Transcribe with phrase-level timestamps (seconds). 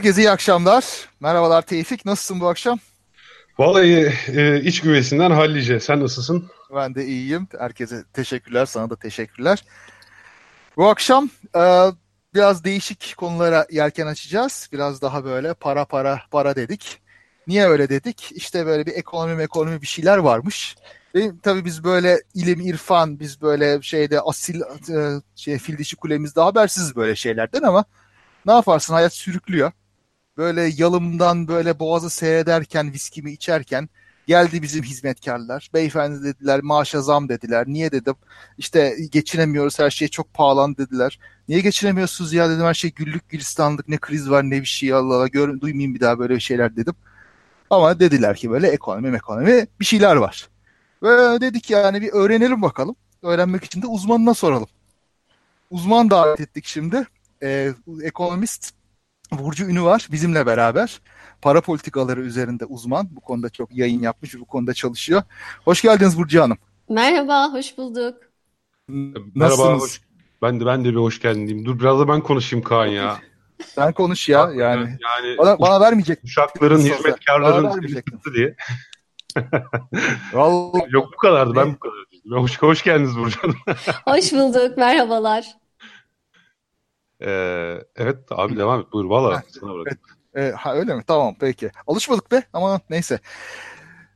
[0.00, 0.84] Herkese iyi akşamlar.
[1.20, 2.04] Merhabalar Tevfik.
[2.04, 2.78] Nasılsın bu akşam?
[3.58, 5.80] Vallahi e, iç güvesinden hallice.
[5.80, 6.50] Sen nasılsın?
[6.74, 7.48] Ben de iyiyim.
[7.58, 8.66] Herkese teşekkürler.
[8.66, 9.64] Sana da teşekkürler.
[10.76, 11.86] Bu akşam e,
[12.34, 14.68] biraz değişik konulara yelken açacağız.
[14.72, 16.98] Biraz daha böyle para para para dedik.
[17.46, 18.32] Niye öyle dedik?
[18.32, 20.76] İşte böyle bir ekonomi ekonomi bir şeyler varmış.
[21.14, 26.40] Ve tabii biz böyle ilim, irfan, biz böyle şeyde asil e, şey, fil dişi kulemizde
[26.40, 27.84] habersiz böyle şeylerden ama
[28.46, 29.72] ne yaparsın hayat sürüklüyor.
[30.40, 33.88] Böyle yalımdan böyle boğazı seyrederken, viskimi içerken
[34.26, 35.70] geldi bizim hizmetkarlar.
[35.74, 37.64] Beyefendi dediler maaşa zam dediler.
[37.66, 38.14] Niye dedim.
[38.58, 41.18] İşte geçinemiyoruz her şey çok pahalan dediler.
[41.48, 45.14] Niye geçinemiyorsunuz ya dedim her şey güllük gülistanlık ne kriz var ne bir şey Allah
[45.14, 46.94] Allah gör, duymayayım bir daha böyle şeyler dedim.
[47.70, 50.48] Ama dediler ki böyle ekonomi ekonomi bir şeyler var.
[51.02, 52.96] Ve dedik yani bir öğrenelim bakalım.
[53.22, 54.68] Öğrenmek için de uzmanına soralım.
[55.70, 57.06] Uzman davet ettik şimdi.
[57.42, 58.79] Ee, ekonomist
[59.32, 61.00] Burcu Ünü var bizimle beraber.
[61.42, 63.08] Para politikaları üzerinde uzman.
[63.10, 65.22] Bu konuda çok yayın yapmış ve bu konuda çalışıyor.
[65.64, 66.58] Hoş geldiniz Burcu Hanım.
[66.88, 68.16] Merhaba, hoş bulduk.
[69.34, 70.00] Merhaba, hoş,
[70.42, 71.66] ben de ben de bir hoş geldin diyeyim.
[71.66, 73.18] Dur biraz da ben konuşayım Kaan ya.
[73.66, 74.98] Sen konuş ya yani.
[75.02, 76.24] yani bana, bana vermeyecek.
[76.24, 77.82] Uşakların, hizmetkarların
[78.34, 78.56] diye.
[80.32, 80.82] Vallahi...
[80.90, 81.56] Yok bu kadardı.
[81.56, 82.40] Ben bu kadar.
[82.42, 83.56] Hoş, hoş geldiniz Burcu Hanım.
[84.04, 84.76] hoş bulduk.
[84.76, 85.59] Merhabalar.
[87.22, 88.86] Ee, evet abi devam et.
[88.92, 89.86] Buyur valla sana bırak.
[89.86, 90.52] Evet.
[90.52, 91.02] E, ha, öyle mi?
[91.06, 91.70] Tamam peki.
[91.86, 93.18] Alışmadık be ama neyse.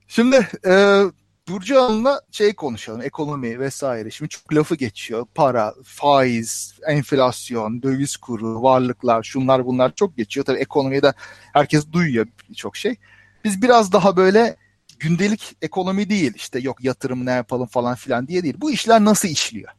[0.09, 1.03] Şimdi e,
[1.49, 3.03] Burcu Hanım'la şey konuşalım.
[3.03, 4.11] Ekonomi vesaire.
[4.11, 5.27] Şimdi çok lafı geçiyor.
[5.35, 10.47] Para, faiz, enflasyon, döviz kuru, varlıklar, şunlar bunlar çok geçiyor.
[10.47, 11.13] Tabii ekonomide
[11.53, 12.97] herkes duyuyor çok şey.
[13.45, 14.57] Biz biraz daha böyle
[14.99, 18.55] gündelik ekonomi değil işte yok yatırım ne yapalım falan filan diye değil.
[18.59, 19.71] Bu işler nasıl işliyor?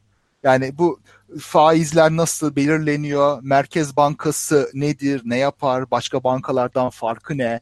[0.42, 1.00] Yani bu
[1.40, 3.38] faizler nasıl belirleniyor?
[3.42, 5.22] Merkez Bankası nedir?
[5.24, 5.90] Ne yapar?
[5.90, 7.60] Başka bankalardan farkı ne?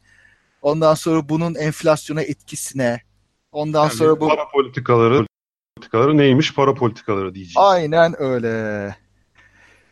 [0.63, 3.01] Ondan sonra bunun enflasyona etkisine.
[3.53, 5.27] Ondan yani sonra bu para politikaları
[5.77, 6.55] politikaları neymiş?
[6.55, 7.57] Para politikaları diyeceğiz.
[7.57, 8.97] Aynen öyle.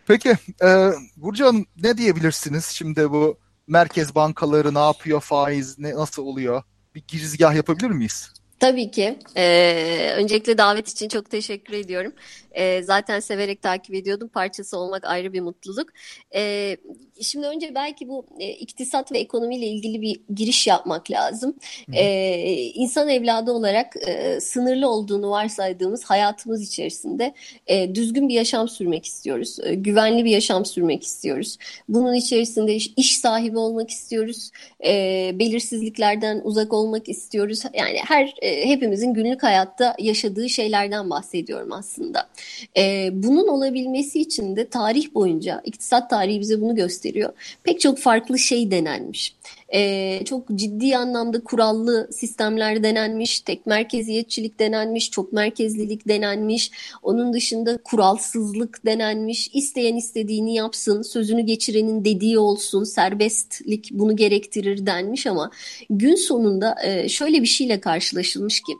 [0.06, 5.20] Peki e, Burcu Hanım ne diyebilirsiniz şimdi bu merkez bankaları ne yapıyor?
[5.20, 6.62] Faiz ne nasıl oluyor?
[6.94, 8.32] Bir girizgah yapabilir miyiz?
[8.62, 9.18] Tabii ki.
[9.36, 12.12] Ee, öncelikle davet için çok teşekkür ediyorum.
[12.54, 14.28] Ee, zaten severek takip ediyordum.
[14.28, 15.88] Parçası olmak ayrı bir mutluluk.
[16.34, 16.76] Ee,
[17.20, 21.56] şimdi önce belki bu e, iktisat ve ekonomiyle ilgili bir giriş yapmak lazım.
[21.92, 27.34] Ee, insan evladı olarak e, sınırlı olduğunu varsaydığımız hayatımız içerisinde
[27.66, 29.58] e, düzgün bir yaşam sürmek istiyoruz.
[29.62, 31.58] E, güvenli bir yaşam sürmek istiyoruz.
[31.88, 34.50] Bunun içerisinde iş, iş sahibi olmak istiyoruz.
[34.84, 37.62] E, belirsizliklerden uzak olmak istiyoruz.
[37.74, 42.28] Yani her e, hepimizin günlük hayatta yaşadığı şeylerden bahsediyorum aslında.
[42.76, 47.32] E, bunun olabilmesi için de tarih boyunca iktisat tarihi bize bunu gösteriyor.
[47.64, 49.34] Pek çok farklı şey denenmiş.
[49.74, 56.70] E, çok ciddi anlamda kurallı sistemler denenmiş, tek merkeziyetçilik denenmiş, çok merkezlilik denenmiş.
[57.02, 65.26] Onun dışında kuralsızlık denenmiş, isteyen istediğini yapsın, sözünü geçirenin dediği olsun, serbestlik bunu gerektirir denmiş
[65.26, 65.50] ama
[65.90, 68.72] gün sonunda e, şöyle bir şeyle karşılaşılmış ki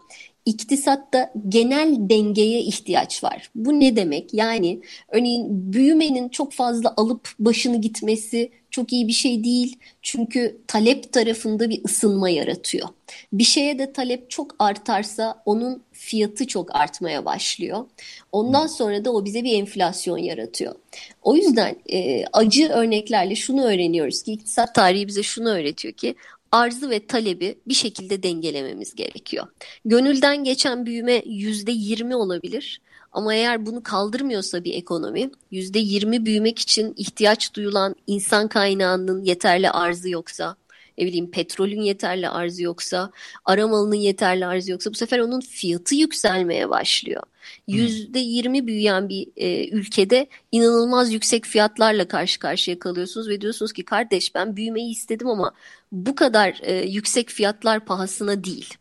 [0.47, 3.51] iktisatta genel dengeye ihtiyaç var.
[3.55, 4.35] Bu ne demek?
[4.35, 9.79] Yani örneğin büyümenin çok fazla alıp başını gitmesi çok iyi bir şey değil.
[10.03, 12.89] Çünkü talep tarafında bir ısınma yaratıyor.
[13.33, 17.85] Bir şeye de talep çok artarsa onun fiyatı çok artmaya başlıyor.
[18.33, 20.75] Ondan sonra da o bize bir enflasyon yaratıyor.
[21.23, 26.15] O yüzden e, acı örneklerle şunu öğreniyoruz ki iktisat tarihi bize şunu öğretiyor ki
[26.53, 29.47] arzı ve talebi bir şekilde dengelememiz gerekiyor.
[29.85, 32.81] Gönülden geçen büyüme yüzde yirmi olabilir.
[33.13, 39.71] Ama eğer bunu kaldırmıyorsa bir ekonomi, yüzde yirmi büyümek için ihtiyaç duyulan insan kaynağının yeterli
[39.71, 40.57] arzı yoksa,
[40.99, 43.11] ne bileyim petrolün yeterli arzı yoksa,
[43.45, 47.23] aramalının yeterli arzı yoksa bu sefer onun fiyatı yükselmeye başlıyor.
[47.69, 53.85] Yüzde yirmi büyüyen bir e, ülkede inanılmaz yüksek fiyatlarla karşı karşıya kalıyorsunuz ve diyorsunuz ki
[53.85, 55.53] kardeş ben büyümeyi istedim ama
[55.93, 58.75] bu kadar e, yüksek fiyatlar pahasına değil.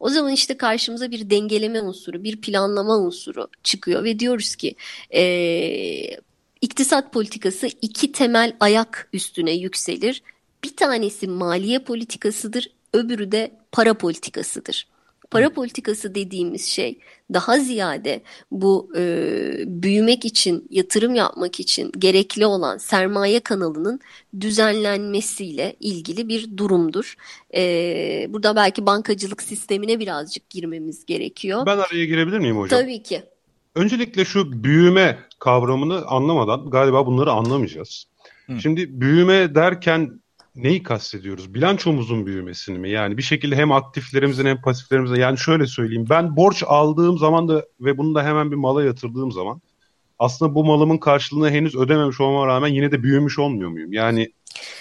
[0.00, 4.74] O zaman işte karşımıza bir dengeleme unsuru, bir planlama unsuru çıkıyor ve diyoruz ki
[5.14, 5.22] e,
[6.60, 10.22] iktisat politikası iki temel ayak üstüne yükselir.
[10.64, 14.88] Bir tanesi maliye politikasıdır, öbürü de para politikasıdır.
[15.30, 16.98] Para politikası dediğimiz şey
[17.32, 19.02] daha ziyade bu e,
[19.66, 24.00] büyümek için, yatırım yapmak için gerekli olan sermaye kanalının
[24.40, 27.14] düzenlenmesiyle ilgili bir durumdur.
[27.54, 31.66] E, burada belki bankacılık sistemine birazcık girmemiz gerekiyor.
[31.66, 32.80] Ben araya girebilir miyim hocam?
[32.80, 33.22] Tabii ki.
[33.74, 38.06] Öncelikle şu büyüme kavramını anlamadan galiba bunları anlamayacağız.
[38.46, 38.60] Hı.
[38.60, 40.20] Şimdi büyüme derken
[40.58, 41.54] neyi kastediyoruz?
[41.54, 42.90] Bilançomuzun büyümesini mi?
[42.90, 46.06] Yani bir şekilde hem aktiflerimizin hem pasiflerimizin yani şöyle söyleyeyim.
[46.10, 49.60] Ben borç aldığım zaman da ve bunu da hemen bir mala yatırdığım zaman
[50.18, 53.92] aslında bu malımın karşılığını henüz ödememiş olmama rağmen yine de büyümüş olmuyor muyum?
[53.92, 54.32] Yani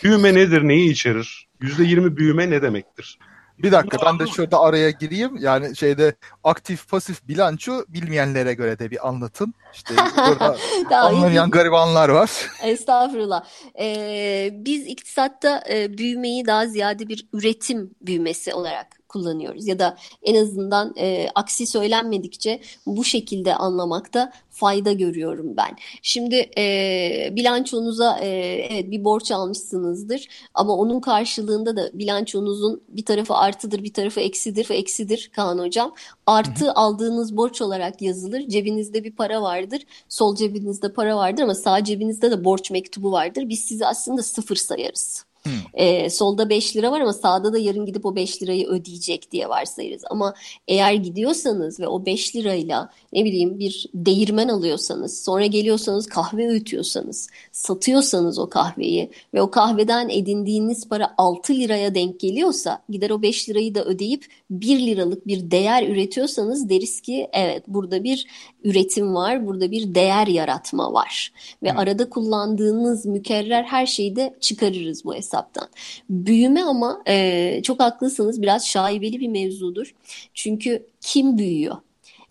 [0.04, 0.64] büyüme nedir?
[0.64, 1.48] Neyi içerir?
[1.62, 3.20] %20 büyüme ne demektir?
[3.60, 5.38] Bir dakika ben de şurada araya gireyim.
[5.38, 9.54] Yani şeyde aktif pasif bilanço bilmeyenlere göre de bir anlatın.
[9.74, 10.58] İşte burada
[10.98, 12.32] anlayan garibanlar var.
[12.64, 13.46] Estağfurullah.
[13.80, 20.36] Ee, biz iktisatta e, büyümeyi daha ziyade bir üretim büyümesi olarak kullanıyoruz ya da en
[20.36, 25.76] azından e, aksi söylenmedikçe bu şekilde anlamakta fayda görüyorum ben.
[26.02, 28.28] Şimdi e, bilançonuza e,
[28.72, 34.70] evet bir borç almışsınızdır ama onun karşılığında da bilançonuzun bir tarafı artıdır bir tarafı eksidir
[34.70, 35.94] ve eksidir Kaan Hocam.
[36.26, 36.74] Artı hı hı.
[36.74, 38.48] aldığınız borç olarak yazılır.
[38.48, 39.82] Cebinizde bir para vardır.
[40.10, 43.50] Sol cebinizde para vardır ama sağ cebinizde de borç mektubu vardır.
[43.50, 45.27] Biz sizi aslında sıfır sayarız.
[45.74, 49.50] E, solda 5 lira var ama sağda da yarın gidip o 5 lirayı ödeyecek diye
[49.50, 50.04] varsayırız.
[50.10, 50.34] Ama
[50.68, 57.30] eğer gidiyorsanız ve o 5 lirayla ne bileyim bir değirmen alıyorsanız, sonra geliyorsanız kahve öğütüyorsanız,
[57.52, 63.50] satıyorsanız o kahveyi ve o kahveden edindiğiniz para 6 liraya denk geliyorsa gider o 5
[63.50, 68.28] lirayı da ödeyip 1 liralık bir değer üretiyorsanız deriz ki evet burada bir
[68.64, 71.32] üretim var, burada bir değer yaratma var.
[71.64, 71.80] Ve hmm.
[71.80, 75.68] arada kullandığınız mükerrer her şeyi de çıkarırız bu hesaptan.
[76.10, 79.96] Büyüme ama e, çok haklısınız biraz şaibeli bir mevzudur.
[80.34, 81.78] Çünkü kim büyüyor?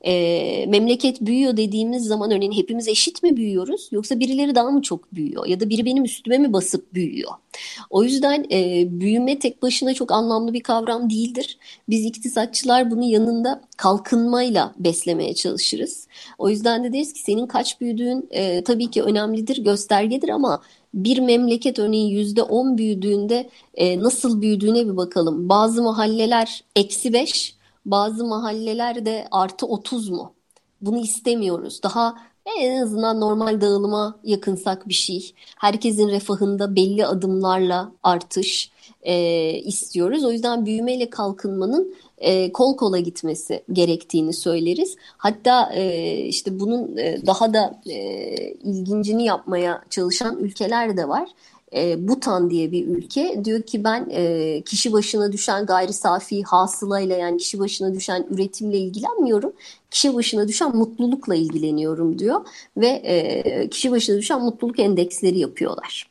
[0.07, 5.15] e, memleket büyüyor dediğimiz zaman örneğin hepimiz eşit mi büyüyoruz yoksa birileri daha mı çok
[5.15, 7.31] büyüyor ya da biri benim üstüme mi basıp büyüyor?
[7.91, 11.59] O yüzden e, büyüme tek başına çok anlamlı bir kavram değildir.
[11.89, 16.09] Biz iktisatçılar bunu yanında kalkınmayla beslemeye çalışırız.
[16.39, 20.63] O yüzden de deriz ki senin kaç büyüdüğün e, tabii ki önemlidir, göstergedir ama
[20.97, 25.49] bir memleket örneğin yüzde on büyüdüğünde e, nasıl büyüdüğüne bir bakalım.
[25.49, 27.57] Bazı mahalleler eksi beş,
[27.87, 30.33] bazı mahallelerde artı 30 mu?
[30.81, 31.83] Bunu istemiyoruz.
[31.83, 32.15] Daha
[32.61, 35.33] en azından normal dağılıma yakınsak bir şey.
[35.57, 38.71] Herkesin refahında belli adımlarla artış
[39.03, 39.15] e,
[39.59, 40.25] istiyoruz.
[40.25, 44.97] O yüzden büyümeyle kalkınmanın e, kol kola gitmesi gerektiğini söyleriz.
[45.17, 47.99] Hatta e, işte bunun e, daha da e,
[48.53, 51.29] ilgincini yapmaya çalışan ülkeler de var
[51.75, 57.17] e, Butan diye bir ülke diyor ki ben e, kişi başına düşen gayri safi hasılayla
[57.17, 59.53] yani kişi başına düşen üretimle ilgilenmiyorum.
[59.91, 62.41] Kişi başına düşen mutlulukla ilgileniyorum diyor
[62.77, 66.07] ve e, kişi başına düşen mutluluk endeksleri yapıyorlar.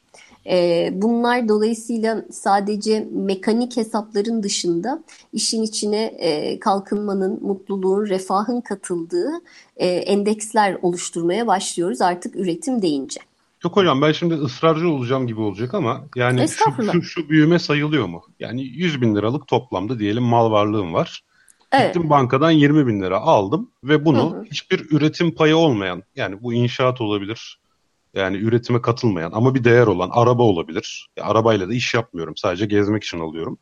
[0.49, 5.03] E, bunlar dolayısıyla sadece mekanik hesapların dışında
[5.33, 9.29] işin içine e, kalkınmanın, mutluluğun, refahın katıldığı
[9.77, 13.19] e, endeksler oluşturmaya başlıyoruz artık üretim deyince.
[13.63, 18.05] Yok hocam ben şimdi ısrarcı olacağım gibi olacak ama yani şu, şu, şu büyüme sayılıyor
[18.05, 18.23] mu?
[18.39, 21.23] Yani 100 bin liralık toplamda diyelim mal varlığım var.
[21.71, 21.93] Evet.
[21.93, 24.43] Gittim bankadan 20 bin lira aldım ve bunu hı hı.
[24.43, 27.59] hiçbir üretim payı olmayan yani bu inşaat olabilir
[28.15, 31.09] yani üretime katılmayan ama bir değer olan araba olabilir.
[31.17, 33.59] Ya, arabayla da iş yapmıyorum sadece gezmek için alıyorum.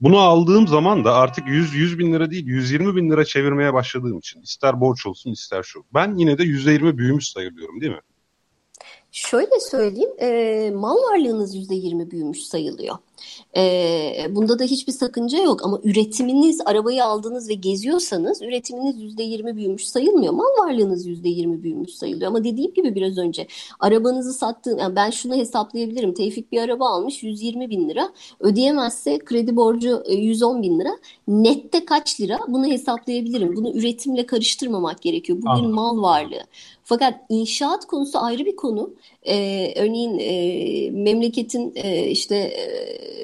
[0.00, 4.18] Bunu aldığım zaman da artık 100, 100 bin lira değil 120 bin lira çevirmeye başladığım
[4.18, 5.84] için ister borç olsun ister şu.
[5.94, 8.00] Ben yine de %20 büyümüş sayılıyorum değil mi?
[9.14, 12.96] Şöyle söyleyeyim, e, mal varlığınız %20 büyümüş sayılıyor.
[13.56, 19.88] E, bunda da hiçbir sakınca yok ama üretiminiz, arabayı aldınız ve geziyorsanız üretiminiz %20 büyümüş
[19.88, 20.32] sayılmıyor.
[20.32, 22.28] Mal varlığınız %20 büyümüş sayılıyor.
[22.28, 23.46] Ama dediğim gibi biraz önce
[23.80, 26.14] arabanızı sattığın, yani ben şunu hesaplayabilirim.
[26.14, 28.12] Tevfik bir araba almış 120 bin lira.
[28.40, 30.98] Ödeyemezse kredi borcu 110 e, bin lira.
[31.28, 32.38] Nette kaç lira?
[32.48, 33.56] Bunu hesaplayabilirim.
[33.56, 35.38] Bunu üretimle karıştırmamak gerekiyor.
[35.42, 36.44] Bu bir mal varlığı.
[36.84, 38.94] Fakat inşaat konusu ayrı bir konu.
[39.22, 42.64] Ee, örneğin e, memleketin e, işte e,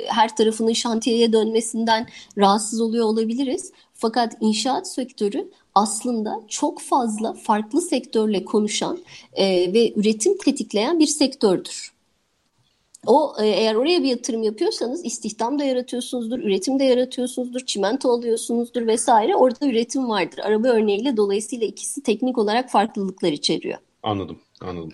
[0.06, 2.06] her tarafının şantiyeye dönmesinden
[2.38, 3.72] rahatsız oluyor olabiliriz.
[3.94, 8.98] Fakat inşaat sektörü aslında çok fazla farklı sektörle konuşan
[9.32, 11.99] e, ve üretim tetikleyen bir sektördür.
[13.06, 18.86] O e, eğer oraya bir yatırım yapıyorsanız istihdam da yaratıyorsunuzdur, üretim de yaratıyorsunuzdur, çimento alıyorsunuzdur
[18.86, 19.36] vesaire.
[19.36, 20.38] Orada üretim vardır.
[20.38, 23.78] Araba örneğiyle dolayısıyla ikisi teknik olarak farklılıklar içeriyor.
[24.02, 24.90] Anladım, anladım.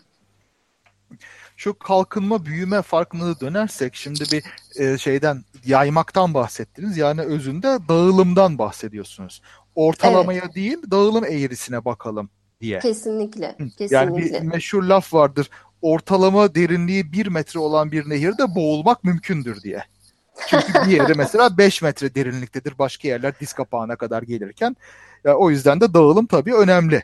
[1.56, 4.44] Şu kalkınma büyüme farkını dönersek şimdi bir
[4.82, 6.96] e, şeyden yaymaktan bahsettiniz.
[6.96, 9.42] Yani özünde dağılımdan bahsediyorsunuz.
[9.74, 10.54] Ortalamaya evet.
[10.54, 12.78] değil dağılım eğrisine bakalım diye.
[12.78, 13.56] Kesinlikle.
[13.58, 13.96] kesinlikle.
[13.96, 15.50] Yani bir meşhur laf vardır
[15.82, 19.84] ortalama derinliği bir metre olan bir nehirde boğulmak mümkündür diye.
[20.48, 22.78] Çünkü bir yeri mesela 5 metre derinliktedir.
[22.78, 24.76] Başka yerler diz kapağına kadar gelirken.
[25.24, 27.02] Yani o yüzden de dağılım tabii önemli.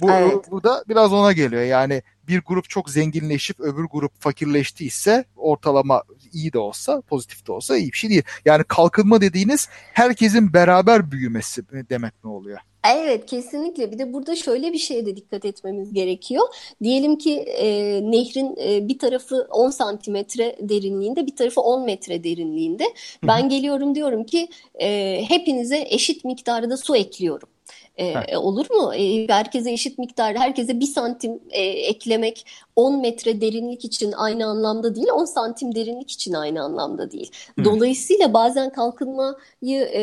[0.00, 0.50] Bu, evet.
[0.50, 1.62] bu da biraz ona geliyor.
[1.62, 6.02] Yani bir grup çok zenginleşip öbür grup fakirleştiyse ortalama
[6.32, 8.22] iyi de olsa pozitif de olsa iyi bir şey değil.
[8.44, 12.58] Yani kalkınma dediğiniz herkesin beraber büyümesi demek ne oluyor?
[12.88, 16.42] Evet kesinlikle bir de burada şöyle bir şeye de dikkat etmemiz gerekiyor.
[16.82, 17.66] Diyelim ki e,
[18.10, 22.84] nehrin e, bir tarafı 10 santimetre derinliğinde bir tarafı 10 metre derinliğinde.
[23.22, 24.48] Ben geliyorum diyorum ki
[24.80, 27.48] e, hepinize eşit miktarda su ekliyorum.
[27.96, 28.94] E, olur mu?
[28.94, 34.94] E, herkese eşit miktarda, herkese bir santim e, eklemek 10 metre derinlik için aynı anlamda
[34.94, 37.30] değil, 10 santim derinlik için aynı anlamda değil.
[37.58, 37.64] Hı.
[37.64, 40.02] Dolayısıyla bazen kalkınmayı e,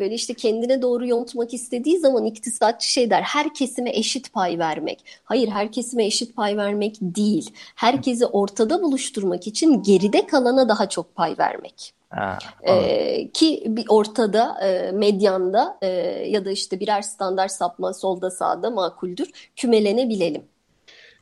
[0.00, 5.04] böyle işte kendine doğru yontmak istediği zaman iktisatçı şey der, her kesime eşit pay vermek.
[5.24, 7.50] Hayır, her kesime eşit pay vermek değil.
[7.74, 11.95] Herkesi ortada buluşturmak için geride kalana daha çok pay vermek.
[12.10, 15.86] Ha, ee, ki bir ortada e, medyanda e,
[16.28, 20.42] ya da işte birer standart sapma solda sağda makuldür kümelenebilelim.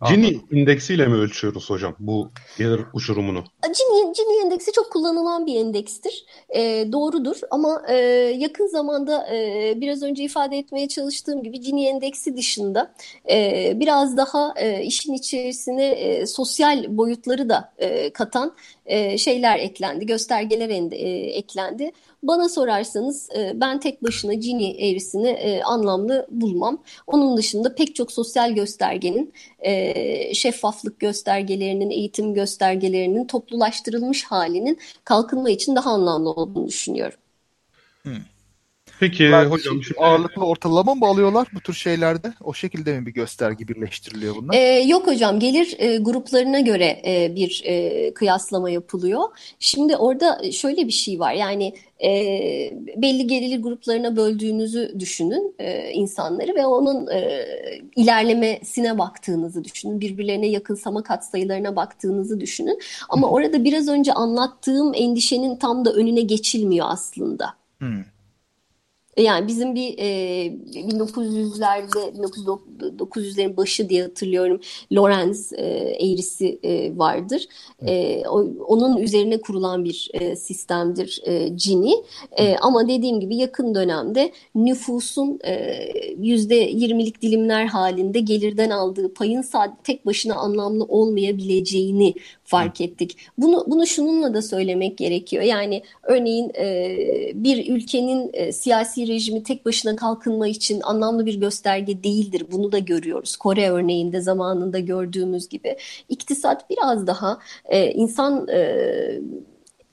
[0.09, 3.45] Gini indeksiyle mi ölçüyoruz hocam bu gelir uçurumunu?
[3.65, 6.25] Gini, Gini endeksi çok kullanılan bir endekstir.
[6.49, 7.97] E, doğrudur ama e,
[8.39, 12.95] yakın zamanda e, biraz önce ifade etmeye çalıştığım gibi Gini endeksi dışında
[13.31, 18.55] e, biraz daha e, işin içerisine e, sosyal boyutları da e, katan
[18.87, 21.93] e, şeyler eklendi, göstergeler e, eklendi.
[22.23, 26.83] Bana sorarsanız e, ben tek başına Gini eğrisini anlamlı bulmam.
[27.07, 29.33] Onun dışında pek çok sosyal göstergenin,
[30.35, 37.19] şeffaflık göstergelerinin, eğitim göstergelerinin toplulaştırılmış halinin kalkınma için daha anlamlı olduğunu düşünüyorum.
[38.03, 38.34] Hmm.
[39.01, 40.01] Peki ben hocam şimdi...
[40.01, 42.33] ağırlıklı ortalama mı alıyorlar bu tür şeylerde?
[42.41, 44.55] O şekilde mi bir gösterge birleştiriliyor bunlar?
[44.55, 49.23] Ee, yok hocam gelir e, gruplarına göre e, bir e, kıyaslama yapılıyor.
[49.59, 51.75] Şimdi orada şöyle bir şey var yani
[52.05, 52.11] e,
[52.97, 57.45] belli gelir gruplarına böldüğünüzü düşünün e, insanları ve onun e,
[57.97, 60.01] ilerlemesine baktığınızı düşünün.
[60.01, 62.81] Birbirlerine yakınsama katsayılarına baktığınızı düşünün.
[63.09, 67.55] Ama orada biraz önce anlattığım endişenin tam da önüne geçilmiyor aslında.
[67.79, 68.14] Hmm.
[69.17, 72.13] Yani bizim bir e, 1900'lerde
[72.99, 74.61] 1900'lerin başı diye hatırlıyorum
[74.93, 75.65] Lorenz e,
[76.01, 77.47] eğrisi e, vardır.
[77.87, 81.95] E, o, onun üzerine kurulan bir e, sistemdir e, Gini.
[82.39, 85.39] E, ama dediğim gibi yakın dönemde nüfusun
[86.19, 89.45] yüzde yirmilik dilimler halinde gelirden aldığı payın
[89.85, 93.17] tek başına anlamlı olmayabileceğini fark ettik.
[93.39, 95.43] Bunu bunu şununla da söylemek gerekiyor.
[95.43, 96.97] Yani örneğin e,
[97.35, 102.47] bir ülkenin e, siyasi rejimi tek başına kalkınma için anlamlı bir gösterge değildir.
[102.53, 103.37] Bunu da görüyoruz.
[103.37, 105.77] Kore örneğinde zamanında gördüğümüz gibi.
[106.09, 109.21] İktisat biraz daha e, insan e,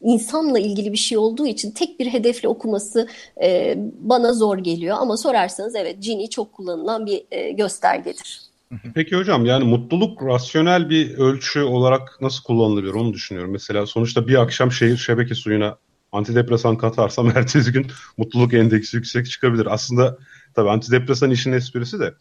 [0.01, 3.07] insanla ilgili bir şey olduğu için tek bir hedefle okuması
[3.41, 4.97] e, bana zor geliyor.
[4.99, 8.50] Ama sorarsanız evet Gini çok kullanılan bir e, göstergedir.
[8.95, 13.51] Peki hocam yani mutluluk rasyonel bir ölçü olarak nasıl kullanılıyor onu düşünüyorum.
[13.51, 15.77] Mesela sonuçta bir akşam şehir şebeke suyuna
[16.11, 17.87] antidepresan katarsam ertesi gün
[18.17, 19.67] mutluluk endeksi yüksek çıkabilir.
[19.73, 20.17] Aslında
[20.55, 22.13] tabii antidepresan işin esprisi de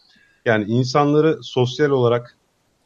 [0.45, 2.37] yani insanları sosyal olarak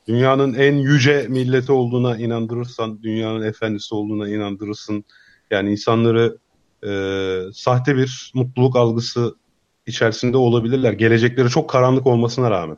[0.09, 5.05] dünyanın en yüce milleti olduğuna inandırırsan, dünyanın efendisi olduğuna inandırırsın.
[5.51, 6.39] Yani insanları
[6.87, 6.93] e,
[7.53, 9.35] sahte bir mutluluk algısı
[9.87, 10.93] içerisinde olabilirler.
[10.93, 12.77] Gelecekleri çok karanlık olmasına rağmen.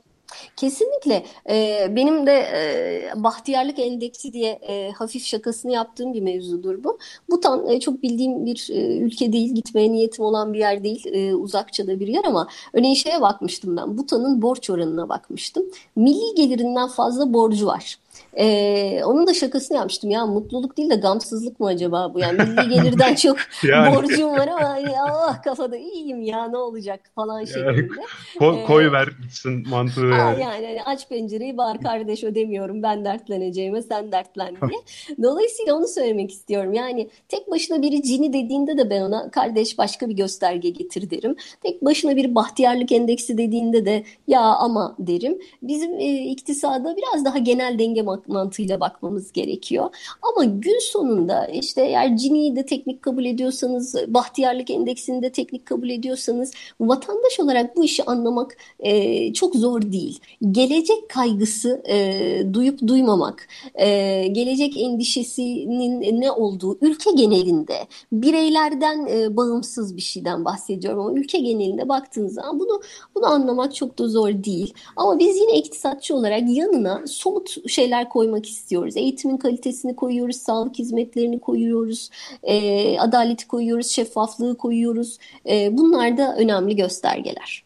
[0.57, 1.27] Kesinlikle.
[1.49, 6.99] Ee, benim de e, bahtiyarlık endeksi diye e, hafif şakasını yaptığım bir mevzudur bu.
[7.31, 11.35] Butan e, çok bildiğim bir e, ülke değil, gitmeye niyetim olan bir yer değil, e,
[11.35, 15.65] uzakça da bir yer ama örneğin şeye bakmıştım ben, Butan'ın borç oranına bakmıştım.
[15.97, 17.99] Milli gelirinden fazla borcu var.
[18.39, 22.69] Ee, onun da şakasını yapmıştım ya mutluluk değil de gamsızlık mı acaba bu yani milli
[22.69, 23.97] gelirden çok yani.
[23.97, 28.01] borcum var ama Allah kafada iyiyim ya ne olacak falan şeklinde.
[28.39, 30.43] Ko- ee, koy ver gitsin mantığı yani.
[30.43, 30.65] yani.
[30.65, 34.81] yani aç pencereyi bağır kardeş ödemiyorum ben dertleneceğime sen dertlen diye.
[35.23, 40.09] Dolayısıyla onu söylemek istiyorum yani tek başına biri cini dediğinde de ben ona kardeş başka
[40.09, 41.37] bir gösterge getir derim.
[41.63, 45.39] Tek başına bir bahtiyarlık endeksi dediğinde de ya ama derim.
[45.63, 49.91] Bizim e, iktisada biraz daha genel denge mantığıyla bakmamız gerekiyor.
[50.23, 55.91] Ama gün sonunda işte eğer Gini'yi de teknik kabul ediyorsanız, bahtiyarlık endeksini de teknik kabul
[55.91, 60.21] ediyorsanız vatandaş olarak bu işi anlamak e, çok zor değil.
[60.51, 69.97] Gelecek kaygısı e, duyup duymamak, e, gelecek endişesinin ne olduğu ülke genelinde bireylerden e, bağımsız
[69.97, 72.81] bir şeyden bahsediyorum ama ülke genelinde baktığınız zaman bunu
[73.15, 74.75] bunu anlamak çok da zor değil.
[74.97, 78.97] Ama biz yine iktisatçı olarak yanına somut şeyler koymak istiyoruz.
[78.97, 82.11] Eğitimin kalitesini koyuyoruz, sağlık hizmetlerini koyuyoruz,
[82.43, 85.19] e, adaleti koyuyoruz, şeffaflığı koyuyoruz.
[85.49, 87.65] E, bunlar da önemli göstergeler.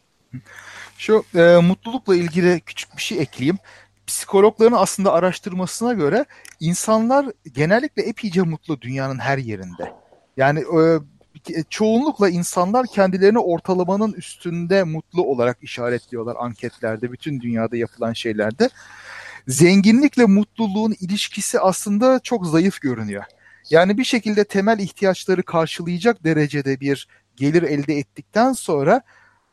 [0.98, 3.58] Şu e, mutlulukla ilgili küçük bir şey ekleyeyim.
[4.06, 6.24] Psikologların aslında araştırmasına göre
[6.60, 9.92] insanlar genellikle epeyce mutlu dünyanın her yerinde.
[10.36, 18.68] Yani e, çoğunlukla insanlar kendilerini ortalamanın üstünde mutlu olarak işaretliyorlar anketlerde, bütün dünyada yapılan şeylerde.
[19.48, 23.24] Zenginlikle mutluluğun ilişkisi aslında çok zayıf görünüyor.
[23.70, 29.02] Yani bir şekilde temel ihtiyaçları karşılayacak derecede bir gelir elde ettikten sonra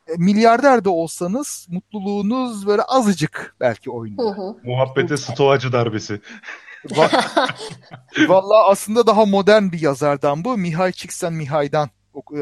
[0.07, 4.55] e, milyarder de olsanız mutluluğunuz böyle azıcık belki oynuyor.
[4.63, 6.21] Muhabbete stoacı darbesi.
[8.27, 10.57] Vallahi aslında daha modern bir yazardan bu.
[10.57, 11.89] Mihay Csikszentmihalyi'den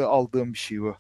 [0.06, 0.96] aldığım bir şey bu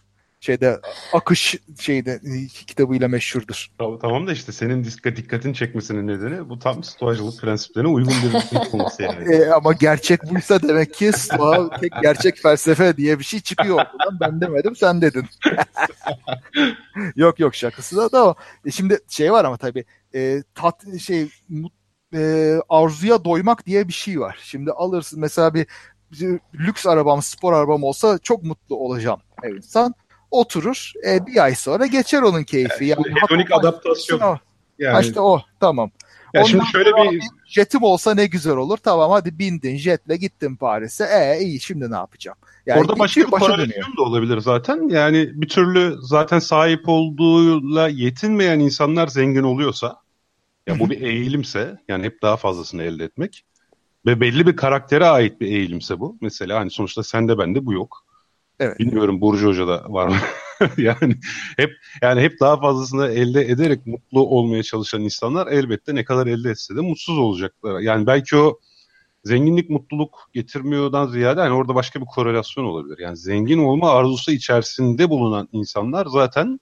[0.46, 0.80] şeyde
[1.14, 2.20] akış şeyde
[2.68, 3.68] kitabıyla meşhurdur.
[3.78, 8.74] Tamam, tamam da işte senin dikkat dikkatin çekmesinin nedeni bu tam stoacılık prensiplerine uygun bir
[8.74, 9.16] olması yani.
[9.36, 14.20] E, ama gerçek buysa demek ki stoa tek gerçek felsefe diye bir şey çıkıyor oradan.
[14.22, 15.26] Ben demedim sen dedin.
[17.16, 18.36] yok yok şakası da da o.
[18.66, 19.86] E, şimdi şey var ama tabii
[20.16, 21.30] e, tat şey
[22.14, 24.40] e, arzuya doymak diye bir şey var.
[24.44, 25.68] Şimdi alırsın mesela bir,
[26.54, 29.94] lüks arabam, spor arabam olsa çok mutlu olacağım her insan
[30.40, 30.92] oturur.
[31.08, 32.86] E, bir ay sonra geçer onun keyfi.
[32.86, 34.20] Yani, yani hedonik adaptasyon.
[34.20, 34.38] O.
[34.80, 35.06] Yani.
[35.06, 35.92] işte o tamam.
[36.34, 38.78] Ya Ondan şimdi şöyle bir jetim olsa ne güzel olur.
[38.78, 41.06] Tamam hadi bindin jetle gittin Paris'e.
[41.06, 42.38] E iyi şimdi ne yapacağım?
[42.66, 44.90] Yani Orada başka bir korelasyon da olabilir zaten.
[44.90, 49.96] Yani bir türlü zaten sahip olduğuyla yetinmeyen insanlar zengin oluyorsa
[50.68, 53.46] ya bu bir eğilimse yani hep daha fazlasını elde etmek
[54.06, 56.18] ve belli bir karaktere ait bir eğilimse bu.
[56.22, 58.05] Mesela hani sonuçta sende bende bu yok.
[58.60, 58.80] Evet.
[58.80, 60.16] Bilmiyorum Burcu Hoca'da var mı?
[60.78, 61.16] yani
[61.58, 66.50] hep yani hep daha fazlasını elde ederek mutlu olmaya çalışan insanlar elbette ne kadar elde
[66.50, 67.80] etse de mutsuz olacaklar.
[67.80, 68.60] Yani belki o
[69.24, 73.00] zenginlik mutluluk getirmiyordan ziyade yani orada başka bir korelasyon olabilir.
[73.00, 76.60] Yani zengin olma arzusu içerisinde bulunan insanlar zaten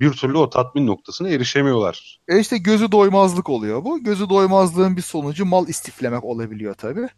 [0.00, 2.20] bir türlü o tatmin noktasına erişemiyorlar.
[2.28, 4.04] E işte gözü doymazlık oluyor bu.
[4.04, 7.08] Gözü doymazlığın bir sonucu mal istiflemek olabiliyor tabii.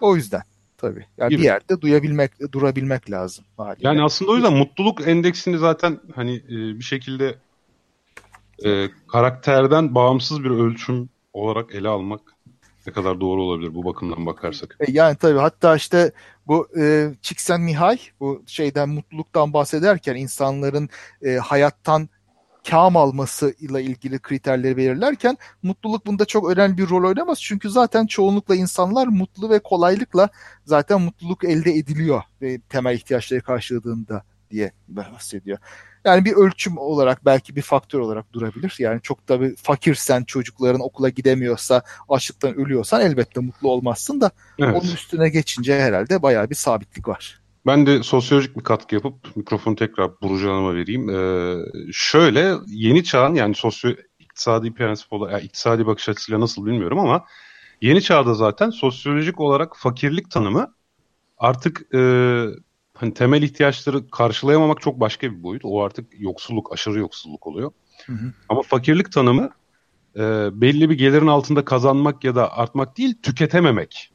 [0.00, 0.42] O yüzden.
[0.78, 1.06] Tabii.
[1.18, 3.44] Yani bir yerde duyabilmek, durabilmek lazım.
[3.56, 3.88] Haliyle.
[3.88, 7.34] Yani aslında o yüzden mutluluk endeksini zaten hani e, bir şekilde
[8.64, 12.20] e, karakterden bağımsız bir ölçüm olarak ele almak
[12.86, 14.76] ne kadar doğru olabilir bu bakımdan bakarsak.
[14.80, 16.12] E, yani tabii hatta işte
[16.46, 20.88] bu e, Csikszentmihalyi bu şeyden mutluluktan bahsederken insanların
[21.22, 22.08] e, hayattan
[22.70, 27.42] kam alması ile ilgili kriterleri belirlerken mutluluk bunda çok önemli bir rol oynamaz.
[27.42, 30.28] Çünkü zaten çoğunlukla insanlar mutlu ve kolaylıkla
[30.64, 35.58] zaten mutluluk elde ediliyor ve temel ihtiyaçları karşıladığında diye bahsediyor.
[36.04, 38.76] Yani bir ölçüm olarak belki bir faktör olarak durabilir.
[38.78, 44.74] Yani çok da bir fakirsen çocukların okula gidemiyorsa açlıktan ölüyorsan elbette mutlu olmazsın da evet.
[44.74, 47.45] onun üstüne geçince herhalde bayağı bir sabitlik var.
[47.66, 51.10] Ben de sosyolojik bir katkı yapıp mikrofonu tekrar Burcu Hanım'a vereyim.
[51.10, 51.56] Ee,
[51.92, 57.24] şöyle yeni çağın yani sosyo iktisadi prensip olarak, yani iktisadi bakış açısıyla nasıl bilmiyorum ama
[57.80, 60.74] yeni çağda zaten sosyolojik olarak fakirlik tanımı
[61.38, 62.00] artık e,
[62.94, 65.62] hani temel ihtiyaçları karşılayamamak çok başka bir boyut.
[65.64, 67.72] O artık yoksulluk, aşırı yoksulluk oluyor.
[68.06, 68.32] Hı hı.
[68.48, 69.50] Ama fakirlik tanımı
[70.16, 70.20] e,
[70.52, 74.12] belli bir gelirin altında kazanmak ya da artmak değil, tüketememek.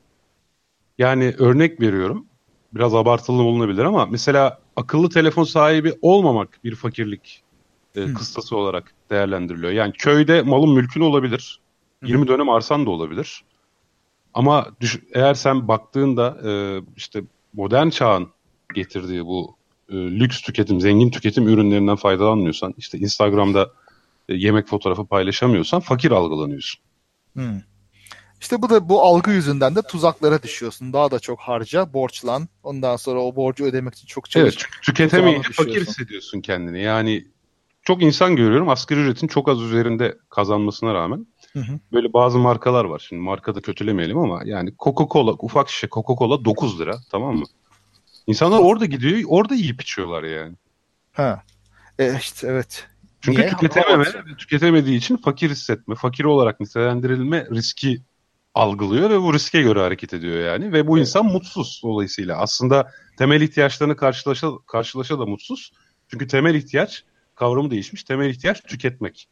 [0.98, 2.31] Yani örnek veriyorum
[2.74, 7.44] biraz abartılı olunabilir ama mesela akıllı telefon sahibi olmamak bir fakirlik
[7.96, 9.72] e, kıstası olarak değerlendiriliyor.
[9.72, 11.60] Yani köyde malın mülkün olabilir.
[12.04, 12.08] Hı.
[12.08, 13.44] 20 dönem arsan da olabilir.
[14.34, 18.30] Ama düş, eğer sen baktığında e, işte modern çağın
[18.74, 19.56] getirdiği bu
[19.90, 23.72] e, lüks tüketim, zengin tüketim ürünlerinden faydalanmıyorsan, işte Instagram'da
[24.30, 26.82] e, yemek fotoğrafı paylaşamıyorsan fakir algılanıyorsun.
[27.34, 27.62] Hmm.
[28.42, 30.94] İşte bu da bu algı yüzünden de tuzaklara düşüyorsun.
[30.94, 32.50] Daha da çok harca, borçlan.
[32.64, 34.56] Ondan sonra o borcu ödemek için çok çalış.
[34.56, 36.82] Evet, tüketemeyince fakir hissediyorsun kendini.
[36.82, 37.28] Yani
[37.84, 41.28] çok insan görüyorum asgari ücretin çok az üzerinde kazanmasına rağmen.
[41.54, 41.80] Hı hı.
[41.94, 43.06] Böyle bazı markalar var.
[43.10, 47.46] Şimdi markada kötülemeyelim ama yani Coca-Cola, ufak şişe Coca-Cola 9 lira tamam mı?
[48.28, 50.56] İnsanlar orada gidiyor, orada yiyip içiyorlar yani.
[51.12, 51.44] Ha.
[52.00, 52.88] E işte evet.
[53.22, 53.50] Çünkü Niye?
[53.50, 54.06] tüketememe,
[54.38, 58.02] tüketemediği için fakir hissetme, fakir olarak nitelendirilme riski
[58.54, 60.74] algılıyor ve bu riske göre hareket ediyor yani.
[60.74, 61.08] Ve bu evet.
[61.08, 62.38] insan mutsuz dolayısıyla.
[62.38, 65.72] Aslında temel ihtiyaçlarını karşılaşa, karşılaşa da mutsuz.
[66.08, 67.04] Çünkü temel ihtiyaç
[67.36, 68.04] kavramı değişmiş.
[68.04, 69.30] Temel ihtiyaç tüketmek.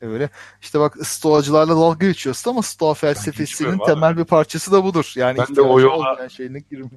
[0.00, 0.30] Öyle.
[0.60, 5.12] İşte bak stoacılarla dalga geçiyorsun ama stoa felsefesinin temel bir parçası da budur.
[5.16, 6.90] Yani ben de o yola şeyine girme.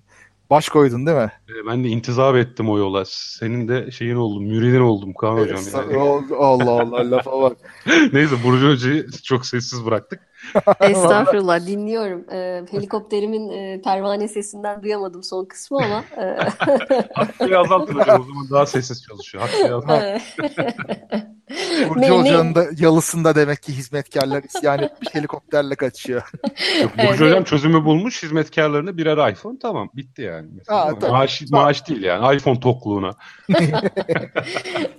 [0.50, 1.32] Baş koydun değil mi?
[1.50, 3.04] E, ben de intizap ettim o yola.
[3.08, 5.60] Senin de şeyin oldum, müridin oldum Kaan Hocam.
[5.74, 5.98] Yani.
[6.38, 7.58] Allah Allah lafa bak.
[8.14, 10.20] Neyse Burcu Hoca'yı çok sessiz bıraktık.
[10.82, 12.26] Estağfurullah dinliyorum.
[12.32, 16.04] Ee, helikopterimin e, pervane sesinden duyamadım son kısmı ama.
[16.24, 16.38] E...
[17.14, 19.44] Hakkıyı azaltın hocam o zaman daha sessiz çalışıyor.
[19.44, 20.22] Hakkıyı azaltın.
[21.90, 26.32] Burcu Hoca'nın da yalısında demek ki hizmetkarlar isyan etmiş helikopterle kaçıyor.
[26.98, 30.48] Burcu Hocam çözümü bulmuş hizmetkarlarına birer iPhone tamam bitti yani.
[30.68, 33.12] Aa, maaş, maaş değil yani iPhone tokluğuna.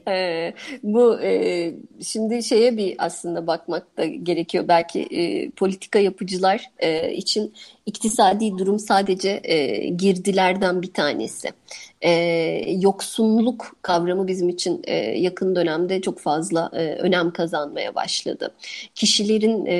[0.09, 4.64] e, bu e, şimdi şeye bir aslında bakmak da gerekiyor.
[4.68, 7.54] Belki e, politika yapıcılar e, için
[7.87, 11.52] iktisadi durum sadece e, girdilerden bir tanesi
[12.00, 12.11] e,
[12.80, 18.54] yoksunluk kavramı bizim için e, yakın dönemde çok fazla e, önem kazanmaya başladı.
[18.94, 19.76] Kişilerin e,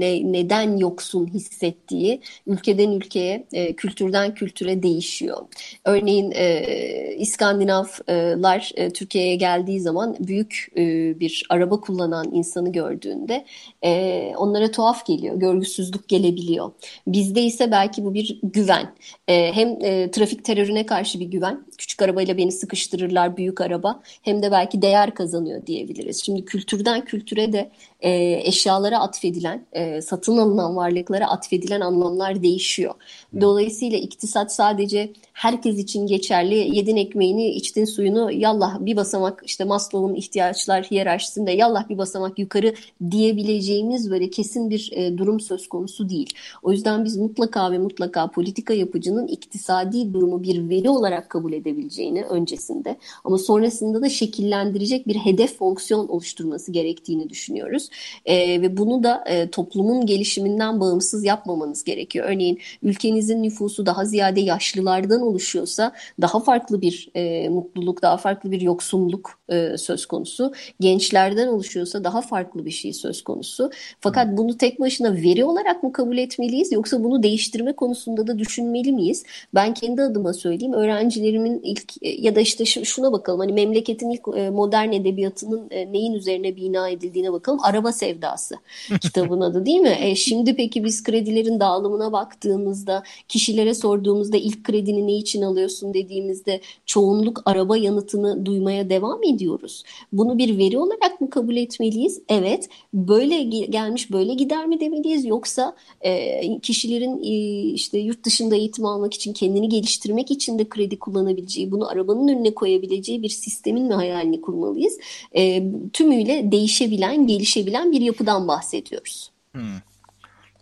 [0.00, 5.36] ne, neden yoksun hissettiği ülkeden ülkeye, e, kültürden kültüre değişiyor.
[5.84, 13.44] Örneğin e, İskandinavlar e, Türkiye'ye geldiği zaman büyük e, bir araba kullanan insanı gördüğünde
[13.84, 16.72] e, onlara tuhaf geliyor, görgüsüzlük gelebiliyor.
[17.06, 18.94] Bizde ise belki bu bir güven.
[19.28, 24.42] E, hem e, trafik terörüne karşı bir güven, küçük arabayla beni sıkıştırırlar büyük araba hem
[24.42, 26.22] de belki değer kazanıyor diyebiliriz.
[26.24, 32.94] Şimdi kültürden kültüre de e, eşyalara atfedilen, e, satın alınan varlıklara atfedilen anlamlar değişiyor.
[33.40, 36.76] Dolayısıyla iktisat sadece herkes için geçerli.
[36.76, 42.74] Yedin ekmeğini, içtin suyunu, yallah bir basamak işte Maslow'un ihtiyaçlar hiyerarşisinde yallah bir basamak yukarı
[43.10, 46.34] diyebileceğimiz böyle kesin bir e, durum söz konusu değil.
[46.62, 52.24] O yüzden biz mutlaka ve mutlaka politika yapıcının iktisadi durumu bir veri olarak kabul edebileceğini
[52.24, 57.87] öncesinde ama sonrasında da şekillendirecek bir hedef fonksiyon oluşturması gerektiğini düşünüyoruz.
[58.26, 62.26] E, ve bunu da e, toplumun gelişiminden bağımsız yapmamanız gerekiyor.
[62.28, 68.60] Örneğin ülkenizin nüfusu daha ziyade yaşlılardan oluşuyorsa daha farklı bir e, mutluluk, daha farklı bir
[68.60, 70.52] yoksunluk e, söz konusu.
[70.80, 73.70] Gençlerden oluşuyorsa daha farklı bir şey söz konusu.
[74.00, 78.92] Fakat bunu tek başına veri olarak mı kabul etmeliyiz yoksa bunu değiştirme konusunda da düşünmeli
[78.92, 79.24] miyiz?
[79.54, 80.72] Ben kendi adıma söyleyeyim.
[80.72, 83.40] Öğrencilerimin ilk e, ya da işte şuna bakalım.
[83.40, 87.58] Hani memleketin ilk e, modern edebiyatının e, neyin üzerine bina edildiğine bakalım.
[87.78, 88.54] Araba sevdası
[89.00, 89.96] kitabın adı değil mi?
[90.00, 96.60] E, şimdi peki biz kredilerin dağılımına baktığımızda kişilere sorduğumuzda ilk kredini ne için alıyorsun dediğimizde
[96.86, 99.82] çoğunluk araba yanıtını duymaya devam ediyoruz.
[100.12, 102.20] Bunu bir veri olarak mı kabul etmeliyiz?
[102.28, 102.68] Evet.
[102.94, 105.24] Böyle gelmiş böyle gider mi demeliyiz?
[105.24, 110.98] Yoksa e, kişilerin e, işte yurt dışında eğitim almak için kendini geliştirmek için de kredi
[110.98, 114.98] kullanabileceği, bunu arabanın önüne koyabileceği bir sistemin mi hayalini kurmalıyız?
[115.36, 115.62] E,
[115.92, 119.32] tümüyle değişebilen, gelişebilen bir yapıdan bahsediyoruz.
[119.52, 119.78] Hmm.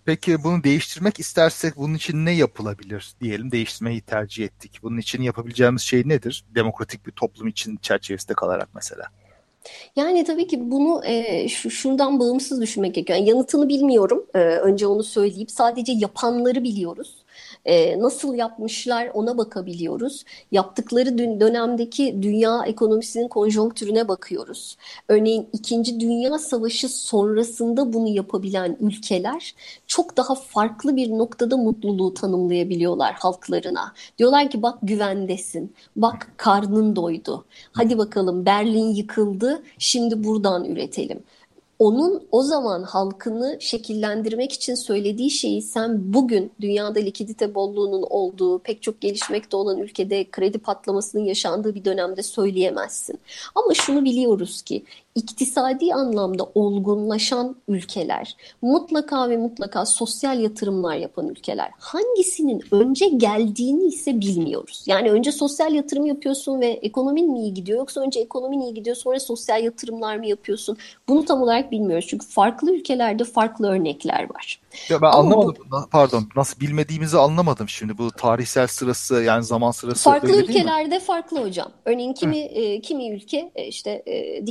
[0.04, 4.78] Peki bunu değiştirmek istersek bunun için ne yapılabilir diyelim değiştirmeyi tercih ettik.
[4.82, 6.44] Bunun için yapabileceğimiz şey nedir?
[6.54, 9.04] Demokratik bir toplum için çerçevesinde kalarak mesela.
[9.96, 13.18] Yani tabii ki bunu e, şu, şundan bağımsız düşünmek gerekiyor.
[13.18, 14.26] Yani yanıtını bilmiyorum.
[14.34, 17.25] E, önce onu söyleyip sadece yapanları biliyoruz
[17.66, 20.24] e, nasıl yapmışlar ona bakabiliyoruz.
[20.52, 24.76] Yaptıkları dönemdeki dünya ekonomisinin konjonktürüne bakıyoruz.
[25.08, 29.54] Örneğin İkinci Dünya Savaşı sonrasında bunu yapabilen ülkeler
[29.86, 33.92] çok daha farklı bir noktada mutluluğu tanımlayabiliyorlar halklarına.
[34.18, 37.44] Diyorlar ki bak güvendesin, bak karnın doydu.
[37.72, 41.22] Hadi bakalım Berlin yıkıldı, şimdi buradan üretelim
[41.78, 48.82] onun o zaman halkını şekillendirmek için söylediği şeyi sen bugün dünyada likidite bolluğunun olduğu pek
[48.82, 53.18] çok gelişmekte olan ülkede kredi patlamasının yaşandığı bir dönemde söyleyemezsin.
[53.54, 54.84] Ama şunu biliyoruz ki
[55.16, 61.70] iktisadi anlamda olgunlaşan ülkeler, mutlaka ve mutlaka sosyal yatırımlar yapan ülkeler.
[61.78, 64.84] Hangisinin önce geldiğini ise bilmiyoruz.
[64.86, 68.96] Yani önce sosyal yatırım yapıyorsun ve ekonomin mi iyi gidiyor yoksa önce ekonomin iyi gidiyor
[68.96, 70.76] sonra sosyal yatırımlar mı yapıyorsun?
[71.08, 72.06] Bunu tam olarak bilmiyoruz.
[72.08, 74.60] Çünkü farklı ülkelerde farklı örnekler var.
[74.88, 75.66] Ya ben Ama anlamadım.
[75.70, 76.28] Bu, pardon.
[76.36, 77.98] Nasıl bilmediğimizi anlamadım şimdi.
[77.98, 81.72] Bu tarihsel sırası yani zaman sırası Farklı ülkelerde farklı hocam.
[81.84, 84.46] Örneğin kimi e, kimi ülke e, işte e,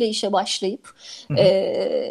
[0.00, 0.94] diktatörlükle işe başlayıp
[1.36, 1.44] e,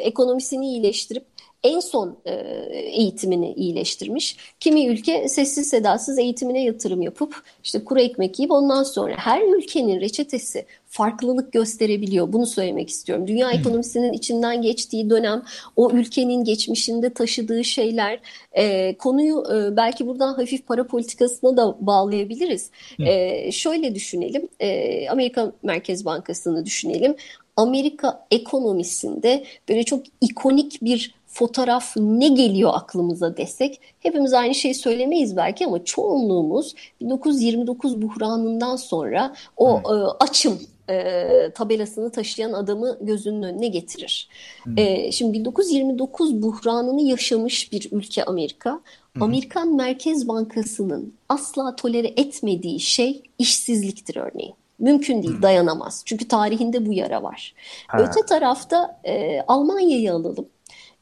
[0.03, 1.25] ekonomisini iyileştirip
[1.63, 2.31] en son e,
[2.73, 4.37] eğitimini iyileştirmiş.
[4.59, 10.01] Kimi ülke sessiz sedasız eğitimine yatırım yapıp işte kuru ekmek yiyip ondan sonra her ülkenin
[10.01, 12.33] reçetesi farklılık gösterebiliyor.
[12.33, 13.27] Bunu söylemek istiyorum.
[13.27, 15.43] Dünya ekonomisinin içinden geçtiği dönem,
[15.75, 18.19] o ülkenin geçmişinde taşıdığı şeyler,
[18.51, 22.71] e, konuyu e, belki buradan hafif para politikasına da bağlayabiliriz.
[22.99, 27.15] E, şöyle düşünelim, e, Amerika Merkez Bankası'nı düşünelim.
[27.59, 35.37] Amerika ekonomisinde böyle çok ikonik bir fotoğraf ne geliyor aklımıza desek hepimiz aynı şeyi söylemeyiz
[35.37, 39.97] belki ama çoğunluğumuz 1929 buhranından sonra o hmm.
[39.97, 44.29] e, açım e, tabelasını taşıyan adamı gözünün önüne getirir.
[44.63, 44.77] Hmm.
[44.77, 48.81] E, şimdi 1929 buhranını yaşamış bir ülke Amerika.
[49.13, 49.23] Hmm.
[49.23, 54.55] Amerikan Merkez Bankası'nın asla tolere etmediği şey işsizliktir örneğin.
[54.79, 56.03] Mümkün değil, dayanamaz.
[56.05, 57.53] Çünkü tarihinde bu yara var.
[57.87, 57.97] Ha.
[58.01, 60.45] Öte tarafta e, Almanya'yı alalım.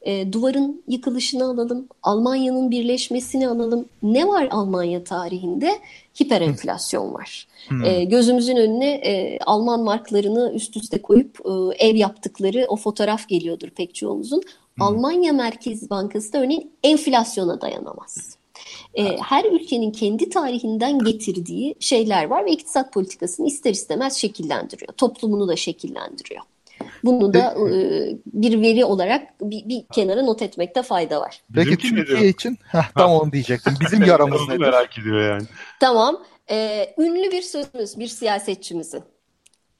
[0.02, 1.88] E, duvarın yıkılışını alalım.
[2.02, 3.88] Almanya'nın birleşmesini alalım.
[4.02, 5.78] Ne var Almanya tarihinde?
[6.22, 7.48] Hiperenflasyon var.
[7.68, 7.84] Hmm.
[7.84, 13.70] E, gözümüzün önüne e, Alman marklarını üst üste koyup e, ev yaptıkları o fotoğraf geliyordur
[13.70, 14.42] pek çoğumuzun.
[14.74, 14.82] Hmm.
[14.82, 18.37] Almanya Merkez Bankası da örneğin enflasyona dayanamaz.
[18.94, 24.92] E, her ülkenin kendi tarihinden getirdiği şeyler var ve iktisat politikasını ister istemez şekillendiriyor.
[24.92, 26.42] Toplumunu da şekillendiriyor.
[27.04, 31.42] Bunu da e, bir veri olarak bir, bir kenara not etmekte fayda var.
[31.54, 33.74] Peki Bizimki Türkiye için heh, tam onu diyecektim.
[33.80, 34.60] Bizim yaramız nedir?
[34.60, 35.46] Merak ediyor yani.
[35.80, 36.22] Tamam.
[36.50, 39.02] Ee, ünlü bir sözümüz, bir siyasetçimizin.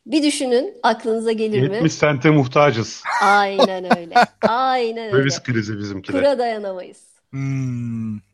[0.07, 1.75] Bir düşünün aklınıza gelir 70 mi?
[1.75, 3.03] 70 sente muhtacız.
[3.23, 4.15] Aynen öyle.
[4.49, 5.17] Aynen öyle.
[5.17, 6.21] Döviz krizi bizimkiler.
[6.21, 6.99] Kura dayanamayız.
[7.31, 8.28] Hmm.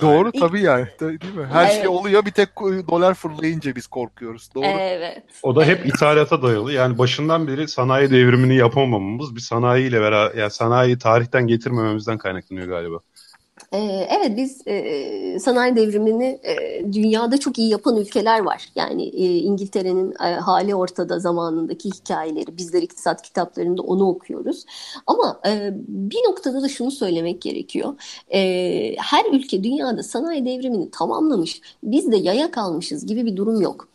[0.00, 0.40] Doğru İlk...
[0.40, 0.86] tabii yani.
[1.00, 1.46] Değil mi?
[1.52, 1.82] Her şey evet.
[1.82, 2.48] şey oluyor bir tek
[2.90, 4.54] dolar fırlayınca biz korkuyoruz.
[4.54, 4.66] Doğru.
[4.66, 5.22] Evet.
[5.42, 6.72] O da hep ithalata dayalı.
[6.72, 12.98] Yani başından beri sanayi devrimini yapamamamız bir sanayiyle beraber yani sanayiyi tarihten getirmememizden kaynaklanıyor galiba.
[13.74, 18.68] Ee, evet biz e, sanayi devrimini e, dünyada çok iyi yapan ülkeler var.
[18.74, 24.64] Yani e, İngiltere'nin hali ortada zamanındaki hikayeleri bizler iktisat kitaplarında onu okuyoruz.
[25.06, 25.40] Ama
[25.88, 27.94] bir noktada da şunu söylemek gerekiyor.
[28.98, 31.60] Her ülke dünyada sanayi devrimini tamamlamış.
[31.82, 33.88] Biz de yaya kalmışız gibi bir durum yok.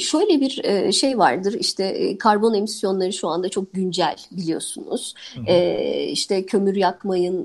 [0.00, 5.14] Şöyle bir şey vardır işte karbon emisyonları şu anda çok güncel biliyorsunuz.
[6.08, 7.44] İşte kömür yakmayın,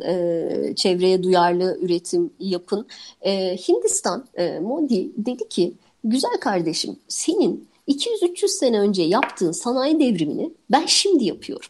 [0.75, 1.32] çevreye duyarlı
[1.81, 2.87] üretim yapın.
[3.21, 10.53] E, Hindistan, e, Modi dedi ki güzel kardeşim senin 200-300 sene önce yaptığın sanayi devrimini
[10.71, 11.69] ben şimdi yapıyorum.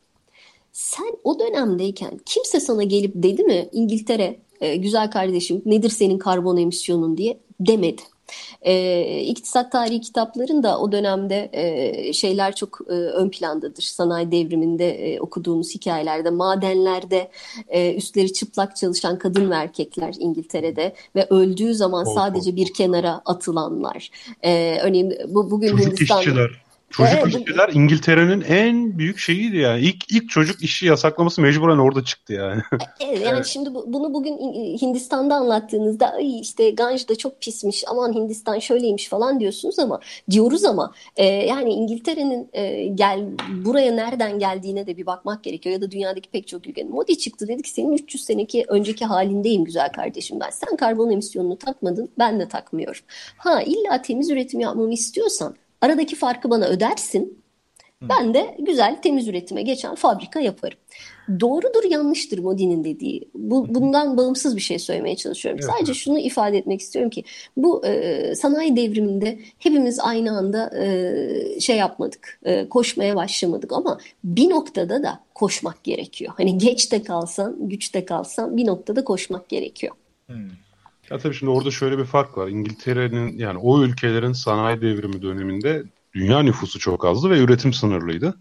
[0.72, 6.58] Sen o dönemdeyken kimse sana gelip dedi mi İngiltere e, güzel kardeşim nedir senin karbon
[6.58, 8.02] emisyonun diye demedi.
[8.62, 13.84] E, iktisat tarihi kitaplarında o dönemde e, şeyler çok e, ön plandadır.
[13.84, 17.32] Sanayi devriminde e, okuduğumuz hikayelerde, madenlerde
[17.68, 22.56] e, üstleri çıplak çalışan kadın ve erkekler İngiltere'de ve öldüğü zaman oh, sadece oh.
[22.56, 24.10] bir kenara atılanlar.
[24.44, 26.20] E, örneğin bu bugün Çocuk Hindistan...
[26.20, 26.63] işçiler.
[26.94, 29.82] Çocuk evet, işçiler İngiltere'nin en büyük şeyiydi yani.
[29.82, 32.62] İlk ilk çocuk işi yasaklaması mecburen orada çıktı yani.
[33.00, 33.46] Evet yani evet.
[33.46, 34.38] şimdi bu, bunu bugün
[34.82, 40.66] Hindistan'da anlattığınızda ay işte Ganj da çok pismiş aman Hindistan şöyleymiş falan diyorsunuz ama diyoruz
[40.66, 43.26] ama e, yani İngiltere'nin e, gel
[43.66, 46.92] buraya nereden geldiğine de bir bakmak gerekiyor ya da dünyadaki pek çok ülkenin.
[46.92, 50.50] Modi çıktı dedi ki senin 300 seneki önceki halindeyim güzel kardeşim ben.
[50.50, 53.02] Sen karbon emisyonunu takmadın ben de takmıyorum.
[53.38, 57.44] Ha illa temiz üretim yapmamı istiyorsan Aradaki farkı bana ödersin.
[58.10, 60.78] Ben de güzel temiz üretime geçen fabrika yaparım.
[61.40, 63.30] Doğrudur yanlıştır Modi'nin dediği.
[63.36, 65.60] Bu, bundan bağımsız bir şey söylemeye çalışıyorum.
[65.64, 65.74] Evet.
[65.74, 67.24] Sadece şunu ifade etmek istiyorum ki
[67.58, 72.40] bu e, sanayi devriminde hepimiz aynı anda e, şey yapmadık.
[72.46, 76.34] E, koşmaya başlamadık ama bir noktada da koşmak gerekiyor.
[76.38, 79.96] Hani geç de kalsan, güç de kalsan bir noktada koşmak gerekiyor.
[80.28, 80.50] Hmm.
[81.10, 82.48] Ya tabii şimdi orada şöyle bir fark var.
[82.48, 88.38] İngiltere'nin yani o ülkelerin sanayi devrimi döneminde dünya nüfusu çok azdı ve üretim sınırlıydı.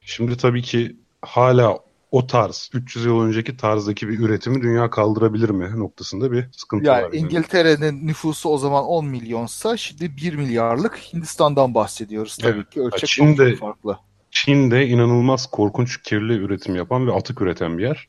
[0.00, 1.78] Şimdi tabii ki hala
[2.10, 6.96] o tarz 300 yıl önceki tarzdaki bir üretimi dünya kaldırabilir mi noktasında bir sıkıntı yani
[6.96, 7.02] var.
[7.02, 12.70] Yani İngiltere'nin nüfusu o zaman 10 milyonsa şimdi 1 milyarlık Hindistan'dan bahsediyoruz tabii evet.
[12.70, 12.80] ki.
[12.80, 13.98] Ölçek Çin'de, farklı.
[14.30, 18.08] Çin'de inanılmaz korkunç kirli üretim yapan ve atık üreten bir yer.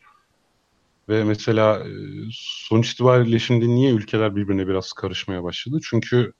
[1.09, 1.89] Ve mesela e,
[2.31, 5.79] sonuç itibariyle şimdi niye ülkeler birbirine biraz karışmaya başladı?
[5.83, 6.33] Çünkü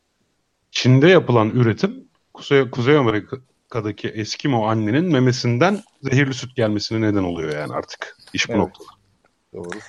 [0.72, 7.74] Çin'de yapılan üretim Kuzey, Kuzey Amerika'daki Eskimo annenin memesinden zehirli süt gelmesine neden oluyor yani
[7.74, 8.18] artık.
[8.34, 8.62] İş bu evet.
[8.62, 8.90] noktada.
[9.54, 9.80] Doğru.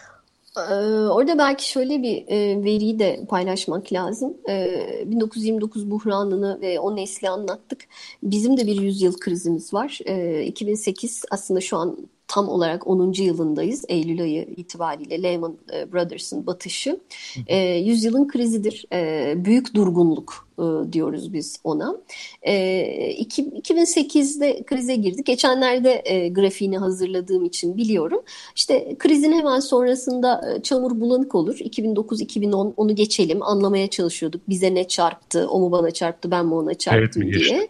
[0.56, 0.74] Ee,
[1.08, 4.36] orada belki şöyle bir e, veriyi de paylaşmak lazım.
[4.48, 7.84] 1929 ee, buhranını ve o nesli anlattık.
[8.22, 9.98] Bizim de bir yüzyıl krizimiz var.
[10.44, 11.96] 2008 ee, aslında şu an
[12.30, 13.12] tam olarak 10.
[13.22, 13.84] yılındayız.
[13.88, 17.00] Eylül ayı itibariyle Lehman e, Brothers'ın batışı.
[17.46, 18.84] E, yüzyılın krizidir.
[18.92, 21.96] E, büyük durgunluk e, diyoruz biz ona.
[22.42, 25.26] E, iki, 2008'de krize girdik.
[25.26, 28.22] Geçenlerde e, grafiğini hazırladığım için biliyorum.
[28.56, 31.58] İşte krizin hemen sonrasında e, çamur bulanık olur.
[31.58, 33.42] 2009-2010 onu geçelim.
[33.42, 34.48] Anlamaya çalışıyorduk.
[34.48, 35.48] Bize ne çarptı?
[35.48, 36.30] O mu bana çarptı?
[36.30, 37.68] Ben mi ona çarptım evet, diye.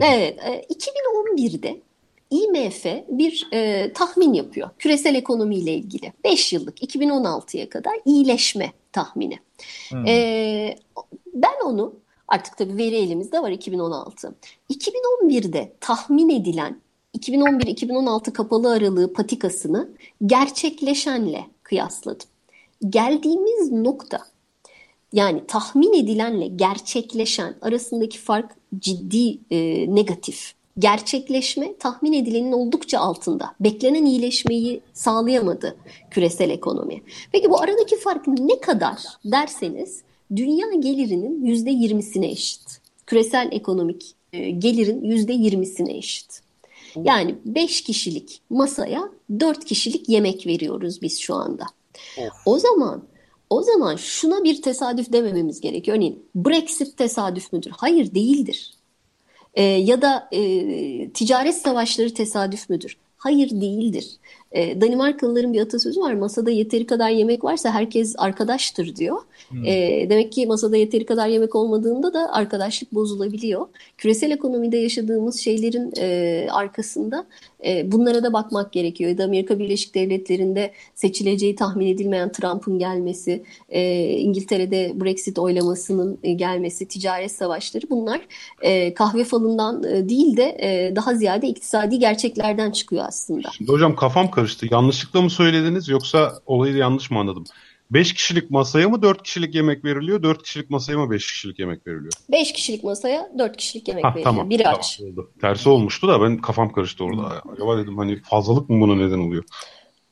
[0.00, 0.38] Evet.
[0.44, 1.80] E, 2011'de
[2.30, 6.12] IMF bir e, tahmin yapıyor küresel ekonomiyle ilgili.
[6.24, 9.38] 5 yıllık 2016'ya kadar iyileşme tahmini.
[9.88, 10.06] Hmm.
[10.06, 10.76] E,
[11.34, 11.94] ben onu
[12.28, 14.34] artık tabii veri elimizde var 2016.
[14.70, 16.80] 2011'de tahmin edilen
[17.18, 19.88] 2011-2016 kapalı aralığı patikasını
[20.26, 22.26] gerçekleşenle kıyasladım.
[22.88, 24.18] Geldiğimiz nokta
[25.12, 30.54] Yani tahmin edilenle gerçekleşen arasındaki fark ciddi e, negatif.
[30.78, 33.54] Gerçekleşme tahmin edilenin oldukça altında.
[33.60, 35.76] Beklenen iyileşmeyi sağlayamadı
[36.10, 37.02] küresel ekonomi.
[37.32, 40.02] Peki bu aradaki fark ne kadar derseniz
[40.36, 42.80] dünya gelirinin yüzde yirmisine eşit.
[43.06, 46.40] Küresel ekonomik e, gelirin yüzde yirmisine eşit.
[47.04, 49.10] Yani beş kişilik masaya
[49.40, 51.64] dört kişilik yemek veriyoruz biz şu anda.
[52.18, 52.32] Of.
[52.46, 53.04] O zaman
[53.50, 55.96] o zaman şuna bir tesadüf demememiz gerekiyor.
[55.96, 57.70] Örneğin Brexit tesadüf müdür?
[57.76, 58.74] Hayır değildir.
[59.54, 62.96] E, ya da e, ticaret savaşları tesadüf müdür?
[63.16, 64.16] Hayır değildir.
[64.54, 66.14] E, Danimarkalıların bir atasözü var.
[66.14, 69.16] Masada yeteri kadar yemek varsa herkes arkadaştır diyor.
[69.48, 69.64] Hmm.
[69.64, 73.66] E, demek ki masada yeteri kadar yemek olmadığında da arkadaşlık bozulabiliyor.
[73.98, 77.26] Küresel ekonomide yaşadığımız şeylerin e, arkasında
[77.66, 79.10] e, bunlara da bakmak gerekiyor.
[79.10, 86.32] Ya da Amerika Birleşik Devletleri'nde seçileceği tahmin edilmeyen Trump'ın gelmesi, e, İngiltere'de Brexit oylamasının e,
[86.32, 88.20] gelmesi, ticaret savaşları bunlar
[88.62, 93.48] e, kahve falından e, değil de e, daha ziyade iktisadi gerçeklerden çıkıyor aslında.
[93.56, 94.43] Şimdi hocam kafam karıştı.
[94.70, 97.44] Yanlışlıkla mı söylediniz yoksa olayı yanlış mı anladım?
[97.90, 100.22] 5 kişilik masaya mı 4 kişilik yemek veriliyor?
[100.22, 102.12] 4 kişilik masaya mı 5 kişilik yemek veriliyor?
[102.32, 104.24] 5 kişilik masaya 4 kişilik yemek Hah, veriliyor.
[104.24, 105.00] Tamam, Biri tamam, aç.
[105.00, 105.30] Oldu.
[105.40, 107.42] Tersi olmuştu da ben kafam karıştı orada.
[107.52, 109.44] Acaba dedim hani fazlalık mı buna neden oluyor?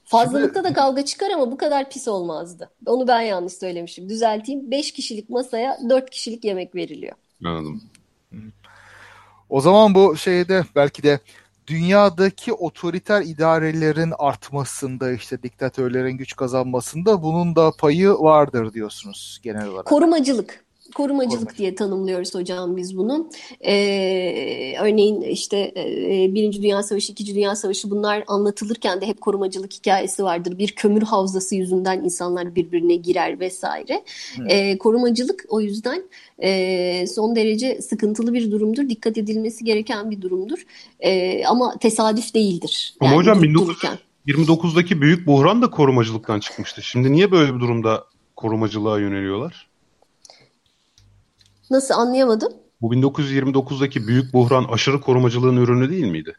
[0.05, 2.71] Fazlalıkta da kavga çıkar ama bu kadar pis olmazdı.
[2.87, 4.09] Onu ben yanlış söylemişim.
[4.09, 4.71] Düzelteyim.
[4.71, 7.13] 5 kişilik masaya 4 kişilik yemek veriliyor.
[7.45, 7.83] Anladım.
[9.49, 11.21] O zaman bu şeyde belki de
[11.67, 19.87] dünyadaki otoriter idarelerin artmasında işte diktatörlerin güç kazanmasında bunun da payı vardır diyorsunuz genel olarak.
[19.87, 20.65] Korumacılık
[20.95, 23.29] korumacılık diye tanımlıyoruz hocam biz bunu.
[23.61, 29.73] Ee, örneğin işte e, Birinci Dünya Savaşı, İkinci Dünya Savaşı bunlar anlatılırken de hep korumacılık
[29.73, 30.59] hikayesi vardır.
[30.59, 34.05] Bir kömür havzası yüzünden insanlar birbirine girer vesaire.
[34.49, 36.03] Ee, korumacılık o yüzden
[36.43, 38.89] e, son derece sıkıntılı bir durumdur.
[38.89, 40.67] Dikkat edilmesi gereken bir durumdur.
[41.01, 42.95] E, ama tesadüf değildir.
[43.01, 46.83] Ama yani hocam 1929'daki büyük buhran da korumacılıktan çıkmıştı.
[46.83, 48.05] Şimdi niye böyle bir durumda
[48.37, 49.72] korumacılığa yöneliyorlar?
[51.73, 52.53] Nasıl anlayamadım?
[52.81, 56.37] Bu 1929'daki büyük buhran aşırı korumacılığın ürünü değil miydi?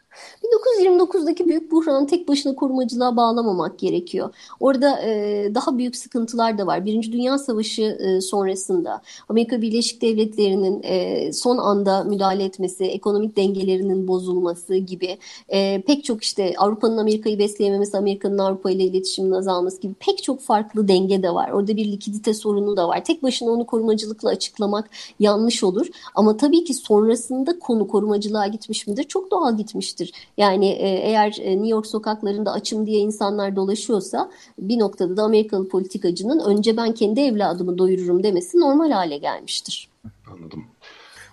[0.80, 4.34] 1929'daki büyük buhranı tek başına korumacılığa bağlamamak gerekiyor.
[4.60, 6.84] Orada e, daha büyük sıkıntılar da var.
[6.84, 14.08] Birinci Dünya Savaşı e, sonrasında Amerika Birleşik Devletleri'nin e, son anda müdahale etmesi, ekonomik dengelerinin
[14.08, 19.94] bozulması gibi e, pek çok işte Avrupa'nın Amerika'yı besleyememesi, Amerika'nın Avrupa ile iletişimin azalması gibi
[19.94, 21.50] pek çok farklı denge de var.
[21.50, 23.04] Orada bir likidite sorunu da var.
[23.04, 25.86] Tek başına onu korumacılıkla açıklamak yanlış olur.
[26.14, 29.04] Ama tabii ki sonrasında konu korumacılığa gitmiş midir?
[29.04, 30.12] Çok doğal gitmiştir.
[30.36, 35.68] Yani e, eğer e, New York sokaklarında açım diye insanlar dolaşıyorsa bir noktada da Amerikalı
[35.68, 39.88] politikacının önce ben kendi evladımı doyururum demesi normal hale gelmiştir.
[40.32, 40.64] Anladım.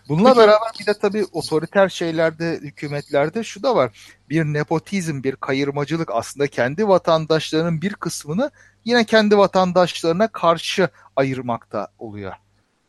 [0.09, 3.91] Bununla beraber bir de tabii otoriter şeylerde, hükümetlerde şu da var.
[4.29, 8.51] Bir nepotizm, bir kayırmacılık aslında kendi vatandaşlarının bir kısmını
[8.85, 12.33] yine kendi vatandaşlarına karşı ayırmakta oluyor.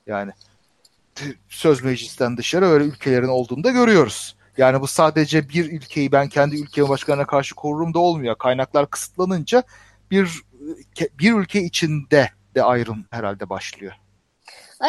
[0.07, 0.33] Yani
[1.49, 4.37] söz meclisten dışarı öyle ülkelerin olduğunu da görüyoruz.
[4.57, 8.39] Yani bu sadece bir ülkeyi ben kendi ülkemin başkanına karşı korurum da olmuyor.
[8.39, 9.63] Kaynaklar kısıtlanınca
[10.11, 10.43] bir
[11.19, 13.93] bir ülke içinde de ayrım herhalde başlıyor.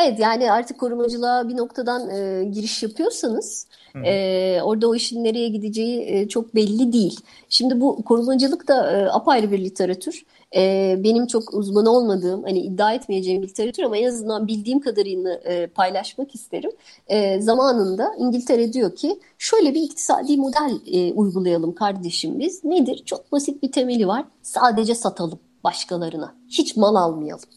[0.01, 3.67] Evet yani artık korumacılığa bir noktadan e, giriş yapıyorsanız
[4.05, 7.19] e, orada o işin nereye gideceği e, çok belli değil.
[7.49, 10.23] Şimdi bu korumacılık da e, apayrı bir literatür
[10.55, 15.67] e, benim çok uzman olmadığım hani iddia etmeyeceğim literatür ama en azından bildiğim kadarını e,
[15.67, 16.71] paylaşmak isterim.
[17.07, 22.63] E, zamanında İngiltere diyor ki şöyle bir iktisadi model e, uygulayalım kardeşim biz.
[22.63, 23.03] Nedir?
[23.05, 24.25] Çok basit bir temeli var.
[24.41, 26.35] Sadece satalım başkalarına.
[26.49, 27.49] Hiç mal almayalım.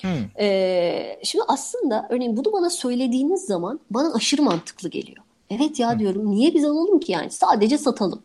[0.00, 0.10] Hmm.
[0.40, 5.24] Ee, şimdi aslında örneğin bunu bana söylediğiniz zaman bana aşırı mantıklı geliyor.
[5.50, 8.22] Evet ya diyorum niye biz alalım ki yani sadece satalım.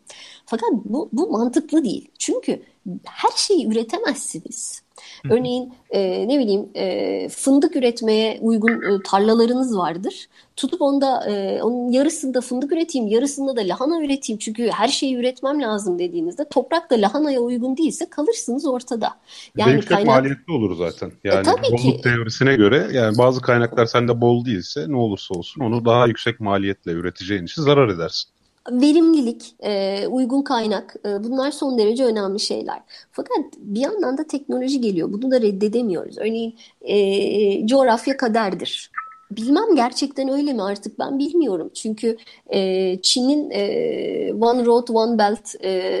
[0.50, 2.08] Fakat bu, bu mantıklı değil.
[2.18, 2.62] Çünkü
[3.04, 4.82] her şeyi üretemezsiniz.
[5.30, 10.28] Örneğin e, ne bileyim e, fındık üretmeye uygun e, tarlalarınız vardır.
[10.56, 15.62] Tutup onda e, onun yarısında fındık üreteyim, yarısında da lahana üreteyim çünkü her şeyi üretmem
[15.62, 19.10] lazım dediğinizde toprak da lahanaya uygun değilse kalırsınız ortada.
[19.56, 20.06] Yani yüksek kaynak...
[20.06, 21.12] maliyetli olur zaten.
[21.24, 22.00] E, yani e, tabii bolluk ki.
[22.02, 26.92] teorisine göre yani bazı kaynaklar sende bol değilse ne olursa olsun onu daha yüksek maliyetle
[26.92, 28.30] üreteceğin için zarar edersin
[28.72, 32.80] verimlilik, e, uygun kaynak e, bunlar son derece önemli şeyler.
[33.12, 35.12] Fakat bir yandan da teknoloji geliyor.
[35.12, 36.18] Bunu da reddedemiyoruz.
[36.18, 38.90] Örneğin e, coğrafya kaderdir.
[39.30, 41.70] Bilmem gerçekten öyle mi artık ben bilmiyorum.
[41.74, 42.16] Çünkü
[42.48, 46.00] e, Çin'in e, One Road One Belt e,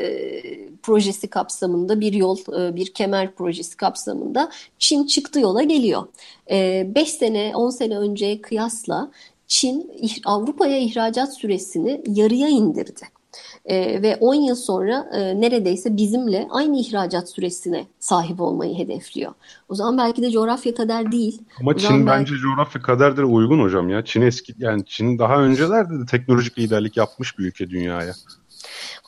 [0.82, 6.02] projesi kapsamında bir yol, e, bir kemer projesi kapsamında Çin çıktı yola geliyor.
[6.50, 9.10] 5 e, sene, 10 sene önce kıyasla
[9.50, 9.90] Çin
[10.24, 13.06] Avrupa'ya ihracat süresini yarıya indirdi.
[13.64, 19.32] E, ve 10 yıl sonra e, neredeyse bizimle aynı ihracat süresine sahip olmayı hedefliyor.
[19.68, 21.42] O zaman belki de coğrafya kader değil.
[21.60, 24.04] Ama Çin bence coğrafya kaderdir uygun hocam ya.
[24.04, 28.12] Çin eski yani Çin daha öncelerde de teknolojik liderlik yapmış bir ülke dünyaya.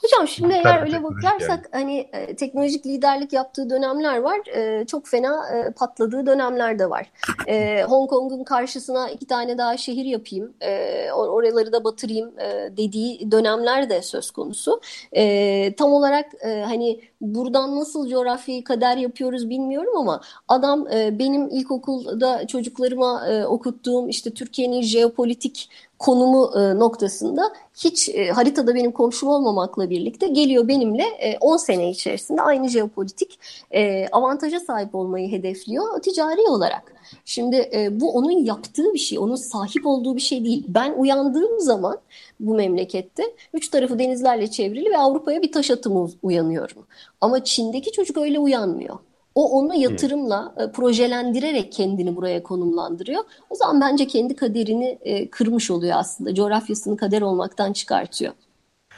[0.02, 1.82] Hocam şimdi eğer öyle bakarsak yani.
[1.82, 4.40] hani e, teknolojik liderlik yaptığı dönemler var.
[4.54, 7.12] E, çok fena e, patladığı dönemler de var.
[7.48, 13.32] E, Hong Kong'un karşısına iki tane daha şehir yapayım, e, oraları da batırayım e, dediği
[13.32, 14.80] dönemler de söz konusu.
[15.12, 21.48] E, tam olarak e, hani buradan nasıl coğrafyayı kader yapıyoruz bilmiyorum ama adam e, benim
[21.48, 25.70] ilkokulda çocuklarıma e, okuttuğum işte Türkiye'nin jeopolitik
[26.02, 31.90] konumu e, noktasında hiç e, haritada benim komşum olmamakla birlikte geliyor benimle e, 10 sene
[31.90, 33.38] içerisinde aynı jeopolitik
[33.70, 36.94] e, avantaja sahip olmayı hedefliyor ticari olarak.
[37.24, 40.64] Şimdi e, bu onun yaptığı bir şey, onun sahip olduğu bir şey değil.
[40.68, 41.98] Ben uyandığım zaman
[42.40, 43.22] bu memlekette
[43.54, 46.86] üç tarafı denizlerle çevrili ve Avrupa'ya bir taş atımı uyanıyorum.
[47.20, 48.98] Ama Çin'deki çocuk öyle uyanmıyor.
[49.34, 53.24] O onu yatırımla, e, projelendirerek kendini buraya konumlandırıyor.
[53.50, 56.34] O zaman bence kendi kaderini e, kırmış oluyor aslında.
[56.34, 58.32] Coğrafyasını kader olmaktan çıkartıyor.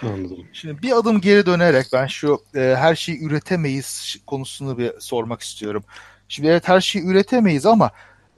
[0.03, 0.47] Anladım.
[0.53, 5.85] Şimdi bir adım geri dönerek ben şu e, her şeyi üretemeyiz konusunu bir sormak istiyorum.
[6.29, 7.91] Şimdi evet her şeyi üretemeyiz ama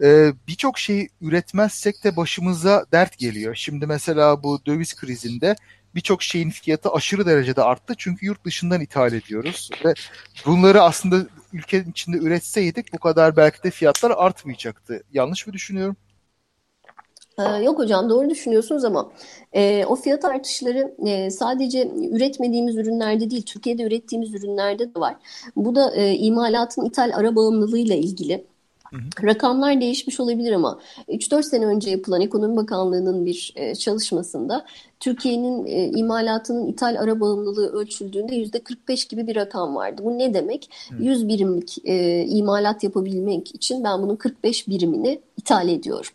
[0.02, 3.54] e, birçok şeyi üretmezsek de başımıza dert geliyor.
[3.54, 5.56] Şimdi mesela bu döviz krizinde
[5.94, 7.94] birçok şeyin fiyatı aşırı derecede arttı.
[7.98, 9.94] Çünkü yurt dışından ithal ediyoruz ve
[10.46, 11.26] bunları aslında
[11.56, 15.02] ülkenin içinde üretseydik bu kadar belki de fiyatlar artmayacaktı.
[15.12, 15.96] Yanlış mı düşünüyorum?
[17.38, 19.12] Ee, yok hocam doğru düşünüyorsunuz ama
[19.52, 25.16] e, o fiyat artışları e, sadece üretmediğimiz ürünlerde değil Türkiye'de ürettiğimiz ürünlerde de var.
[25.56, 28.46] Bu da e, imalatın ithal ara bağımlılığıyla ilgili.
[29.22, 34.64] Rakamlar değişmiş olabilir ama 3-4 sene önce yapılan Ekonomi Bakanlığı'nın bir e, çalışmasında
[35.00, 40.02] Türkiye'nin e, imalatının ithal ara bağımlılığı ölçüldüğünde %45 gibi bir rakam vardı.
[40.04, 40.70] Bu ne demek?
[40.90, 41.02] Hı.
[41.02, 46.10] 100 birimlik e, imalat yapabilmek için ben bunun 45 birimini ithal ediyorum.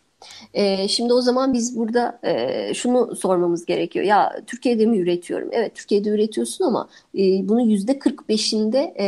[0.54, 4.06] E, şimdi o zaman biz burada e, şunu sormamız gerekiyor.
[4.06, 5.50] Ya Türkiye'de mi üretiyorum?
[5.52, 9.06] Evet Türkiye'de üretiyorsun ama e, bunun yüzde 45'inde e,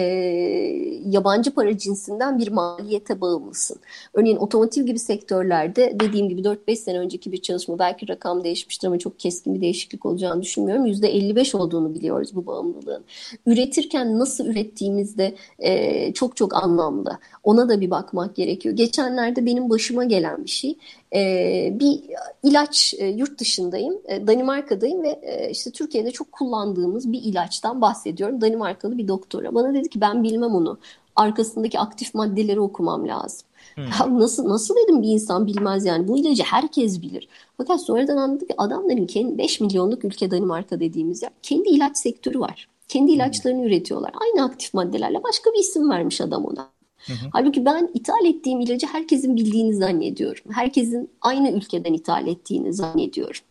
[1.09, 3.77] yabancı para cinsinden bir maliyete bağımlısın.
[4.13, 8.99] Örneğin otomotiv gibi sektörlerde dediğim gibi 4-5 sene önceki bir çalışma belki rakam değişmiştir ama
[8.99, 10.85] çok keskin bir değişiklik olacağını düşünmüyorum.
[10.85, 13.03] Yüzde 55 olduğunu biliyoruz bu bağımlılığın.
[13.45, 17.19] Üretirken nasıl ürettiğimizde e, çok çok anlamlı.
[17.43, 18.75] Ona da bir bakmak gerekiyor.
[18.75, 20.77] Geçenlerde benim başıma gelen bir şey.
[21.15, 22.01] E, bir
[22.43, 28.41] ilaç e, yurt dışındayım, e, Danimarka'dayım ve e, işte Türkiye'de çok kullandığımız bir ilaçtan bahsediyorum.
[28.41, 29.55] Danimarkalı bir doktora.
[29.55, 30.77] Bana dedi ki ben bilmem onu.
[31.15, 33.47] Arkasındaki aktif maddeleri okumam lazım.
[33.75, 33.83] Hmm.
[33.83, 36.07] Ya nasıl nasıl dedim bir insan bilmez yani.
[36.07, 37.27] Bu ilacı herkes bilir.
[37.57, 42.39] Fakat sonradan anladık ki adamların kendi 5 milyonluk ülke Danimarka dediğimiz yer kendi ilaç sektörü
[42.39, 42.69] var.
[42.87, 43.15] Kendi hmm.
[43.15, 43.67] ilaçlarını hmm.
[43.67, 44.11] üretiyorlar.
[44.21, 46.69] Aynı aktif maddelerle başka bir isim vermiş adam ona.
[47.07, 47.29] Hı hı.
[47.31, 50.43] Halbuki ben ithal ettiğim ilacı herkesin bildiğini zannediyorum.
[50.51, 53.41] Herkesin aynı ülkeden ithal ettiğini zannediyorum.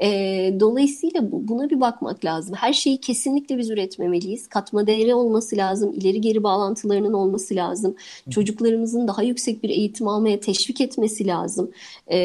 [0.00, 0.08] E,
[0.60, 2.54] dolayısıyla bu, buna bir bakmak lazım.
[2.54, 4.48] Her şeyi kesinlikle biz üretmemeliyiz.
[4.48, 5.92] Katma değeri olması lazım.
[5.92, 7.94] ileri geri bağlantılarının olması lazım.
[8.30, 11.70] Çocuklarımızın daha yüksek bir eğitim almaya teşvik etmesi lazım.
[12.06, 12.20] E,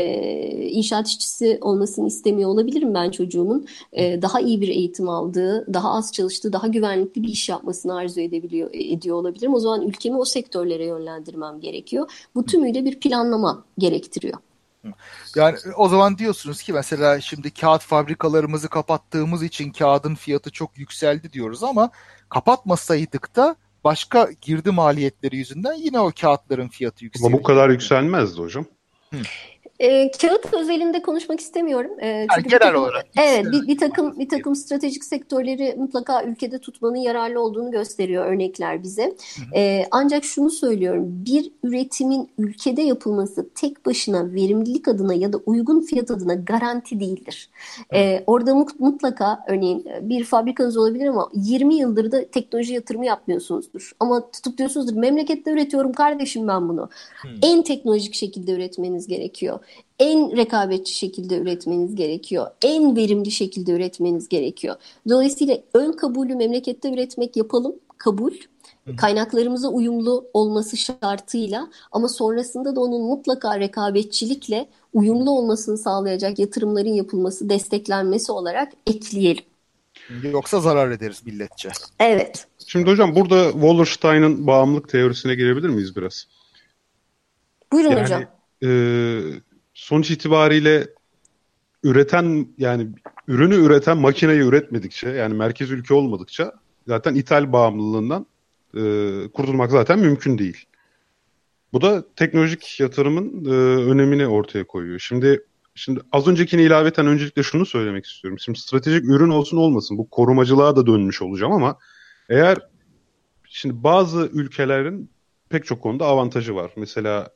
[0.70, 3.66] inşaat işçisi olmasını istemiyor olabilirim ben çocuğumun.
[3.94, 8.22] E, daha iyi bir eğitim aldığı, daha az çalıştığı, daha güvenlikli bir iş yapmasını arzu
[8.22, 9.54] edebiliyor ediyor olabilirim.
[9.54, 10.26] O zaman ülkemi o
[10.66, 12.12] sektörlere yönlendirmem gerekiyor.
[12.36, 14.38] Bu tümüyle bir planlama gerektiriyor.
[15.36, 21.34] Yani o zaman diyorsunuz ki mesela şimdi kağıt fabrikalarımızı kapattığımız için kağıdın fiyatı çok yükseldi
[21.34, 21.90] diyoruz ama
[22.30, 27.28] kapatmasaydık da başka girdi maliyetleri yüzünden yine o kağıtların fiyatı yükseldi.
[27.28, 28.66] Ama bu kadar yükselmezdi hocam.
[29.14, 29.18] Hı.
[29.80, 31.92] E, kağıt özelinde konuşmak istemiyorum.
[32.00, 33.06] E, çünkü yani genel takım, olarak.
[33.18, 38.84] Evet, bir, bir takım bir takım stratejik sektörleri mutlaka ülkede tutmanın yararlı olduğunu gösteriyor örnekler
[38.84, 39.16] bize.
[39.56, 45.82] E, ancak şunu söylüyorum, bir üretimin ülkede yapılması tek başına verimlilik adına ya da uygun
[45.82, 47.50] fiyat adına garanti değildir.
[47.94, 53.92] E, orada mutlaka örneğin bir fabrikanız olabilir ama 20 yıldır da teknoloji yatırımı yapmıyorsunuzdur.
[54.00, 56.90] Ama tutup diyorsunuzdur memlekette üretiyorum kardeşim ben bunu.
[57.22, 57.28] Hı.
[57.42, 59.60] En teknolojik şekilde üretmeniz gerekiyor
[60.00, 62.48] en rekabetçi şekilde üretmeniz gerekiyor.
[62.64, 64.76] En verimli şekilde üretmeniz gerekiyor.
[65.10, 68.34] Dolayısıyla ön kabulü memlekette üretmek yapalım, kabul.
[68.98, 77.50] Kaynaklarımıza uyumlu olması şartıyla ama sonrasında da onun mutlaka rekabetçilikle uyumlu olmasını sağlayacak yatırımların yapılması,
[77.50, 79.44] desteklenmesi olarak ekleyelim.
[80.24, 81.70] Yoksa zarar ederiz milletçe.
[82.00, 82.48] Evet.
[82.68, 86.28] Şimdi hocam burada Wallerstein'ın bağımlılık teorisine girebilir miyiz biraz?
[87.72, 88.24] Buyurun yani, hocam.
[88.64, 88.70] E,
[89.76, 90.88] sonuç itibariyle
[91.84, 92.88] üreten yani
[93.28, 96.54] ürünü üreten makineyi üretmedikçe yani merkez ülke olmadıkça
[96.88, 98.26] zaten ithal bağımlılığından
[98.74, 98.82] e,
[99.34, 100.66] kurtulmak zaten mümkün değil.
[101.74, 103.50] Bu da teknolojik yatırımın e,
[103.92, 105.00] önemini ortaya koyuyor.
[105.00, 105.46] Şimdi
[105.76, 108.40] şimdi az öncekini ilaveten öncelikle şunu söylemek istiyorum.
[108.40, 111.78] Şimdi stratejik ürün olsun olmasın bu korumacılığa da dönmüş olacağım ama
[112.30, 112.58] eğer
[113.50, 115.10] şimdi bazı ülkelerin
[115.50, 116.72] pek çok konuda avantajı var.
[116.76, 117.30] Mesela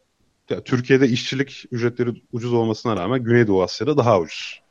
[0.49, 4.61] ya, Türkiye'de işçilik ücretleri ucuz olmasına rağmen Güneydoğu Asya'da daha ucuz.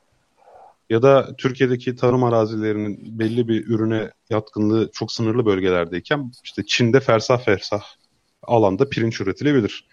[0.89, 7.45] Ya da Türkiye'deki tarım arazilerinin belli bir ürüne yatkınlığı çok sınırlı bölgelerdeyken işte Çin'de fersah
[7.45, 7.81] fersah
[8.43, 9.87] alanda pirinç üretilebilir.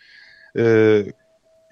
[0.59, 1.07] Ee,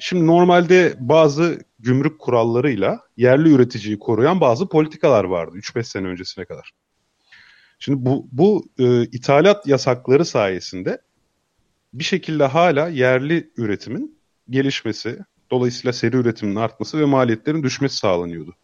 [0.01, 6.71] şimdi normalde bazı gümrük kurallarıyla yerli üreticiyi koruyan bazı politikalar vardı 3-5 sene öncesine kadar.
[7.79, 10.99] Şimdi bu, bu e, ithalat yasakları sayesinde
[11.95, 14.19] bir şekilde hala yerli üretimin
[14.51, 15.19] gelişmesi,
[15.51, 18.55] dolayısıyla seri üretimin artması ve maliyetlerin düşmesi sağlanıyordu.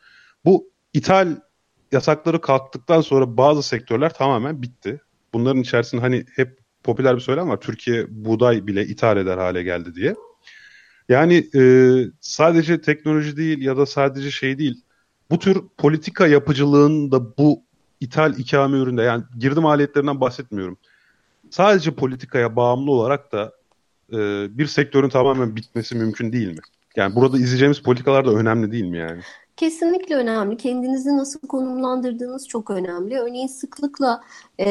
[0.44, 1.36] Bu ithal
[1.92, 5.00] yasakları kalktıktan sonra bazı sektörler tamamen bitti.
[5.32, 7.60] Bunların içerisinde hani hep popüler bir söylem var.
[7.60, 10.14] Türkiye buğday bile ithal eder hale geldi diye.
[11.08, 11.62] Yani e,
[12.20, 14.82] sadece teknoloji değil ya da sadece şey değil.
[15.30, 17.62] Bu tür politika yapıcılığın da bu
[18.00, 20.78] ithal ikame üründe yani girdi maliyetlerinden bahsetmiyorum.
[21.50, 23.52] Sadece politikaya bağımlı olarak da
[24.12, 24.18] e,
[24.58, 26.62] bir sektörün tamamen bitmesi mümkün değil mi?
[26.96, 29.20] Yani burada izleyeceğimiz politikalar da önemli değil mi yani?
[29.60, 30.56] Kesinlikle önemli.
[30.56, 33.18] Kendinizi nasıl konumlandırdığınız çok önemli.
[33.18, 34.20] Örneğin sıklıkla
[34.58, 34.70] e,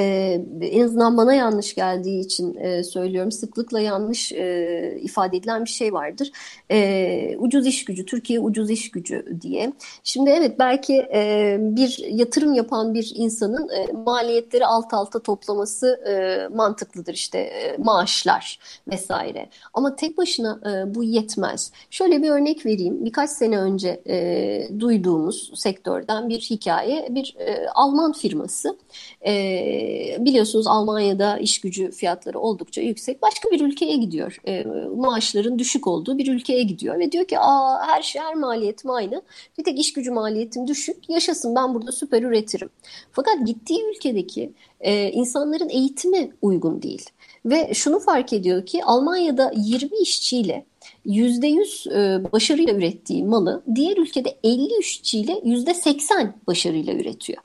[0.62, 3.32] en azından bana yanlış geldiği için e, söylüyorum.
[3.32, 6.32] Sıklıkla yanlış e, ifade edilen bir şey vardır.
[6.72, 9.74] E, ucuz iş gücü, Türkiye ucuz iş gücü diye.
[10.04, 16.48] Şimdi evet belki e, bir yatırım yapan bir insanın e, maliyetleri alt alta toplaması e,
[16.56, 17.14] mantıklıdır.
[17.14, 19.50] İşte e, maaşlar vesaire.
[19.74, 21.72] Ama tek başına e, bu yetmez.
[21.90, 23.06] Şöyle bir örnek vereyim.
[23.06, 27.08] Birkaç sene önce e, duyduğumuz sektörden bir hikaye.
[27.10, 28.78] Bir e, Alman firması
[29.26, 33.22] e, biliyorsunuz Almanya'da iş gücü fiyatları oldukça yüksek.
[33.22, 34.38] Başka bir ülkeye gidiyor.
[34.48, 34.64] E,
[34.96, 39.22] maaşların düşük olduğu bir ülkeye gidiyor ve diyor ki Aa, her şey her maliyetim aynı.
[39.58, 41.10] Bir tek iş gücü maliyetim düşük.
[41.10, 42.70] Yaşasın ben burada süper üretirim.
[43.12, 47.10] Fakat gittiği ülkedeki e, insanların eğitimi uygun değil.
[47.46, 50.66] Ve şunu fark ediyor ki Almanya'da 20 işçiyle
[51.06, 57.44] %100 e, başarıyla ürettiği malı diğer ülkede 50 işçiyle %80 başarıyla üretiyor.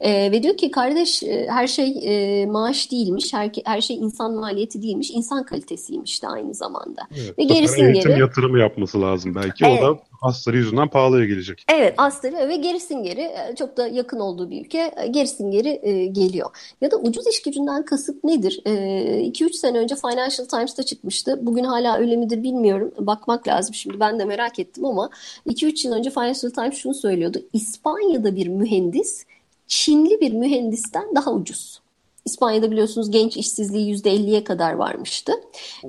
[0.00, 4.34] E, ve diyor ki kardeş e, her şey e, maaş değilmiş, her, her şey insan
[4.34, 7.02] maliyeti değilmiş, insan kalitesiymiş de aynı zamanda.
[7.16, 8.20] Evet, ve gerisin geri...
[8.20, 9.64] yatırımı yapması lazım belki.
[9.64, 9.82] Evet.
[9.82, 11.64] O da astarı yüzünden pahalıya gelecek.
[11.72, 15.80] Evet astarı ve gerisin geri e, çok da yakın olduğu bir ülke e, gerisin geri
[15.82, 16.50] e, geliyor.
[16.80, 18.62] Ya da ucuz iş gücünden kasıt nedir?
[18.64, 21.38] 2-3 e, sene önce Financial Times'ta çıkmıştı.
[21.42, 22.92] Bugün hala öyle midir bilmiyorum.
[22.98, 25.10] Bakmak lazım şimdi ben de merak ettim ama
[25.46, 27.42] 2-3 yıl önce Financial Times şunu söylüyordu.
[27.52, 29.24] İspanya'da bir mühendis
[29.70, 31.80] Çinli bir mühendisten daha ucuz.
[32.24, 35.32] İspanya'da biliyorsunuz genç işsizliği %50'ye kadar varmıştı.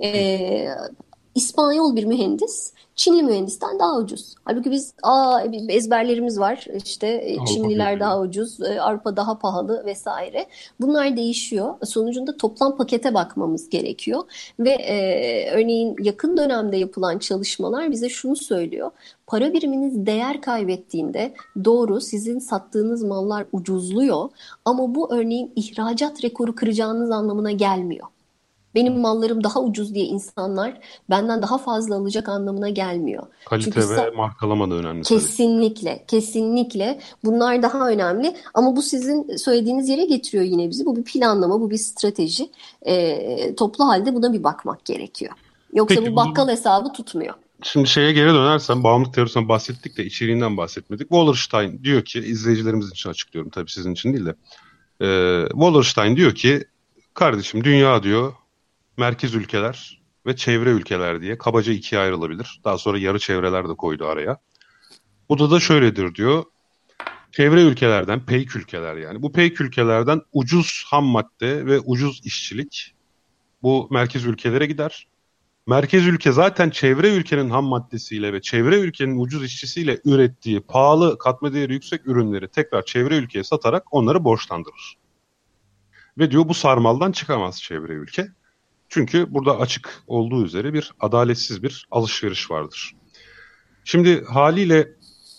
[0.04, 0.68] Ee,
[1.36, 4.36] İspanyol bir mühendis Çinli mühendisten daha ucuz.
[4.46, 6.66] Halbuki biz aa ezberlerimiz var.
[6.86, 10.46] İşte e, Avrupa Çinliler daha ucuz, e, Avrupa daha pahalı vesaire.
[10.82, 11.74] Bunlar değişiyor.
[11.84, 14.24] Sonucunda toplam pakete bakmamız gerekiyor.
[14.60, 18.92] Ve e, örneğin yakın dönemde yapılan çalışmalar bize şunu söylüyor.
[19.28, 21.34] Para biriminiz değer kaybettiğinde
[21.66, 24.30] doğru sizin sattığınız mallar ucuzluyor
[24.66, 28.08] ama bu örneğin ihracat rekoru kıracağınız anlamına gelmiyor
[28.76, 33.24] benim mallarım daha ucuz diye insanlar benden daha fazla alacak anlamına gelmiyor.
[33.46, 35.04] Kalite Çünkü ve markalama da önemli.
[35.04, 36.06] Kesinlikle, tabii.
[36.08, 37.00] kesinlikle.
[37.24, 40.86] Bunlar daha önemli ama bu sizin söylediğiniz yere getiriyor yine bizi.
[40.86, 42.50] Bu bir planlama, bu bir strateji.
[42.86, 45.34] E, toplu halde buna bir bakmak gerekiyor.
[45.74, 46.52] Yoksa Peki, bu bakkal bu...
[46.52, 47.34] hesabı tutmuyor.
[47.64, 51.10] Şimdi şeye geri dönersem bağımlılık teorisinden bahsettik de içeriğinden bahsetmedik.
[51.10, 54.36] Wallerstein diyor ki izleyicilerimiz için açıklıyorum tabii sizin için değil de.
[55.02, 55.08] E,
[55.50, 56.66] Wallerstein diyor ki
[57.14, 58.34] kardeşim dünya diyor
[59.02, 62.62] merkez ülkeler ve çevre ülkeler diye kabaca ikiye ayrılabilir.
[62.64, 64.38] Daha sonra yarı çevreler de koydu araya.
[65.30, 66.44] Bu da da şöyledir diyor.
[67.32, 69.22] Çevre ülkelerden, peyk ülkeler yani.
[69.22, 72.96] Bu peyk ülkelerden ucuz ham madde ve ucuz işçilik
[73.64, 75.08] bu merkez ülkelere gider.
[75.68, 81.54] Merkez ülke zaten çevre ülkenin ham maddesiyle ve çevre ülkenin ucuz işçisiyle ürettiği pahalı katma
[81.54, 84.98] değeri yüksek ürünleri tekrar çevre ülkeye satarak onları borçlandırır.
[86.18, 88.28] Ve diyor bu sarmaldan çıkamaz çevre ülke.
[88.94, 92.96] Çünkü burada açık olduğu üzere bir adaletsiz bir alışveriş vardır.
[93.84, 94.90] Şimdi haliyle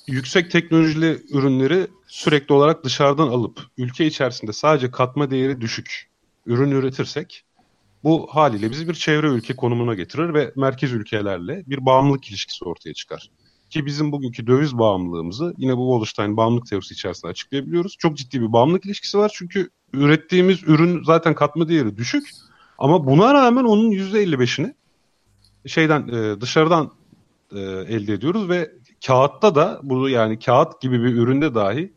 [0.06, 6.10] yüksek teknolojili ürünleri sürekli olarak dışarıdan alıp ülke içerisinde sadece katma değeri düşük
[6.46, 7.44] ürün üretirsek
[8.04, 12.94] bu haliyle bizi bir çevre ülke konumuna getirir ve merkez ülkelerle bir bağımlılık ilişkisi ortaya
[12.94, 13.30] çıkar.
[13.70, 17.96] Ki bizim bugünkü döviz bağımlılığımızı yine bu Wallerstein bağımlılık teorisi içerisinde açıklayabiliyoruz.
[17.98, 22.24] Çok ciddi bir bağımlılık ilişkisi var çünkü ürettiğimiz ürün zaten katma değeri düşük
[22.82, 24.74] ama buna rağmen onun %55'ini
[25.66, 26.92] şeyden e, dışarıdan
[27.52, 28.70] e, elde ediyoruz ve
[29.06, 31.92] kağıtta da bu yani kağıt gibi bir üründe dahi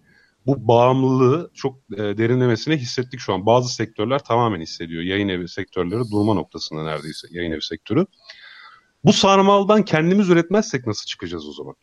[0.46, 3.46] bu bağımlılığı çok e, derinlemesine hissettik şu an.
[3.46, 5.04] Bazı sektörler tamamen hissediyor.
[5.04, 8.06] Yayın evi sektörleri durma noktasında neredeyse yayın evi sektörü.
[9.04, 11.76] Bu sarmaldan kendimiz üretmezsek nasıl çıkacağız o zaman?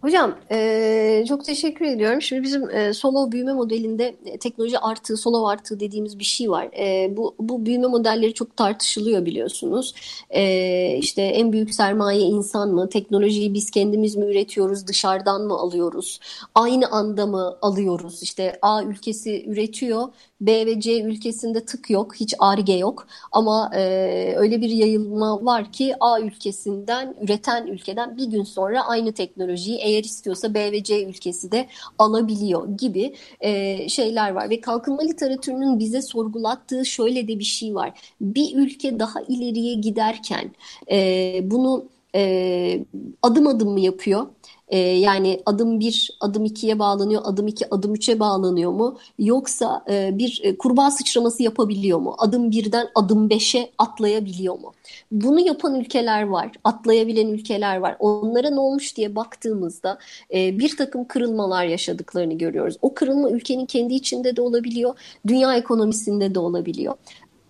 [0.00, 2.22] Hocam e, çok teşekkür ediyorum.
[2.22, 6.68] Şimdi bizim e, solo büyüme modelinde e, teknoloji artığı, solo artığı dediğimiz bir şey var.
[6.78, 9.94] E, bu, bu büyüme modelleri çok tartışılıyor biliyorsunuz.
[10.30, 12.88] E, işte en büyük sermaye insan mı?
[12.88, 14.86] Teknolojiyi biz kendimiz mi üretiyoruz?
[14.86, 16.20] Dışarıdan mı alıyoruz?
[16.54, 18.22] Aynı anda mı alıyoruz?
[18.22, 20.08] İşte A ülkesi üretiyor,
[20.40, 23.06] B ve C ülkesinde tık yok, hiç arge yok.
[23.32, 29.12] Ama e, öyle bir yayılma var ki A ülkesinden, üreten ülkeden bir gün sonra aynı
[29.12, 31.66] teknolojiyi eğer istiyorsa B ve C ülkesi de
[31.98, 34.50] alabiliyor gibi e, şeyler var.
[34.50, 38.14] Ve kalkınma literatürünün bize sorgulattığı şöyle de bir şey var.
[38.20, 40.50] Bir ülke daha ileriye giderken
[40.90, 42.84] e, bunu e,
[43.22, 44.26] adım adım mı yapıyor?
[44.68, 48.98] E, yani adım bir, adım ikiye bağlanıyor, adım iki, adım üçe bağlanıyor mu?
[49.18, 52.14] Yoksa e, bir e, kurbağa sıçraması yapabiliyor mu?
[52.18, 54.72] Adım birden adım beşe atlayabiliyor mu?
[55.12, 57.96] Bunu yapan ülkeler var, atlayabilen ülkeler var.
[57.98, 59.98] Onlara ne olmuş diye baktığımızda
[60.34, 62.76] e, bir takım kırılmalar yaşadıklarını görüyoruz.
[62.82, 66.94] O kırılma ülkenin kendi içinde de olabiliyor, dünya ekonomisinde de olabiliyor.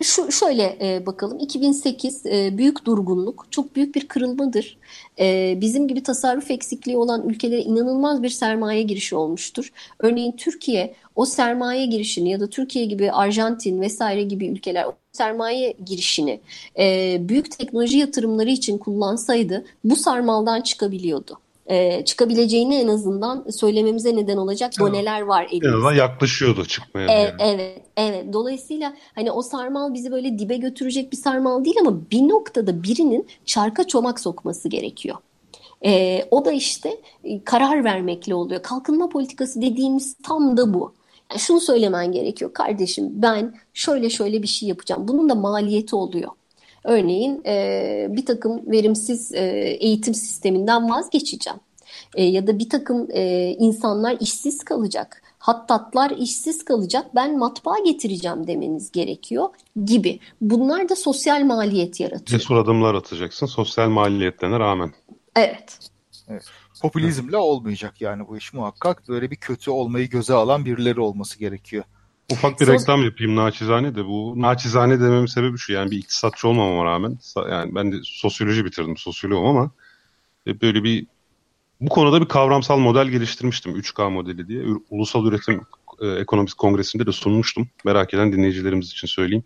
[0.05, 4.79] Şu şöyle e, bakalım 2008 e, büyük durgunluk çok büyük bir kırılmadır.
[5.19, 9.73] E, bizim gibi tasarruf eksikliği olan ülkelere inanılmaz bir sermaye girişi olmuştur.
[9.99, 16.41] Örneğin Türkiye o sermaye girişini ya da Türkiye gibi Arjantin vesaire gibi ülkeler sermaye girişini
[16.79, 24.37] e, büyük teknoloji yatırımları için kullansaydı bu sarmaldan çıkabiliyordu e, çıkabileceğini en azından söylememize neden
[24.37, 25.69] olacak doneler var elimizde.
[25.69, 27.07] En azından yaklaşıyordu çıkmaya.
[27.09, 27.33] E, yani.
[27.39, 28.33] Evet, evet.
[28.33, 33.27] Dolayısıyla hani o sarmal bizi böyle dibe götürecek bir sarmal değil ama bir noktada birinin
[33.45, 35.17] çarka çomak sokması gerekiyor.
[35.85, 38.63] E, o da işte e, karar vermekle oluyor.
[38.63, 40.95] Kalkınma politikası dediğimiz tam da bu.
[41.31, 45.09] Yani şunu söylemen gerekiyor kardeşim ben şöyle şöyle bir şey yapacağım.
[45.09, 46.31] Bunun da maliyeti oluyor.
[46.85, 49.41] Örneğin e, bir takım verimsiz e,
[49.81, 51.61] eğitim sisteminden vazgeçeceğim.
[52.15, 55.23] E, ya da bir takım e, insanlar işsiz kalacak.
[55.39, 57.07] Hattatlar işsiz kalacak.
[57.15, 59.49] Ben matbaa getireceğim demeniz gerekiyor
[59.85, 60.21] gibi.
[60.41, 62.41] Bunlar da sosyal maliyet yaratıyor.
[62.41, 64.93] Cesur adımlar atacaksın sosyal maliyetlerine rağmen.
[65.37, 65.79] Evet.
[66.29, 66.45] evet.
[66.83, 69.09] Popülizmle olmayacak yani bu iş muhakkak.
[69.09, 71.85] Böyle bir kötü olmayı göze alan birileri olması gerekiyor.
[72.33, 74.05] Ufak bir reklam yapayım naçizane de.
[74.07, 75.73] Bu naçizane dememin sebebi şu.
[75.73, 77.19] Yani bir iktisatçı olmamama rağmen
[77.51, 79.71] yani ben de sosyoloji bitirdim sosyoloğum ama
[80.47, 81.07] böyle bir
[81.81, 83.77] bu konuda bir kavramsal model geliştirmiştim.
[83.77, 84.65] 3K modeli diye.
[84.91, 85.61] Ulusal üretim
[86.01, 87.69] e, ekonomik kongresinde de sunmuştum.
[87.85, 89.45] Merak eden dinleyicilerimiz için söyleyeyim.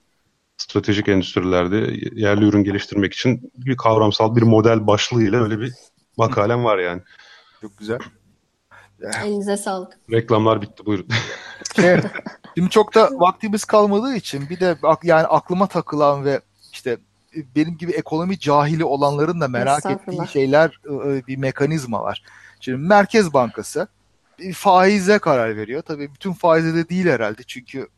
[0.57, 1.77] Stratejik endüstrilerde
[2.13, 5.73] yerli ürün geliştirmek için bir kavramsal bir model başlığıyla öyle bir
[6.17, 7.03] makalem var yani.
[7.61, 7.99] Çok güzel.
[9.03, 9.99] Elinize sağlık.
[10.13, 11.09] Reklamlar bitti buyurun.
[11.83, 12.05] Evet.
[12.55, 16.41] Şimdi çok da vaktimiz kalmadığı için bir de yani aklıma takılan ve
[16.73, 16.97] işte
[17.57, 20.81] benim gibi ekonomi cahili olanların da merak ettiği şeyler
[21.29, 22.23] bir mekanizma var.
[22.61, 23.89] Şimdi Merkez Bankası
[24.55, 25.83] faize karar veriyor.
[25.83, 27.89] Tabii bütün faize de değil herhalde çünkü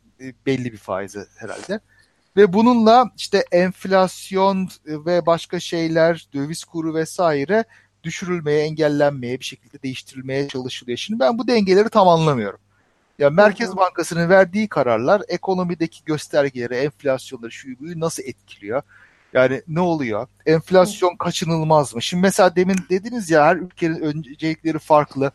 [0.46, 1.80] belli bir faize herhalde.
[2.36, 7.64] Ve bununla işte enflasyon ve başka şeyler, döviz kuru vesaire
[8.04, 10.98] düşürülmeye, engellenmeye, bir şekilde değiştirilmeye çalışılıyor.
[10.98, 12.60] Şimdi ben bu dengeleri tam anlamıyorum.
[13.18, 18.82] Ya Merkez Bankası'nın verdiği kararlar ekonomideki göstergeleri, enflasyonları, şu buyu nasıl etkiliyor?
[19.32, 20.26] Yani ne oluyor?
[20.46, 22.02] Enflasyon kaçınılmaz mı?
[22.02, 25.30] Şimdi mesela demin dediniz ya her ülkenin öncelikleri farklı.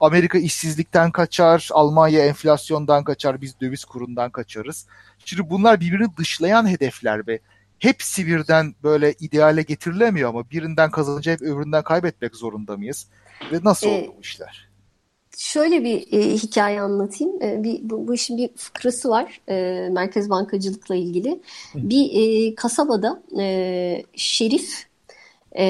[0.00, 4.86] Amerika işsizlikten kaçar, Almanya enflasyondan kaçar, biz döviz kurundan kaçarız.
[5.24, 7.38] Şimdi bunlar birbirini dışlayan hedefler ve
[7.80, 13.06] hepsi birden böyle ideale getirilemiyor ama birinden kazanınca hep öbüründen kaybetmek zorunda mıyız?
[13.52, 14.68] Ve nasıl ee, oldu bu işler?
[15.38, 17.42] Şöyle bir e, hikaye anlatayım.
[17.42, 21.30] E, bir, bu, bu işin bir fıkrası var e, merkez bankacılıkla ilgili.
[21.72, 21.78] Hı.
[21.90, 24.86] Bir e, kasabada e, şerif,
[25.58, 25.64] e,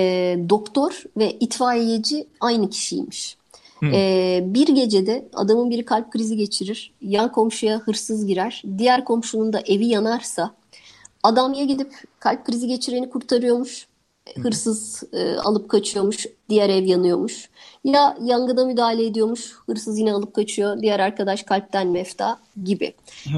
[0.48, 3.40] doktor ve itfaiyeci aynı kişiymiş.
[3.82, 9.60] E, bir gecede adamın biri kalp krizi geçirir, yan komşuya hırsız girer, diğer komşunun da
[9.66, 10.54] evi yanarsa
[11.22, 13.90] adam ya gidip kalp krizi geçireni kurtarıyormuş
[14.42, 17.50] hırsız e, alıp kaçıyormuş, diğer ev yanıyormuş.
[17.84, 22.94] Ya yangına müdahale ediyormuş, hırsız yine alıp kaçıyor, diğer arkadaş kalpten mefta gibi.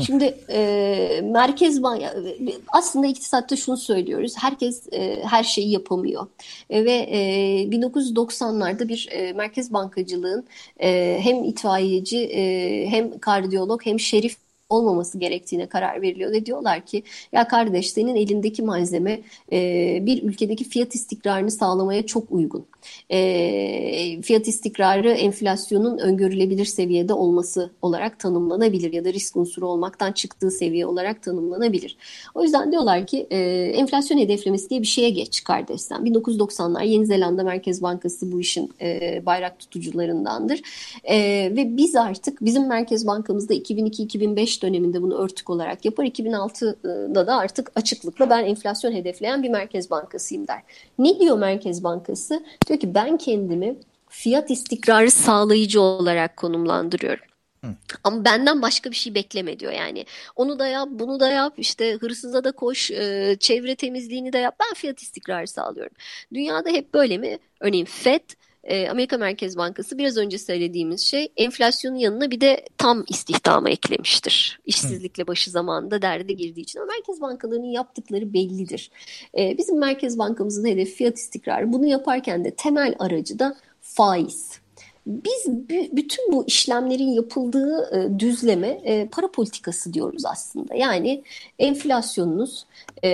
[0.07, 2.03] Şimdi e, Merkez Bank
[2.69, 4.35] aslında iktisatta şunu söylüyoruz.
[4.39, 6.27] Herkes e, her şeyi yapamıyor.
[6.71, 7.19] E, ve e,
[7.65, 10.45] 1990'larda bir e, merkez bankacılığın
[10.83, 14.37] e, hem itfaiyeci e, hem kardiyolog hem şerif
[14.73, 17.03] olmaması gerektiğine karar veriliyor ve diyorlar ki
[17.33, 19.21] ya kardeş senin elindeki malzeme
[19.53, 22.67] e, bir ülkedeki fiyat istikrarını sağlamaya çok uygun
[23.11, 30.51] e, fiyat istikrarı enflasyonun öngörülebilir seviyede olması olarak tanımlanabilir ya da risk unsuru olmaktan çıktığı
[30.51, 31.97] seviye olarak tanımlanabilir.
[32.35, 33.39] O yüzden diyorlar ki e,
[33.77, 36.01] enflasyon hedeflemesi diye bir şeye geç kardeşten.
[36.01, 40.61] 1990'lar Yeni Zelanda Merkez Bankası bu işin e, bayrak tutucularındandır.
[41.05, 41.17] E,
[41.57, 46.05] ve biz artık bizim Merkez Bankamızda 2002-2005 döneminde bunu örtük olarak yapar.
[46.05, 50.63] 2006'da da artık açıklıkla ben enflasyon hedefleyen bir Merkez Bankasıyım der.
[50.99, 52.43] Ne diyor Merkez Bankası?
[52.73, 53.77] Diyor ki ben kendimi
[54.09, 57.25] fiyat istikrarı sağlayıcı olarak konumlandırıyorum.
[57.65, 57.75] Hı.
[58.05, 60.07] Ama benden başka bir şey bekleme diyor yani.
[60.37, 64.57] Onu da yap, bunu da yap, işte hırsıza da koş, e, çevre temizliğini de yap.
[64.61, 65.97] Ben fiyat istikrarı sağlıyorum.
[66.35, 67.39] Dünyada hep böyle mi?
[67.61, 68.31] Örneğin FED
[68.65, 74.61] e, Amerika Merkez Bankası biraz önce söylediğimiz şey enflasyonun yanına bir de tam istihdamı eklemiştir.
[74.67, 76.79] İşsizlikle başı zamanında derde girdiği için.
[76.81, 78.91] Ama merkez bankalarının yaptıkları bellidir.
[79.39, 81.73] E, bizim Merkez Bankamızın hedefi fiyat istikrarı.
[81.73, 84.63] Bunu yaparken de temel aracı da faiz.
[85.07, 85.47] Biz
[85.93, 90.75] bütün bu işlemlerin yapıldığı e, düzleme e, para politikası diyoruz aslında.
[90.75, 91.23] Yani
[91.59, 92.67] enflasyonunuz
[93.05, 93.09] e,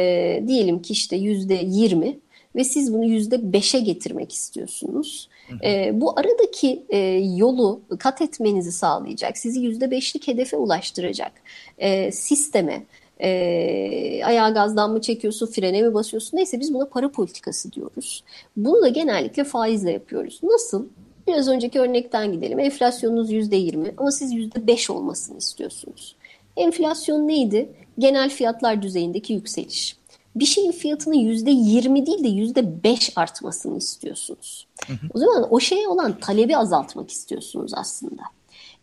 [0.47, 2.19] diyelim ki işte yüzde yirmi
[2.57, 5.29] ve siz bunu yüzde beşe getirmek istiyorsunuz.
[5.65, 6.99] E, bu aradaki e,
[7.37, 11.33] yolu kat etmenizi sağlayacak, sizi yüzde beşlik hedefe ulaştıracak
[11.79, 12.83] e, sisteme,
[13.21, 13.31] e,
[14.25, 18.25] ayağa gazdan mı çekiyorsun, frene mi basıyorsun neyse biz buna para politikası diyoruz.
[18.57, 20.41] Bunu da genellikle faizle yapıyoruz.
[20.43, 20.87] Nasıl?
[21.27, 22.59] Biraz önceki örnekten gidelim.
[22.59, 26.17] Enflasyonunuz yüzde yirmi ama siz yüzde beş olmasını istiyorsunuz.
[26.57, 27.69] Enflasyon neydi?
[27.99, 29.98] Genel fiyatlar düzeyindeki yükseliş
[30.41, 34.67] bir şeyin fiyatının yüzde yirmi değil de yüzde beş artmasını istiyorsunuz.
[34.87, 35.07] Hı hı.
[35.15, 38.23] O zaman o şeye olan talebi azaltmak istiyorsunuz aslında.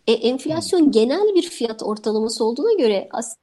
[0.06, 0.90] E, enflasyon hı.
[0.90, 3.36] genel bir fiyat ortalaması olduğuna göre aslında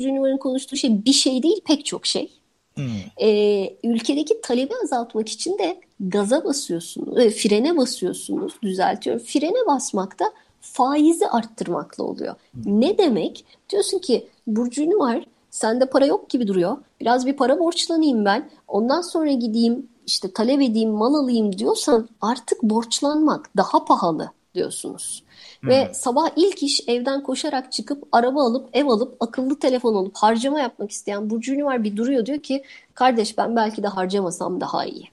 [0.00, 2.30] Junior'ın konuştuğu şey bir şey değil pek çok şey.
[2.74, 2.84] Hmm.
[3.20, 9.22] E, ülkedeki talebi azaltmak için de gaza basıyorsunuz, e, frene basıyorsunuz, düzeltiyorum.
[9.22, 10.24] Frene basmak da
[10.60, 12.34] faizi arttırmakla oluyor.
[12.52, 12.80] Hmm.
[12.80, 13.44] Ne demek?
[13.70, 16.76] Diyorsun ki Burcu var Sende para yok gibi duruyor.
[17.00, 18.50] Biraz bir para borçlanayım ben.
[18.68, 25.24] Ondan sonra gideyim işte talep edeyim mal alayım diyorsan artık borçlanmak daha pahalı diyorsunuz.
[25.60, 25.70] Hmm.
[25.70, 30.60] Ve sabah ilk iş evden koşarak çıkıp araba alıp ev alıp akıllı telefon alıp harcama
[30.60, 35.08] yapmak isteyen Burcu var bir duruyor diyor ki kardeş ben belki de harcamasam daha iyi.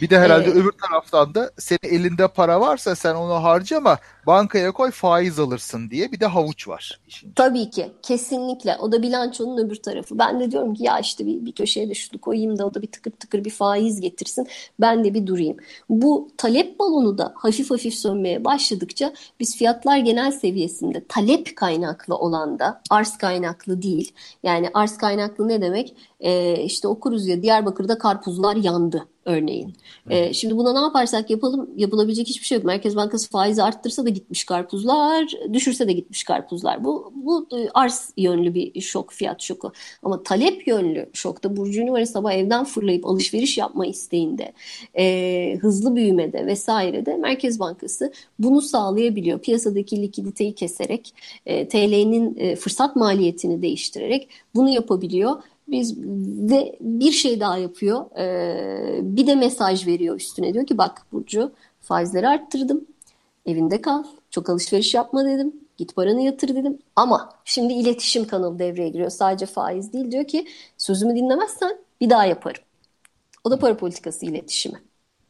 [0.00, 0.56] Bir de herhalde evet.
[0.56, 6.12] öbür taraftan da senin elinde para varsa sen onu harcama bankaya koy faiz alırsın diye
[6.12, 7.00] bir de havuç var.
[7.08, 7.32] Işin.
[7.32, 10.18] Tabii ki kesinlikle o da bilançonun öbür tarafı.
[10.18, 12.82] Ben de diyorum ki ya işte bir, bir köşeye de şunu koyayım da o da
[12.82, 14.48] bir tıkır tıkır bir faiz getirsin
[14.80, 15.56] ben de bir durayım.
[15.88, 22.58] Bu talep balonu da hafif hafif sönmeye başladıkça biz fiyatlar genel seviyesinde talep kaynaklı olan
[22.58, 24.12] da arz kaynaklı değil.
[24.42, 25.96] Yani arz kaynaklı ne demek?
[26.20, 29.74] Ee, işte okuruz ya Diyarbakır'da karpuzlar yandı örneğin.
[30.10, 32.64] E, şimdi buna ne yaparsak yapalım yapılabilecek hiçbir şey yok.
[32.64, 36.84] Merkez Bankası faizi arttırsa da gitmiş karpuzlar, düşürse de gitmiş karpuzlar.
[36.84, 39.72] Bu bu arz yönlü bir şok, fiyat şoku.
[40.02, 44.52] Ama talep yönlü şokta Burcu Ünivari sabah evden fırlayıp alışveriş yapma isteğinde,
[44.98, 49.38] e, hızlı büyümede vesairede Merkez Bankası bunu sağlayabiliyor.
[49.38, 51.14] Piyasadaki likiditeyi keserek,
[51.46, 55.98] e, TL'nin e, fırsat maliyetini değiştirerek bunu yapabiliyor biz
[56.50, 58.18] ve bir şey daha yapıyor.
[58.18, 60.54] Ee, bir de mesaj veriyor üstüne.
[60.54, 62.84] Diyor ki bak Burcu faizleri arttırdım.
[63.46, 64.04] Evinde kal.
[64.30, 65.54] Çok alışveriş yapma dedim.
[65.76, 66.78] Git paranı yatır dedim.
[66.96, 69.10] Ama şimdi iletişim kanalı devreye giriyor.
[69.10, 70.12] Sadece faiz değil.
[70.12, 70.46] Diyor ki
[70.78, 72.62] sözümü dinlemezsen bir daha yaparım.
[73.44, 74.82] O da para politikası iletişimi.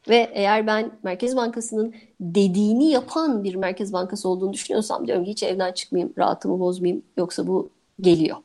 [0.09, 5.43] Ve eğer ben Merkez Bankası'nın dediğini yapan bir Merkez Bankası olduğunu düşünüyorsam diyorum ki hiç
[5.43, 7.69] evden çıkmayayım, rahatımı bozmayayım yoksa bu
[8.01, 8.37] geliyor.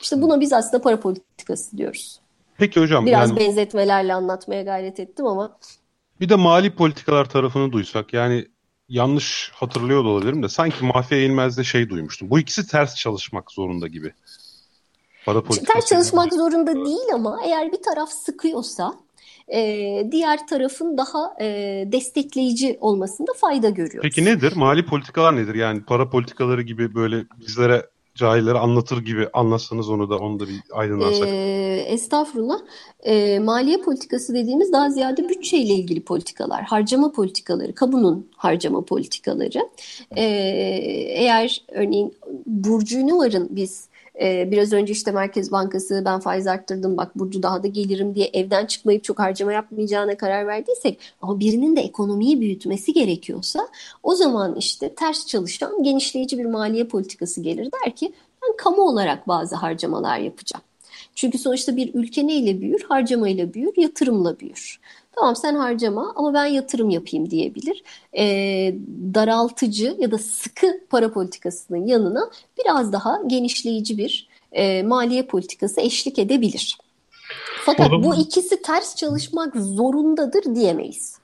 [0.00, 2.20] İşte buna biz aslında para politikası diyoruz.
[2.58, 3.06] Peki hocam.
[3.06, 5.58] Biraz yani, benzetmelerle anlatmaya gayret ettim ama.
[6.20, 8.46] Bir de mali politikalar tarafını duysak yani
[8.88, 12.30] yanlış hatırlıyor da olabilirim de sanki Mafya Eğilmez'de şey duymuştum.
[12.30, 14.12] Bu ikisi ters çalışmak zorunda gibi.
[15.26, 16.38] Para ters çalışmak yani.
[16.38, 18.94] zorunda değil ama eğer bir taraf sıkıyorsa
[19.48, 19.60] e,
[20.12, 21.46] diğer tarafın daha e,
[21.92, 24.02] destekleyici olmasında fayda görüyoruz.
[24.02, 24.52] Peki nedir?
[24.56, 25.54] Mali politikalar nedir?
[25.54, 30.60] Yani para politikaları gibi böyle bizlere cahillere anlatır gibi anlatsanız onu da onu da bir
[30.72, 31.28] aydınlatsak.
[31.28, 32.58] Ee, estağfurullah.
[33.02, 39.68] Ee, maliye politikası dediğimiz daha ziyade bütçeyle ilgili politikalar, harcama politikaları, kamunun harcama politikaları.
[40.16, 40.22] Ee,
[41.08, 42.14] eğer örneğin
[42.46, 43.88] Burcu Nuvar'ın biz
[44.20, 48.30] ee, biraz önce işte Merkez Bankası ben faiz arttırdım bak Burcu daha da gelirim diye
[48.32, 53.68] evden çıkmayıp çok harcama yapmayacağına karar verdiysek ama birinin de ekonomiyi büyütmesi gerekiyorsa
[54.02, 58.12] o zaman işte ters çalışan genişleyici bir maliye politikası gelir der ki
[58.42, 60.64] ben kamu olarak bazı harcamalar yapacağım.
[61.14, 62.82] Çünkü sonuçta bir ülke neyle büyür?
[62.88, 64.80] Harcamayla büyür, yatırımla büyür.
[65.16, 67.82] Tamam sen harcama ama ben yatırım yapayım diyebilir.
[68.16, 68.24] E,
[69.14, 72.30] daraltıcı ya da sıkı para politikasının yanına
[72.64, 76.78] biraz daha genişleyici bir e, maliye politikası eşlik edebilir.
[77.64, 81.18] Fakat bu ikisi ters çalışmak zorundadır diyemeyiz.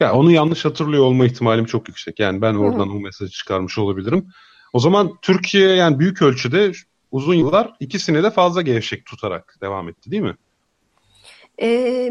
[0.00, 2.20] Ya onu yanlış hatırlıyor olma ihtimalim çok yüksek.
[2.20, 2.96] Yani ben oradan Hı-hı.
[2.96, 4.28] o mesajı çıkarmış olabilirim.
[4.72, 6.72] O zaman Türkiye yani büyük ölçüde
[7.10, 10.36] uzun yıllar ikisini de fazla gevşek tutarak devam etti değil mi?
[11.62, 12.10] Ee,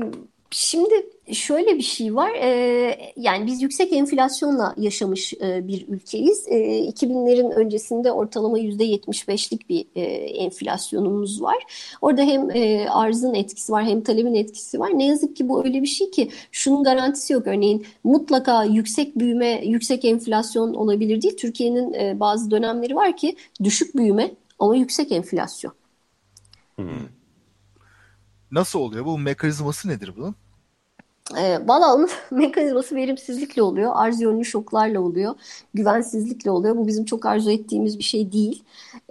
[0.52, 0.94] Şimdi
[1.32, 2.32] şöyle bir şey var.
[2.34, 6.48] E, yani biz yüksek enflasyonla yaşamış e, bir ülkeyiz.
[6.48, 6.56] E,
[6.90, 11.58] 2000'lerin öncesinde ortalama %75'lik bir e, enflasyonumuz var.
[12.02, 15.00] Orada hem e, arzın etkisi var hem talebin etkisi var.
[15.00, 17.48] Ne yazık ki bu öyle bir şey ki şunun garantisi yok.
[17.48, 21.38] Örneğin mutlaka yüksek büyüme, yüksek enflasyon olabilir değil.
[21.38, 25.74] Türkiye'nin e, bazı dönemleri var ki düşük büyüme ama yüksek enflasyon.
[26.76, 27.15] Hmm.
[28.56, 29.06] Nasıl oluyor?
[29.06, 30.36] Bu mekanizması nedir bunun?
[31.38, 35.36] E, Valla onun mekanizması verimsizlikle oluyor, arz yönlü şoklarla oluyor,
[35.74, 36.78] güvensizlikle oluyor.
[36.78, 38.64] Bu bizim çok arzu ettiğimiz bir şey değil.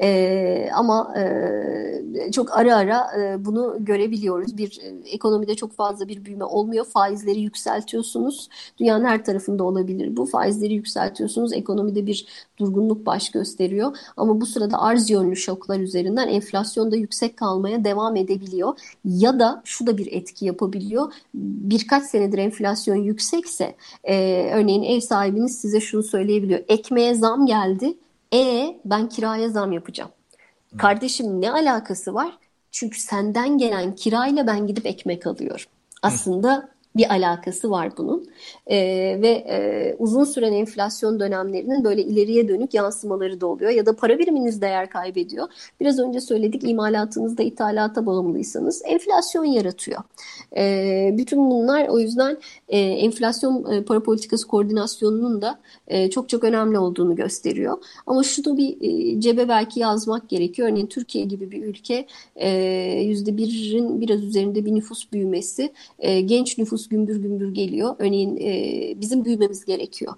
[0.03, 4.57] E, ama e, çok ara ara e, bunu görebiliyoruz.
[4.57, 6.85] Bir e, ekonomide çok fazla bir büyüme olmuyor.
[6.85, 8.49] Faizleri yükseltiyorsunuz.
[8.79, 10.27] Dünyanın her tarafında olabilir bu.
[10.27, 11.53] Faizleri yükseltiyorsunuz.
[11.53, 12.27] Ekonomide bir
[12.59, 13.97] durgunluk baş gösteriyor.
[14.17, 18.79] Ama bu sırada arz yönlü şoklar üzerinden enflasyon da yüksek kalmaya devam edebiliyor.
[19.05, 21.13] Ya da şu da bir etki yapabiliyor.
[21.35, 23.75] Birkaç senedir enflasyon yüksekse
[24.05, 26.61] e, örneğin ev sahibiniz size şunu söyleyebiliyor.
[26.69, 27.95] Ekmeğe zam geldi.
[28.35, 30.11] E ben kiraya zam yapacağım.
[30.79, 32.39] Kardeşim ne alakası var?
[32.71, 35.67] Çünkü senden gelen kirayla ben gidip ekmek alıyorum.
[36.03, 38.29] Aslında bir alakası var bunun
[38.67, 38.77] e,
[39.23, 44.19] ve e, uzun süren enflasyon dönemlerinin böyle ileriye dönük yansımaları da oluyor ya da para
[44.19, 45.49] biriminiz değer kaybediyor.
[45.81, 50.01] Biraz önce söyledik imalatınızda ithalata bağımlıysanız enflasyon yaratıyor.
[50.57, 52.39] E, bütün bunlar o yüzden
[52.69, 57.79] e, enflasyon e, para politikası koordinasyonunun da e, çok çok önemli olduğunu gösteriyor.
[58.07, 60.69] Ama şunu bir e, cebe belki yazmak gerekiyor.
[60.69, 62.49] Örneğin Türkiye gibi bir ülke e,
[63.13, 67.97] %1'in biraz üzerinde bir nüfus büyümesi e, genç nüfus gümbür gümbür geliyor.
[67.99, 70.15] Örneğin e, bizim büyümemiz gerekiyor.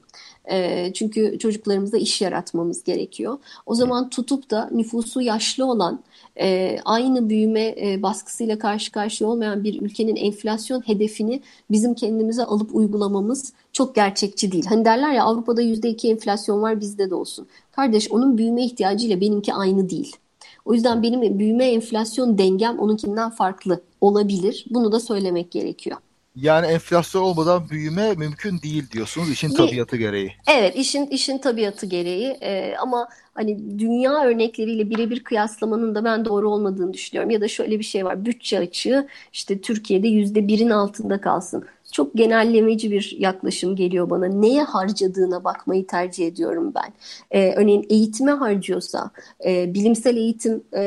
[0.51, 3.39] E, çünkü çocuklarımıza iş yaratmamız gerekiyor.
[3.67, 6.03] O zaman tutup da nüfusu yaşlı olan,
[6.41, 11.41] e, aynı büyüme e, baskısıyla karşı karşıya olmayan bir ülkenin enflasyon hedefini
[11.71, 14.67] bizim kendimize alıp uygulamamız çok gerçekçi değil.
[14.69, 17.47] Hani derler ya Avrupa'da %2 enflasyon var bizde de olsun.
[17.73, 20.17] Kardeş onun büyüme ihtiyacıyla benimki aynı değil.
[20.65, 24.67] O yüzden benim büyüme enflasyon dengem onunkinden farklı olabilir.
[24.71, 25.97] Bunu da söylemek gerekiyor.
[26.37, 30.33] Yani enflasyon olmadan büyüme mümkün değil diyorsunuz işin tabiatı gereği.
[30.49, 36.51] Evet işin işin tabiatı gereği ee, ama hani dünya örnekleriyle birebir kıyaslamanın da ben doğru
[36.51, 37.31] olmadığını düşünüyorum.
[37.31, 41.65] Ya da şöyle bir şey var bütçe açığı işte Türkiye'de yüzde birin altında kalsın
[41.97, 44.27] çok genellemeci bir yaklaşım geliyor bana.
[44.27, 46.93] Neye harcadığına bakmayı tercih ediyorum ben.
[47.31, 49.11] Ee, örneğin eğitime harcıyorsa,
[49.45, 50.83] e, bilimsel eğitim e,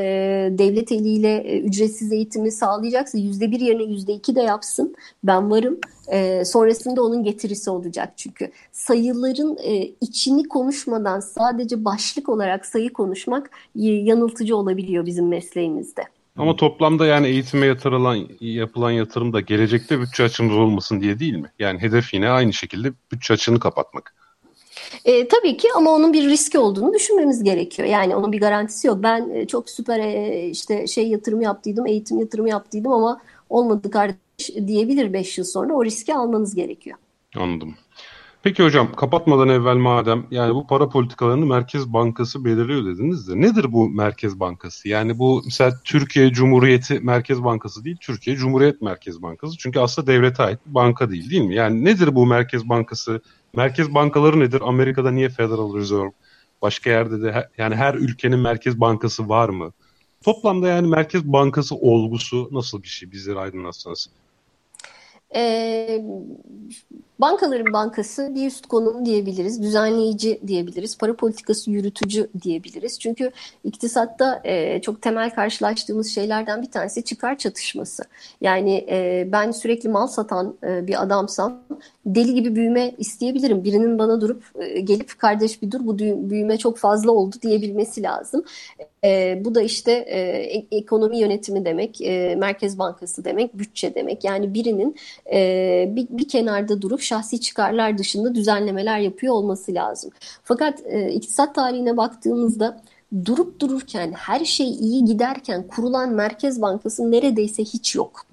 [0.51, 4.95] devlet eliyle e, ücretsiz eğitimi sağlayacaksa yüzde bir yerine yüzde iki de yapsın.
[5.23, 5.79] Ben varım.
[6.07, 8.51] E, sonrasında onun getirisi olacak çünkü.
[8.71, 16.18] Sayıların e, içini konuşmadan sadece başlık olarak sayı konuşmak yanıltıcı olabiliyor bizim mesleğimizde.
[16.39, 21.51] Ama toplamda yani eğitime yatırılan yapılan yatırım da gelecekte bütçe açımız olmasın diye değil mi?
[21.59, 24.15] Yani hedef yine aynı şekilde bütçe açığını kapatmak.
[25.05, 27.87] E, tabii ki ama onun bir riski olduğunu düşünmemiz gerekiyor.
[27.87, 28.97] Yani onun bir garantisi yok.
[29.03, 34.17] Ben e, çok süper e, işte şey yatırım yaptıydım, eğitim yatırımı yaptıydım ama olmadı kardeş
[34.67, 35.73] diyebilir 5 yıl sonra.
[35.73, 36.97] O riski almanız gerekiyor.
[37.35, 37.75] Anladım.
[38.43, 43.71] Peki hocam kapatmadan evvel madem yani bu para politikalarını Merkez Bankası belirliyor dediniz de nedir
[43.71, 44.89] bu Merkez Bankası?
[44.89, 50.43] Yani bu mesela Türkiye Cumhuriyeti Merkez Bankası değil Türkiye Cumhuriyet Merkez Bankası çünkü aslında devlete
[50.43, 51.55] ait banka değil değil mi?
[51.55, 53.21] Yani nedir bu Merkez Bankası?
[53.55, 54.61] Merkez bankaları nedir?
[54.65, 56.11] Amerika'da niye Federal Reserve?
[56.61, 59.71] Başka yerde de yani her ülkenin Merkez Bankası var mı?
[60.23, 63.11] Toplamda yani Merkez Bankası olgusu nasıl bir şey?
[63.11, 64.09] Bizleri aydınlatsanız.
[65.35, 66.03] E,
[67.19, 72.99] bankaların bankası bir üst konum diyebiliriz, düzenleyici diyebiliriz, para politikası yürütücü diyebiliriz.
[72.99, 73.31] Çünkü
[73.63, 78.03] iktisatta e, çok temel karşılaştığımız şeylerden bir tanesi çıkar çatışması.
[78.41, 81.59] Yani e, ben sürekli mal satan e, bir adamsam
[82.15, 83.63] deli gibi büyüme isteyebilirim.
[83.63, 88.43] Birinin bana durup e, gelip kardeş bir dur bu büyüme çok fazla oldu diyebilmesi lazım.
[89.03, 90.17] E, bu da işte e,
[90.71, 94.23] ekonomi yönetimi demek, e, Merkez Bankası demek, bütçe demek.
[94.23, 94.95] Yani birinin
[95.33, 100.11] e, bir, bir kenarda durup şahsi çıkarlar dışında düzenlemeler yapıyor olması lazım.
[100.43, 102.81] Fakat e, iktisat tarihine baktığımızda
[103.25, 108.28] durup dururken her şey iyi giderken kurulan Merkez Bankası neredeyse hiç yok.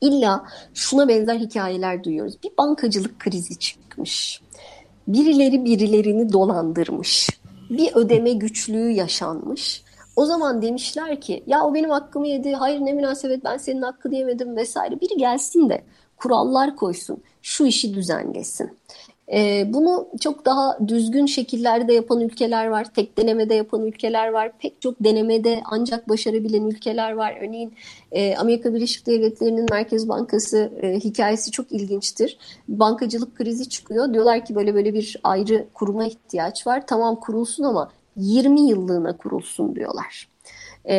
[0.00, 2.42] İlla şuna benzer hikayeler duyuyoruz.
[2.42, 4.40] Bir bankacılık krizi çıkmış.
[5.08, 7.30] Birileri birilerini dolandırmış.
[7.70, 9.82] Bir ödeme güçlüğü yaşanmış.
[10.16, 12.52] O zaman demişler ki ya o benim hakkımı yedi.
[12.54, 15.00] Hayır ne münasebet ben senin hakkını yemedim vesaire.
[15.00, 15.84] Biri gelsin de
[16.16, 17.22] kurallar koysun.
[17.42, 18.78] Şu işi düzenlesin.
[19.32, 22.86] E, bunu çok daha düzgün şekillerde yapan ülkeler var.
[22.94, 24.52] Tek denemede yapan ülkeler var.
[24.58, 27.38] Pek çok denemede ancak başarabilen ülkeler var.
[27.42, 27.72] Örneğin
[28.12, 32.38] e, Amerika Birleşik Devletleri'nin Merkez Bankası e, hikayesi çok ilginçtir.
[32.68, 34.14] Bankacılık krizi çıkıyor.
[34.14, 36.86] Diyorlar ki böyle böyle bir ayrı kuruma ihtiyaç var.
[36.86, 40.28] Tamam kurulsun ama 20 yıllığına kurulsun diyorlar.
[40.84, 40.96] E,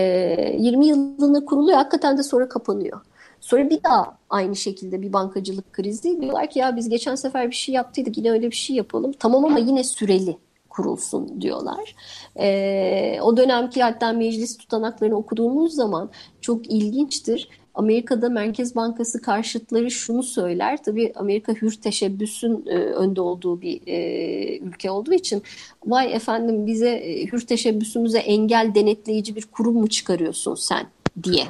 [0.59, 3.01] 20 yıllığına kuruluyor hakikaten de sonra kapanıyor.
[3.49, 6.21] Sonra bir daha aynı şekilde bir bankacılık krizi.
[6.21, 9.11] Diyorlar ki ya biz geçen sefer bir şey yaptıydık yine öyle bir şey yapalım.
[9.19, 10.37] Tamam ama yine süreli
[10.69, 11.95] kurulsun diyorlar.
[12.39, 16.09] Ee, o dönemki hatta meclis tutanaklarını okuduğumuz zaman
[16.41, 17.49] çok ilginçtir.
[17.75, 20.83] Amerika'da Merkez Bankası karşıtları şunu söyler.
[20.83, 25.43] Tabii Amerika hür teşebbüsün e, önde olduğu bir e, ülke olduğu için
[25.85, 30.87] vay efendim bize e, hür teşebbüsümüze engel denetleyici bir kurum mu çıkarıyorsun sen
[31.23, 31.43] diye.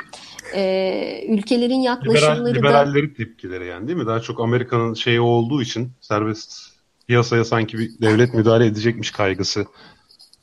[0.55, 3.13] E, ülkelerin yaklaşımları Liberal, liberalleri da...
[3.13, 4.07] tepkileri yani değil mi?
[4.07, 6.53] Daha çok Amerika'nın şeyi olduğu için serbest
[7.07, 9.65] piyasaya sanki bir devlet müdahale edecekmiş kaygısı.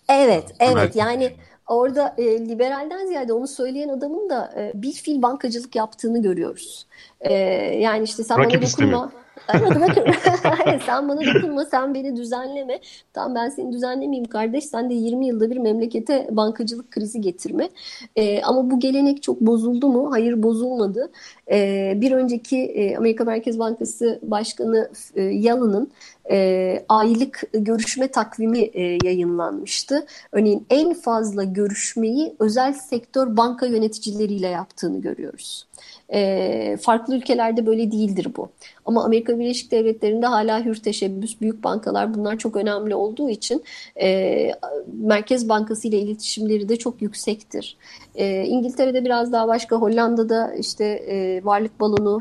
[0.08, 0.96] Evet, evet.
[0.96, 1.32] Yani
[1.66, 6.86] orada e, liberalden ziyade onu söyleyen adamın da e, bir fil bankacılık yaptığını görüyoruz.
[7.20, 7.34] E,
[7.78, 9.06] yani işte sen Rakip bana dokunma.
[9.06, 9.25] Istemi.
[10.42, 12.80] Hayır, sen bana dokunma, sen beni düzenleme.
[13.12, 14.64] Tamam ben seni düzenlemeyeyim kardeş.
[14.64, 17.68] Sen de 20 yılda bir memlekete bankacılık krizi getirme.
[18.16, 20.12] Ee, ama bu gelenek çok bozuldu mu?
[20.12, 21.10] Hayır bozulmadı.
[21.50, 25.90] Ee, bir önceki e, Amerika Merkez Bankası Başkanı e, Yalın'ın
[26.30, 30.06] e, aylık görüşme takvimi e, yayınlanmıştı.
[30.32, 35.66] Örneğin en fazla görüşmeyi özel sektör banka yöneticileriyle yaptığını görüyoruz.
[36.12, 38.48] E, farklı ülkelerde böyle değildir bu.
[38.84, 43.62] Ama Amerika Birleşik Devletleri'nde hala hür teşebbüs, büyük bankalar bunlar çok önemli olduğu için
[44.02, 44.50] e,
[44.92, 47.76] Merkez Bankası ile iletişimleri de çok yüksektir.
[48.14, 52.18] E, İngiltere'de biraz daha başka, Hollanda'da işte e, varlık balonu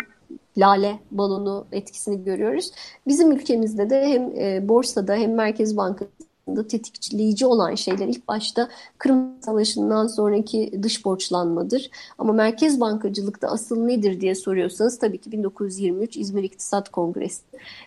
[0.58, 2.72] lale balonu etkisini görüyoruz.
[3.08, 8.70] Bizim ülkemizde de hem e, borsada hem Merkez Bankası aslında tetikleyici olan şeyler ilk başta
[8.98, 11.90] Kırım Savaşı'ndan sonraki dış borçlanmadır.
[12.18, 17.42] Ama merkez bankacılıkta asıl nedir diye soruyorsanız tabii ki 1923 İzmir İktisat Kongresi.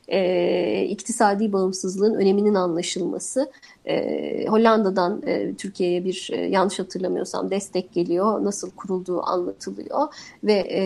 [0.09, 3.51] E, iktisadi bağımsızlığın öneminin anlaşılması.
[3.85, 8.45] E, Hollanda'dan e, Türkiye'ye bir e, yanlış hatırlamıyorsam destek geliyor.
[8.45, 10.15] Nasıl kurulduğu anlatılıyor.
[10.45, 10.81] Ve e,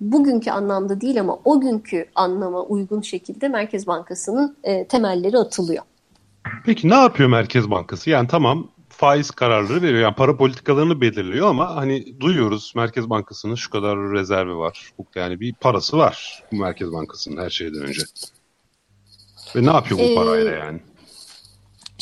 [0.00, 5.84] bugünkü anlamda değil ama o günkü anlama uygun şekilde Merkez Bankası'nın e, temelleri atılıyor.
[6.64, 8.10] Peki ne yapıyor Merkez Bankası?
[8.10, 10.00] Yani tamam faiz kararları veriyor.
[10.00, 14.92] Yani para politikalarını belirliyor ama hani duyuyoruz Merkez Bankası'nın şu kadar rezervi var.
[15.14, 18.02] Yani bir parası var bu Merkez Bankası'nın her şeyden önce.
[19.56, 20.80] Ve ne yapıyor bu ee, parayla yani?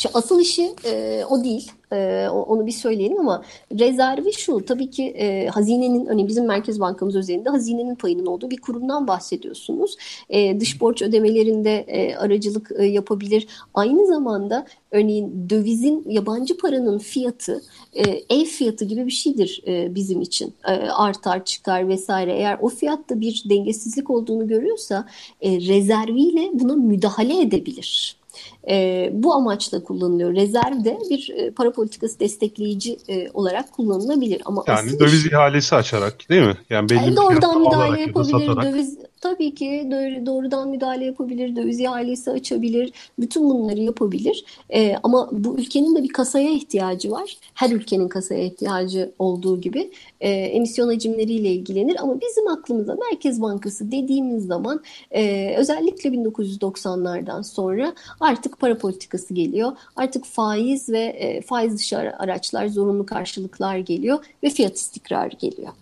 [0.01, 1.73] İşte asıl işi e, o değil.
[1.93, 3.43] E, onu bir söyleyelim ama
[3.79, 4.65] rezervi şu.
[4.67, 9.97] Tabii ki e, hazinenin, hani bizim Merkez Bankamız özelinde hazinenin payının olduğu bir kurumdan bahsediyorsunuz.
[10.31, 13.47] E, dış borç ödemelerinde e, aracılık e, yapabilir.
[13.75, 17.63] Aynı zamanda örneğin dövizin, yabancı paranın fiyatı
[17.95, 20.55] e, ev fiyatı gibi bir şeydir e, bizim için.
[20.69, 22.33] E, artar, çıkar vesaire.
[22.33, 25.07] Eğer o fiyatta bir dengesizlik olduğunu görüyorsa
[25.41, 28.21] e, rezerviyle buna müdahale edebilir
[28.69, 30.35] e, bu amaçla kullanılıyor.
[30.35, 34.43] Rezerv de bir e, para politikası destekleyici e, olarak kullanılabilir.
[34.45, 36.57] Ama yani döviz işi, ihalesi açarak değil mi?
[36.71, 38.63] Yani belli yani doğrudan müdahale yapabilir.
[38.63, 39.89] Döviz tabii ki
[40.27, 41.57] doğrudan müdahale yapabilir.
[41.57, 42.93] Döviz ihalesi açabilir.
[43.19, 44.45] Bütün bunları yapabilir.
[44.71, 47.37] E, ama bu ülkenin de bir kasaya ihtiyacı var.
[47.55, 49.91] Her ülkenin kasaya ihtiyacı olduğu gibi
[50.21, 51.97] e, emisyon hacimleriyle ilgilenir.
[52.03, 54.81] Ama bizim aklımıza Merkez Bankası dediğimiz zaman
[55.11, 59.73] e, özellikle 1990'lardan sonra artık para politikası geliyor.
[59.97, 65.73] Artık faiz ve e, faiz dışı araçlar, zorunlu karşılıklar geliyor ve fiyat istikrarı geliyor.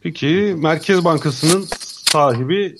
[0.00, 1.66] Peki Merkez Bankası'nın
[2.12, 2.76] sahibi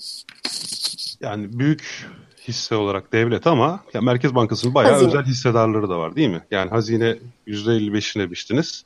[1.21, 2.07] yani büyük
[2.47, 5.09] hisse olarak devlet ama ya Merkez Bankası'nın bayağı hazine.
[5.09, 6.41] özel hissedarları da var değil mi?
[6.51, 8.85] Yani hazine %55'ine biçtiniz.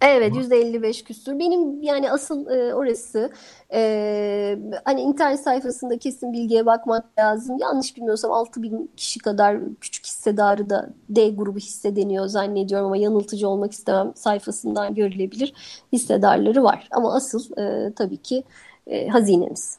[0.00, 1.38] Evet yüzde 55 küsur.
[1.38, 3.30] Benim yani asıl e, orası
[3.72, 7.58] e, hani internet sayfasında kesin bilgiye bakmak lazım.
[7.58, 12.96] Yanlış bilmiyorsam 6 bin kişi kadar küçük hissedarı da D grubu hisse deniyor zannediyorum ama
[12.96, 14.12] yanıltıcı olmak istemem.
[14.14, 15.54] Sayfasından görülebilir
[15.92, 16.88] hissedarları var.
[16.90, 18.44] Ama asıl e, tabii ki
[18.86, 19.78] e, hazinemiz.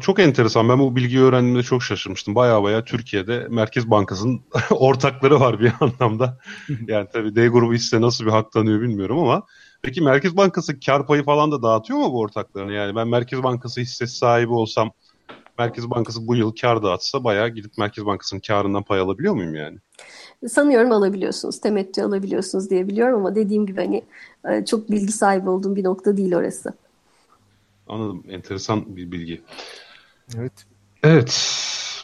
[0.00, 0.68] Çok enteresan.
[0.68, 2.34] Ben bu bilgiyi öğrendiğimde çok şaşırmıştım.
[2.34, 6.38] Baya baya Türkiye'de Merkez Bankası'nın ortakları var bir anlamda.
[6.86, 9.42] Yani tabii D grubu hisse nasıl bir hak tanıyor bilmiyorum ama
[9.82, 12.72] peki Merkez Bankası kar payı falan da dağıtıyor mu bu ortaklarına?
[12.72, 14.90] Yani ben Merkez Bankası hissesi sahibi olsam
[15.58, 19.78] Merkez Bankası bu yıl kar dağıtsa bayağı gidip Merkez Bankası'nın karından pay alabiliyor muyum yani?
[20.48, 24.02] Sanıyorum alabiliyorsunuz, temettü alabiliyorsunuz diye biliyorum ama dediğim gibi hani
[24.50, 26.72] e, çok bilgi sahibi olduğum bir nokta değil orası.
[27.88, 28.24] Anladım.
[28.28, 29.42] Enteresan bir bilgi.
[30.36, 30.52] Evet.
[31.02, 31.52] Evet.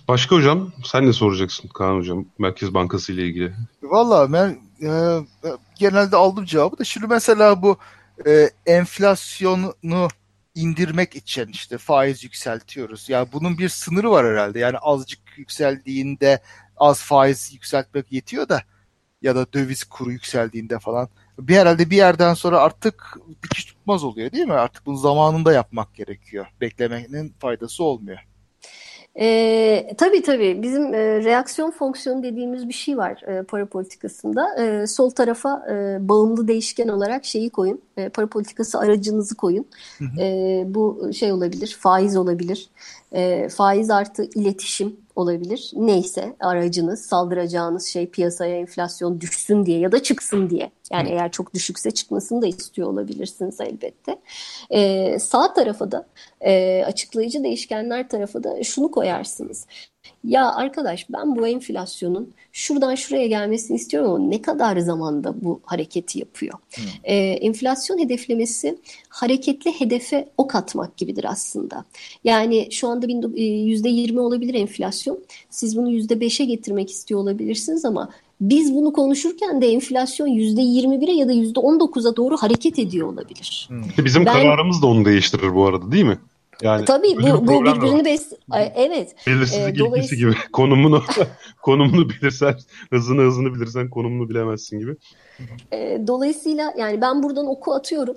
[0.09, 3.55] Başka hocam sen ne soracaksın Kaan hocam Merkez Bankası ile ilgili?
[3.83, 5.21] Valla ben e,
[5.79, 7.77] genelde aldım cevabı da şimdi mesela bu
[8.27, 9.75] e, enflasyonu
[10.55, 13.09] indirmek için işte faiz yükseltiyoruz.
[13.09, 14.59] Ya yani bunun bir sınırı var herhalde.
[14.59, 16.43] Yani azıcık yükseldiğinde
[16.77, 18.63] az faiz yükseltmek yetiyor da
[19.23, 21.09] ya da döviz kuru yükseldiğinde falan
[21.39, 24.53] bir herhalde bir yerden sonra artık dikiş tutmaz oluyor değil mi?
[24.53, 26.47] Artık bunu zamanında yapmak gerekiyor.
[26.61, 28.19] Beklemenin faydası olmuyor.
[29.21, 34.63] E, tabii tabii bizim e, reaksiyon fonksiyonu dediğimiz bir şey var e, para politikasında.
[34.63, 37.81] E, sol tarafa e, bağımlı değişken olarak şeyi koyun.
[37.97, 39.67] E, para politikası aracınızı koyun.
[39.99, 40.21] Hı hı.
[40.21, 42.71] E, bu şey olabilir, faiz olabilir.
[43.13, 45.71] E, faiz artı iletişim olabilir.
[45.75, 50.71] Neyse aracınız, saldıracağınız şey piyasaya enflasyon düşsün diye ya da çıksın diye.
[50.93, 54.19] Yani eğer çok düşükse çıkmasını da istiyor olabilirsiniz elbette.
[54.71, 56.07] Ee, sağ tarafa da
[56.41, 59.67] e, açıklayıcı değişkenler tarafa da şunu koyarsınız.
[60.25, 66.19] Ya arkadaş ben bu enflasyonun şuradan şuraya gelmesini istiyorum ama ne kadar zamanda bu hareketi
[66.19, 66.55] yapıyor?
[66.75, 66.85] Hmm.
[67.05, 68.79] Ee, enflasyon hedeflemesi
[69.09, 71.85] hareketli hedefe ok atmak gibidir aslında.
[72.25, 75.19] Yani şu anda %20 e, olabilir enflasyon.
[75.51, 81.33] Siz bunu %5'e getirmek istiyor olabilirsiniz ama biz bunu konuşurken de enflasyon %21'e ya da
[81.33, 83.69] %19'a doğru hareket ediyor olabilir.
[83.69, 84.05] Hmm.
[84.05, 86.19] Bizim ben, kararımız da onu değiştirir bu arada değil mi?
[86.63, 88.33] Yani Tabii bu, bu birbirini bes
[88.75, 89.15] evet.
[89.27, 90.31] Belirsizlik ee, dolayısıyla...
[90.31, 91.03] gibi konumunu
[91.63, 92.55] konumunu bilirsen
[92.91, 94.97] hızını hızını bilirsen konumunu bilemezsin gibi.
[95.73, 98.17] E, dolayısıyla yani ben buradan oku atıyorum.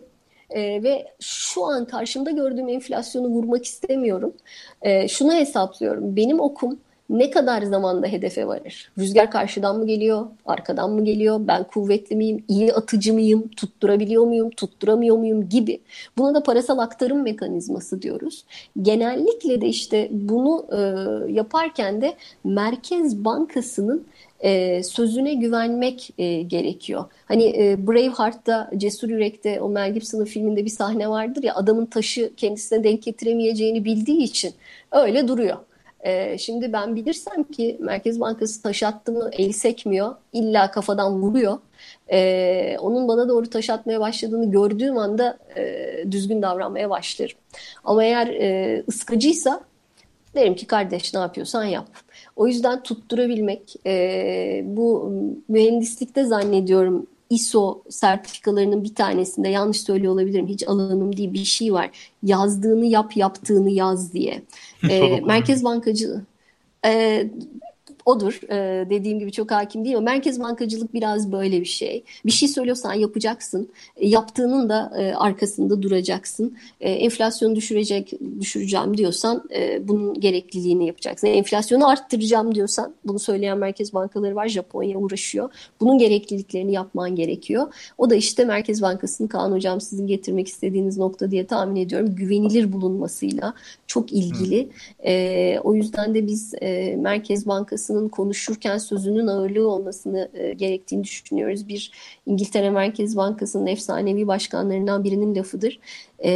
[0.49, 4.33] E, ve şu an karşımda gördüğüm enflasyonu vurmak istemiyorum.
[4.81, 6.15] E, şunu hesaplıyorum.
[6.15, 6.79] Benim okum
[7.09, 8.91] ne kadar zamanda hedefe varır?
[8.97, 11.39] Rüzgar karşıdan mı geliyor, arkadan mı geliyor?
[11.47, 15.81] Ben kuvvetli miyim, iyi atıcı mıyım, tutturabiliyor muyum, tutturamıyor muyum gibi.
[16.17, 18.45] Buna da parasal aktarım mekanizması diyoruz.
[18.81, 20.79] Genellikle de işte bunu e,
[21.33, 24.05] yaparken de Merkez Bankası'nın
[24.39, 27.05] e, sözüne güvenmek e, gerekiyor.
[27.25, 32.31] Hani e, Braveheart'ta Cesur Yürek'te o Mel Gibson'ın filminde bir sahne vardır ya adamın taşı
[32.37, 34.53] kendisine denk getiremeyeceğini bildiği için
[34.91, 35.57] öyle duruyor.
[36.05, 40.15] E, şimdi ben bilirsem ki Merkez Bankası taş attı mı el sekmiyor.
[40.33, 41.57] illa kafadan vuruyor.
[42.11, 47.37] E, onun bana doğru taş atmaya başladığını gördüğüm anda e, düzgün davranmaya başlarım.
[47.83, 49.61] Ama eğer e, ıskıcıysa
[50.35, 51.87] derim ki kardeş ne yapıyorsan yap.
[52.35, 55.13] O yüzden tutturabilmek e, bu
[55.47, 61.89] mühendislikte zannediyorum ISO sertifikalarının bir tanesinde yanlış söylüyor olabilirim hiç alanım değil bir şey var.
[62.23, 64.41] Yazdığını yap yaptığını yaz diye.
[64.89, 66.21] e, Merkez Bankacı
[66.85, 67.23] e,
[68.05, 68.39] odur.
[68.49, 72.03] E, dediğim gibi çok hakim değil ama merkez bankacılık biraz böyle bir şey.
[72.25, 73.69] Bir şey söylüyorsan yapacaksın.
[73.97, 76.57] E, yaptığının da e, arkasında duracaksın.
[76.81, 81.27] E, enflasyonu düşürecek, düşüreceğim diyorsan e, bunun gerekliliğini yapacaksın.
[81.27, 84.47] Yani enflasyonu arttıracağım diyorsan bunu söyleyen merkez bankaları var.
[84.47, 85.49] Japonya uğraşıyor.
[85.81, 87.73] Bunun gerekliliklerini yapman gerekiyor.
[87.97, 92.15] O da işte Merkez Bankası'nın Kaan Hocam sizin getirmek istediğiniz nokta diye tahmin ediyorum.
[92.15, 93.53] Güvenilir bulunmasıyla
[93.87, 94.69] çok ilgili.
[95.05, 101.03] E, o yüzden de biz e, Merkez Bankası'nın bankasının konuşurken sözünün ağırlığı olmasını e, gerektiğini
[101.03, 101.67] düşünüyoruz.
[101.67, 101.91] Bir
[102.25, 105.79] İngiltere Merkez Bankası'nın efsanevi başkanlarından birinin lafıdır.
[106.19, 106.31] E,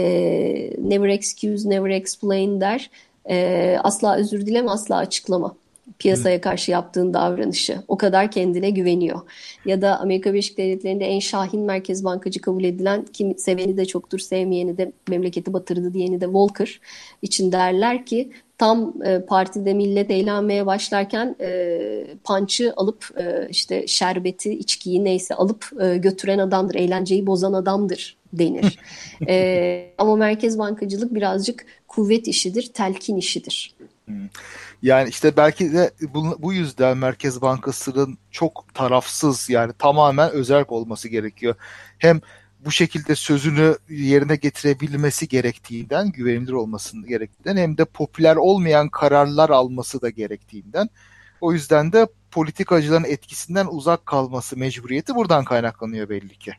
[0.77, 2.89] never excuse, never explain der.
[3.29, 5.55] E, asla özür dileme, asla açıklama
[5.99, 7.83] piyasaya karşı yaptığın davranışı.
[7.87, 9.19] O kadar kendine güveniyor.
[9.65, 14.19] Ya da Amerika Birleşik Devletleri'nde en şahin merkez bankacı kabul edilen kim seveni de çoktur
[14.19, 16.79] sevmeyeni de memleketi batırdı diyeni de Volcker
[17.21, 21.79] için derler ki tam e, partide millet eğlenmeye başlarken e,
[22.23, 28.79] pançı alıp e, işte şerbeti, içkiyi neyse alıp e, götüren adamdır, eğlenceyi bozan adamdır denir.
[29.27, 33.75] e, ama merkez bankacılık birazcık kuvvet işidir, telkin işidir.
[34.81, 41.07] Yani işte belki de bu, bu yüzden Merkez Bankası'nın çok tarafsız yani tamamen özerk olması
[41.07, 41.55] gerekiyor.
[41.97, 42.21] Hem
[42.65, 50.01] bu şekilde sözünü yerine getirebilmesi gerektiğinden, güvenilir olmasının gerektiğinden hem de popüler olmayan kararlar alması
[50.01, 50.89] da gerektiğinden.
[51.41, 56.51] O yüzden de politikacıların etkisinden uzak kalması mecburiyeti buradan kaynaklanıyor belli ki.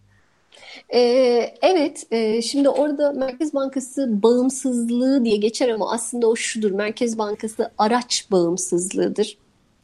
[0.94, 6.70] Ee, evet, e, şimdi orada Merkez Bankası bağımsızlığı diye geçer ama aslında o şudur.
[6.70, 9.38] Merkez Bankası araç bağımsızlığıdır.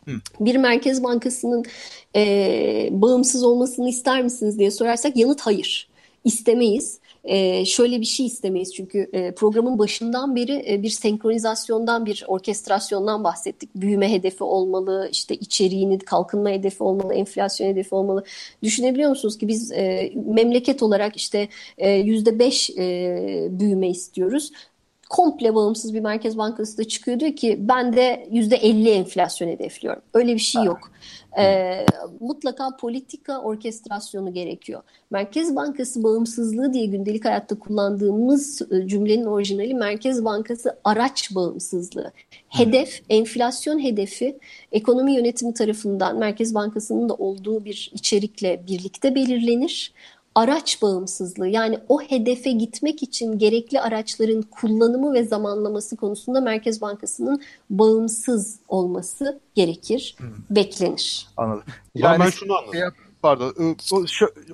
[0.05, 0.13] Hı.
[0.41, 1.65] Bir Merkez Bankası'nın
[2.17, 5.89] e, bağımsız olmasını ister misiniz diye sorarsak yanıt hayır.
[6.27, 7.01] İstemeyiz.
[7.25, 13.25] E, şöyle bir şey istemeyiz çünkü e, programın başından beri e, bir senkronizasyondan, bir orkestrasyondan
[13.25, 13.71] bahsettik.
[13.75, 18.25] Büyüme hedefi olmalı, işte içeriğini kalkınma hedefi olmalı, enflasyon hedefi olmalı.
[18.63, 21.49] Düşünebiliyor musunuz ki biz e, memleket olarak işte
[22.05, 24.51] yüzde beş e, büyüme istiyoruz
[25.09, 30.03] komple bağımsız bir merkez bankası da çıkıyor diyor ki ben de yüzde elli enflasyon hedefliyorum.
[30.15, 30.91] Öyle bir şey yok.
[31.39, 31.87] Ee,
[32.21, 34.83] mutlaka politika orkestrasyonu gerekiyor.
[35.11, 42.13] Merkez Bankası bağımsızlığı diye gündelik hayatta kullandığımız e, cümlenin orijinali Merkez Bankası araç bağımsızlığı.
[42.49, 44.39] Hedef, enflasyon hedefi
[44.73, 49.93] ekonomi yönetimi tarafından Merkez Bankası'nın da olduğu bir içerikle birlikte belirlenir
[50.37, 57.43] araç bağımsızlığı yani o hedefe gitmek için gerekli araçların kullanımı ve zamanlaması konusunda Merkez Bankası'nın
[57.71, 60.29] bağımsız olması gerekir, hmm.
[60.51, 61.29] beklenir.
[61.37, 61.65] Anladım.
[61.95, 62.73] Yani ben şunu anladım.
[62.73, 62.83] Şey
[63.23, 63.77] pardon,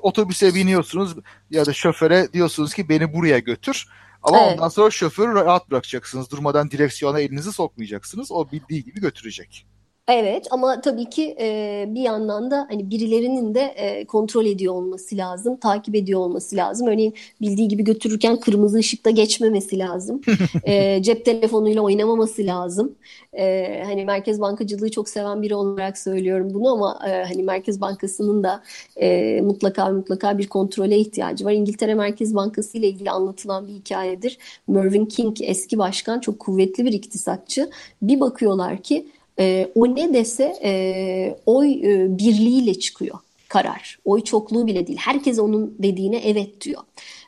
[0.01, 1.17] otobüse biniyorsunuz
[1.51, 3.87] ya da şoföre diyorsunuz ki beni buraya götür.
[4.23, 4.53] Ama evet.
[4.53, 6.31] ondan sonra şoförü rahat bırakacaksınız.
[6.31, 8.33] Durmadan direksiyona elinizi sokmayacaksınız.
[8.33, 9.67] O bildiği gibi götürecek.
[10.09, 15.17] Evet ama tabii ki e, bir yandan da hani birilerinin de e, kontrol ediyor olması
[15.17, 16.87] lazım, takip ediyor olması lazım.
[16.89, 20.21] Örneğin bildiği gibi götürürken kırmızı ışıkta geçmemesi lazım.
[20.65, 22.95] e, cep telefonuyla oynamaması lazım.
[23.33, 28.45] E, hani Merkez Bankacılığı çok seven biri olarak söylüyorum bunu ama e, hani Merkez Bankası'nın
[28.45, 28.63] da
[28.97, 31.53] e, mutlaka mutlaka bir kontrole ihtiyacı var.
[31.53, 34.39] İngiltere Merkez Bankası ile ilgili anlatılan bir hikayedir.
[34.69, 37.71] Mervyn King eski başkan çok kuvvetli bir iktisatçı.
[38.03, 39.07] Bir bakıyorlar ki
[39.39, 43.19] e, o ne dese e, oy birliğiyle çıkıyor
[43.53, 43.99] karar.
[44.05, 44.99] Oy çokluğu bile değil.
[44.99, 46.83] Herkes onun dediğine evet diyor.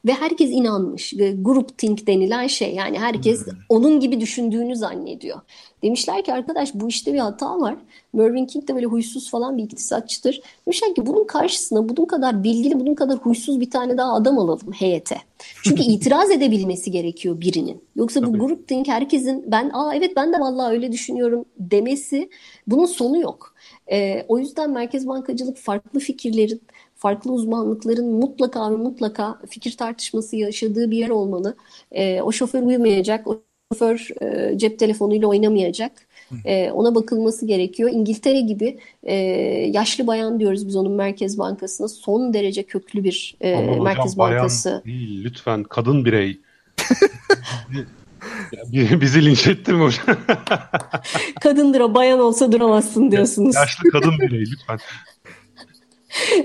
[0.06, 1.14] Ve herkes inanmış.
[1.40, 3.52] Group think denilen şey yani herkes hmm.
[3.68, 5.40] onun gibi düşündüğünü zannediyor.
[5.82, 7.76] Demişler ki arkadaş bu işte bir hata var.
[8.12, 10.40] Mervyn King de böyle huysuz falan bir iktisatçıdır.
[10.66, 14.72] Demişler ki bunun karşısına bunun kadar bilgili, bunun kadar huysuz bir tane daha adam alalım
[14.72, 15.16] heyete.
[15.62, 17.82] Çünkü itiraz edebilmesi gerekiyor birinin.
[17.96, 22.30] Yoksa bu group think herkesin ben aa evet ben de vallahi öyle düşünüyorum demesi
[22.66, 23.53] bunun sonu yok.
[23.92, 26.62] Ee, o yüzden merkez bankacılık farklı fikirlerin
[26.96, 31.56] farklı uzmanlıkların mutlaka ve mutlaka fikir tartışması yaşadığı bir yer olmalı.
[31.92, 33.40] E, o şoför uyumayacak, o
[33.72, 35.92] şoför e, cep telefonuyla oynamayacak.
[36.44, 37.90] E, ona bakılması gerekiyor.
[37.92, 39.14] İngiltere gibi e,
[39.72, 44.70] yaşlı bayan diyoruz biz onun Merkez Bankası'na son derece köklü bir e, Merkez hocam, Bankası.
[44.70, 46.40] Bayan değil, lütfen kadın birey.
[49.00, 50.16] Bizi linç etti mi hocam?
[51.40, 53.54] Kadındır o bayan olsa duramazsın diyorsunuz.
[53.54, 54.78] Yaşlı kadın birey lütfen.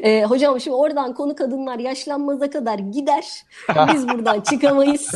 [0.04, 3.26] E, hocam şimdi oradan konu kadınlar yaşlanmaza kadar gider.
[3.94, 5.12] Biz buradan çıkamayız.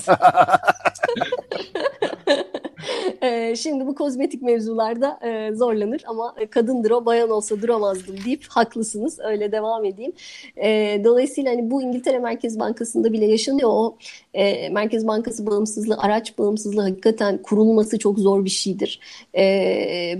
[3.21, 9.19] E, şimdi bu kozmetik mevzularda e, zorlanır ama kadındır o bayan olsa duramazdım deyip haklısınız.
[9.19, 10.13] Öyle devam edeyim.
[10.57, 13.69] E, dolayısıyla hani bu İngiltere Merkez Bankası'nda bile yaşanıyor.
[13.69, 13.97] O
[14.33, 18.99] e, Merkez Bankası bağımsızlığı, araç bağımsızlığı hakikaten kurulması çok zor bir şeydir.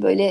[0.01, 0.23] Böyle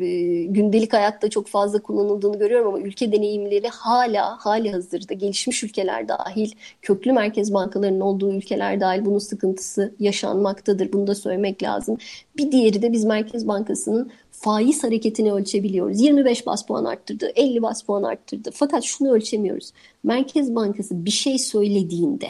[0.00, 6.08] e, gündelik hayatta çok fazla kullanıldığını görüyorum ama ülke deneyimleri hala hali hazırda gelişmiş ülkeler
[6.08, 6.50] dahil,
[6.82, 10.92] köklü merkez bankalarının olduğu ülkeler dahil bunun sıkıntısı yaşanmaktadır.
[10.92, 11.96] Bunu da söylemek lazım.
[12.36, 16.00] Bir diğeri de biz Merkez Bankası'nın faiz hareketini ölçebiliyoruz.
[16.00, 18.50] 25 bas puan arttırdı, 50 bas puan arttırdı.
[18.54, 19.72] Fakat şunu ölçemiyoruz.
[20.02, 22.28] Merkez Bankası bir şey söylediğinde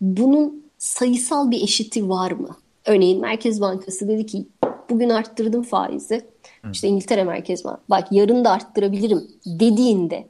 [0.00, 2.56] bunun sayısal bir eşiti var mı?
[2.86, 4.46] Örneğin Merkez Bankası dedi ki
[4.90, 6.26] bugün arttırdım faizi.
[6.72, 10.28] İşte İngiltere Merkez Bankası bak yarın da arttırabilirim dediğinde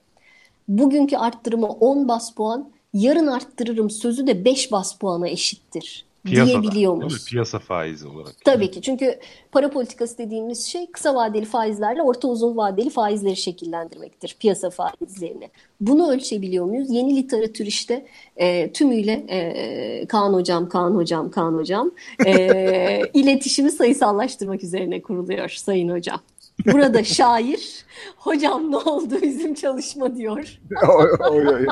[0.68, 6.07] bugünkü arttırımı 10 bas puan yarın arttırırım sözü de 5 bas puana eşittir.
[6.24, 7.26] Piyasada, diyebiliyor muyuz?
[7.26, 8.44] Piyasa faizi olarak.
[8.44, 9.18] Tabii ki çünkü
[9.52, 14.36] para politikası dediğimiz şey kısa vadeli faizlerle orta uzun vadeli faizleri şekillendirmektir.
[14.40, 15.50] Piyasa faizlerini.
[15.80, 16.90] Bunu ölçebiliyor muyuz?
[16.90, 21.90] Yeni literatür işte e, tümüyle e, Kaan Hocam, Kaan Hocam, Kaan Hocam
[22.26, 26.20] e, iletişimi sayısallaştırmak üzerine kuruluyor Sayın Hocam.
[26.66, 27.84] Burada şair,
[28.16, 30.60] hocam ne oldu bizim çalışma diyor.
[30.88, 31.66] oy, oy, oy.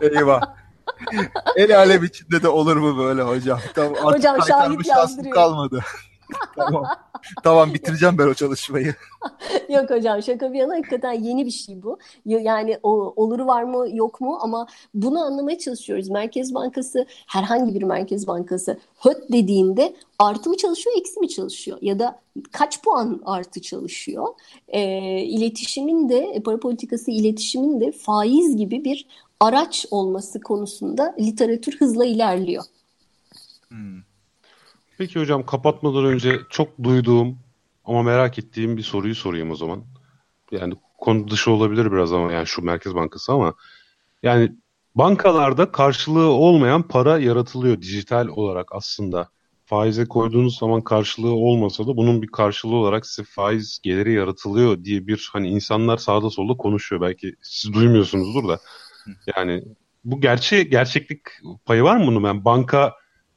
[0.00, 0.63] Eyvah.
[1.56, 3.60] El alem içinde de olur mu böyle hocam?
[3.74, 5.34] Tamam, hocam şahit yazdırıyor.
[5.34, 5.80] kalmadı.
[6.56, 6.84] tamam.
[7.42, 8.94] tamam bitireceğim ben o çalışmayı.
[9.68, 11.98] yok hocam şaka bir yana hakikaten yeni bir şey bu.
[12.26, 16.08] Yani o, oluru var mı yok mu ama bunu anlamaya çalışıyoruz.
[16.08, 21.98] Merkez Bankası herhangi bir Merkez Bankası höt dediğinde artı mı çalışıyor eksi mi çalışıyor ya
[21.98, 22.20] da
[22.52, 24.28] kaç puan artı çalışıyor?
[24.68, 24.82] E,
[25.22, 29.06] iletişimin de para politikası iletişimin de faiz gibi bir
[29.44, 32.64] araç olması konusunda literatür hızla ilerliyor.
[33.68, 34.02] Hmm.
[34.98, 37.38] Peki hocam kapatmadan önce çok duyduğum
[37.84, 39.84] ama merak ettiğim bir soruyu sorayım o zaman.
[40.50, 43.54] Yani konu dışı olabilir biraz ama yani şu Merkez Bankası ama
[44.22, 44.52] yani
[44.94, 49.28] bankalarda karşılığı olmayan para yaratılıyor dijital olarak aslında.
[49.66, 55.06] Faize koyduğunuz zaman karşılığı olmasa da bunun bir karşılığı olarak size faiz geliri yaratılıyor diye
[55.06, 57.02] bir hani insanlar sağda solda konuşuyor.
[57.02, 58.60] Belki siz duymuyorsunuzdur da.
[59.36, 59.64] Yani
[60.04, 61.20] bu gerçek gerçeklik
[61.64, 62.24] payı var mı bunun?
[62.24, 62.94] Yani banka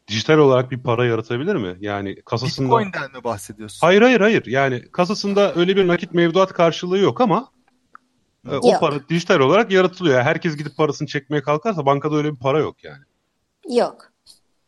[0.08, 1.78] dijital olarak bir para yaratabilir mi?
[1.80, 2.68] Yani kasasında...
[2.68, 3.88] Bitcoin'den mi bahsediyorsun?
[3.88, 4.46] Hayır hayır hayır.
[4.46, 7.52] Yani kasasında öyle bir nakit mevduat karşılığı yok ama
[8.50, 8.66] e, yok.
[8.66, 10.16] o para dijital olarak yaratılıyor.
[10.16, 13.04] Yani herkes gidip parasını çekmeye kalkarsa bankada öyle bir para yok yani.
[13.78, 14.12] Yok.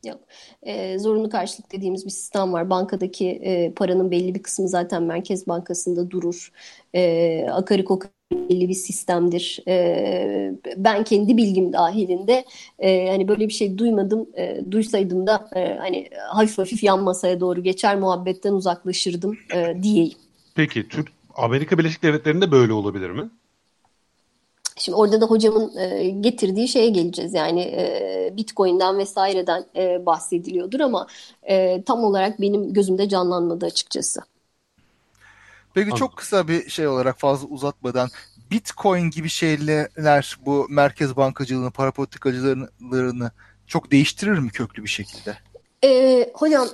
[0.06, 0.20] Yok.
[0.64, 2.70] E, zorunlu karşılık dediğimiz bir sistem var.
[2.70, 6.52] Bankadaki e, paranın belli bir kısmı zaten Merkez Bankası'nda durur.
[6.96, 8.00] E, akariko
[8.32, 9.60] belli bir sistemdir.
[9.68, 12.46] E, ben kendi bilgim dahilinde
[12.80, 14.28] e, hani böyle bir şey duymadım.
[14.38, 20.18] E, duysaydım da e, hani hafif hafif yan masaya doğru geçer muhabbetten uzaklaşırdım e, diyeyim.
[20.56, 23.30] Peki Türk Amerika Birleşik Devletleri'nde böyle olabilir mi?
[24.78, 27.34] Şimdi orada da hocamın e, getirdiği şeye geleceğiz.
[27.34, 31.08] Yani e, Bitcoin'den vesaireden e, bahsediliyordur ama
[31.44, 34.22] e, tam olarak benim gözümde canlanmadı açıkçası.
[35.74, 38.10] Peki çok kısa bir şey olarak fazla uzatmadan
[38.52, 43.32] Bitcoin gibi şeyler bu merkez bankacılığını, para politikacılarını
[43.68, 45.38] çok değiştirir mi köklü bir şekilde?
[45.84, 46.68] Ee, hocam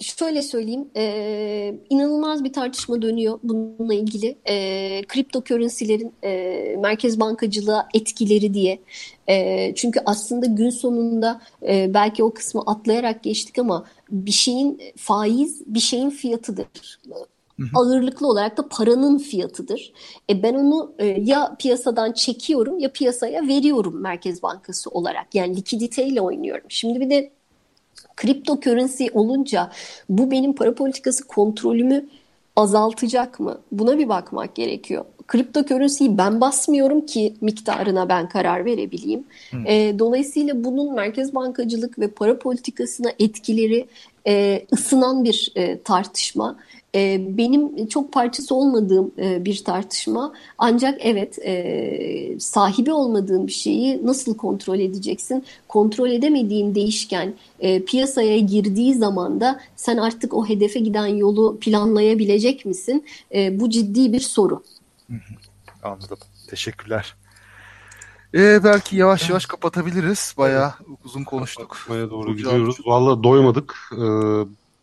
[0.00, 4.38] şöyle söyleyeyim, e, inanılmaz bir tartışma dönüyor bununla ilgili.
[4.48, 8.80] E, kripto currency'lerin e, merkez bankacılığa etkileri diye.
[9.28, 15.62] E, çünkü aslında gün sonunda e, belki o kısmı atlayarak geçtik ama bir şeyin faiz
[15.66, 16.66] bir şeyin fiyatıdır
[17.74, 19.92] ağırlıklı olarak da paranın fiyatıdır.
[20.30, 25.34] E ben onu e, ya piyasadan çekiyorum ya piyasaya veriyorum Merkez Bankası olarak.
[25.34, 26.66] Yani likiditeyle oynuyorum.
[26.68, 27.30] Şimdi bir de
[28.16, 29.70] kripto currency olunca
[30.08, 32.08] bu benim para politikası kontrolümü
[32.56, 33.58] azaltacak mı?
[33.72, 35.04] Buna bir bakmak gerekiyor.
[35.26, 39.24] Kripto currency'yi ben basmıyorum ki miktarına ben karar verebileyim.
[39.50, 39.66] Hmm.
[39.66, 43.86] E, dolayısıyla bunun merkez bankacılık ve para politikasına etkileri
[44.26, 46.56] e, ısınan bir e, tartışma.
[46.94, 50.32] E, benim çok parçası olmadığım e, bir tartışma.
[50.58, 55.44] Ancak evet e, sahibi olmadığın bir şeyi nasıl kontrol edeceksin?
[55.68, 62.66] Kontrol edemediğin değişken e, piyasaya girdiği zaman da sen artık o hedefe giden yolu planlayabilecek
[62.66, 63.04] misin?
[63.52, 64.62] Bu ciddi bir soru.
[65.82, 66.18] Anladım.
[66.48, 67.14] Teşekkürler.
[68.34, 70.34] Ee, belki yavaş yavaş kapatabiliriz.
[70.38, 71.70] Bayağı uzun konuştuk.
[71.70, 72.76] Kapatmaya doğru gidiyoruz.
[72.86, 73.78] Valla doymadık.
[73.92, 74.00] Ee,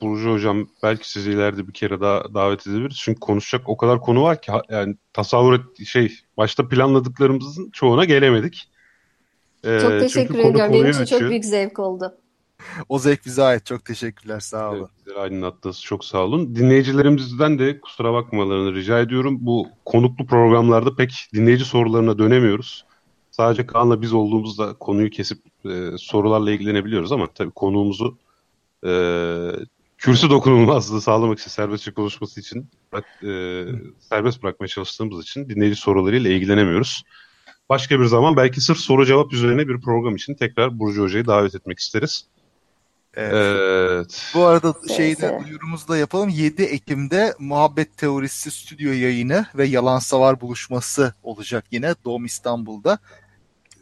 [0.02, 2.98] Burcu Hocam belki sizi ileride bir kere daha davet edebiliriz.
[2.98, 8.70] Çünkü konuşacak o kadar konu var ki yani tasavvur et şey başta planladıklarımızın çoğuna gelemedik.
[9.64, 10.74] Ee, çok teşekkür ediyorum.
[10.74, 12.18] Benim için çok büyük zevk oldu.
[12.90, 13.66] O zevk bize ait.
[13.66, 14.40] Çok teşekkürler.
[14.40, 14.90] Sağ olun.
[15.08, 15.82] Evet, aydınlattınız.
[15.82, 16.56] Çok sağ olun.
[16.56, 19.38] Dinleyicilerimizden de kusura bakmalarını rica ediyorum.
[19.42, 22.86] Bu konuklu programlarda pek dinleyici sorularına dönemiyoruz.
[23.32, 28.18] Sadece Kaan'la biz olduğumuzda konuyu kesip e, sorularla ilgilenebiliyoruz ama tabii konuğumuzu
[28.86, 28.92] e,
[29.98, 33.30] kürsü dokunulmazlığı sağlamak için, serbestçe konuşması için e,
[34.00, 37.04] serbest bırakmaya çalıştığımız için dinleyici sorularıyla ilgilenemiyoruz.
[37.70, 41.56] Başka bir zaman belki sırf soru cevap üzerine bir program için tekrar Burcu Hoca'yı davet
[41.56, 42.26] etmek isteriz.
[43.18, 43.34] Evet.
[43.34, 44.32] evet.
[44.34, 46.30] Bu arada şeyi de duyurumuzu da yapalım.
[46.30, 53.00] 7 Ekim'de Muhabbet Teorisi stüdyo yayını ve Yalan Savar buluşması olacak yine Doğum İstanbul'da.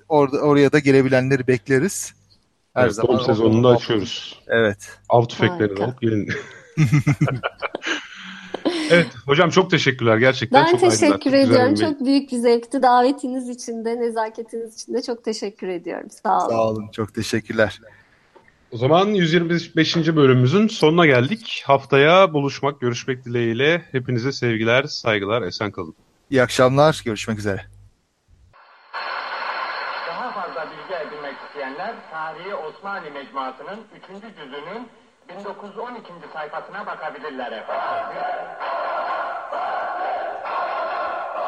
[0.10, 2.14] Orada oraya da gelebilenleri bekleriz.
[2.76, 4.40] Her evet, zaman son sezonunda açıyoruz.
[4.48, 4.98] Evet.
[5.10, 6.30] Av tüfekleri alıp gelin.
[8.90, 10.66] evet hocam çok teşekkürler gerçekten.
[10.66, 11.76] Ben çok teşekkür ediyorum.
[11.76, 12.82] Çok büyük bir zevkti.
[12.82, 16.08] Davetiniz için de nezaketiniz için de çok teşekkür ediyorum.
[16.24, 16.50] Sağ olun.
[16.50, 16.90] Sağ olun.
[16.92, 17.80] Çok teşekkürler.
[18.72, 19.96] O zaman 125.
[19.96, 21.64] bölümümüzün sonuna geldik.
[21.66, 23.82] Haftaya buluşmak, görüşmek dileğiyle.
[23.92, 25.96] Hepinize sevgiler, saygılar, esen kalın.
[26.30, 27.75] İyi akşamlar, görüşmek üzere.
[32.96, 34.36] Osmani Mecmuası'nın 3.
[34.36, 34.90] cüzünün
[35.30, 36.14] 1912.
[36.34, 38.18] sayfasına bakabilirler efendim.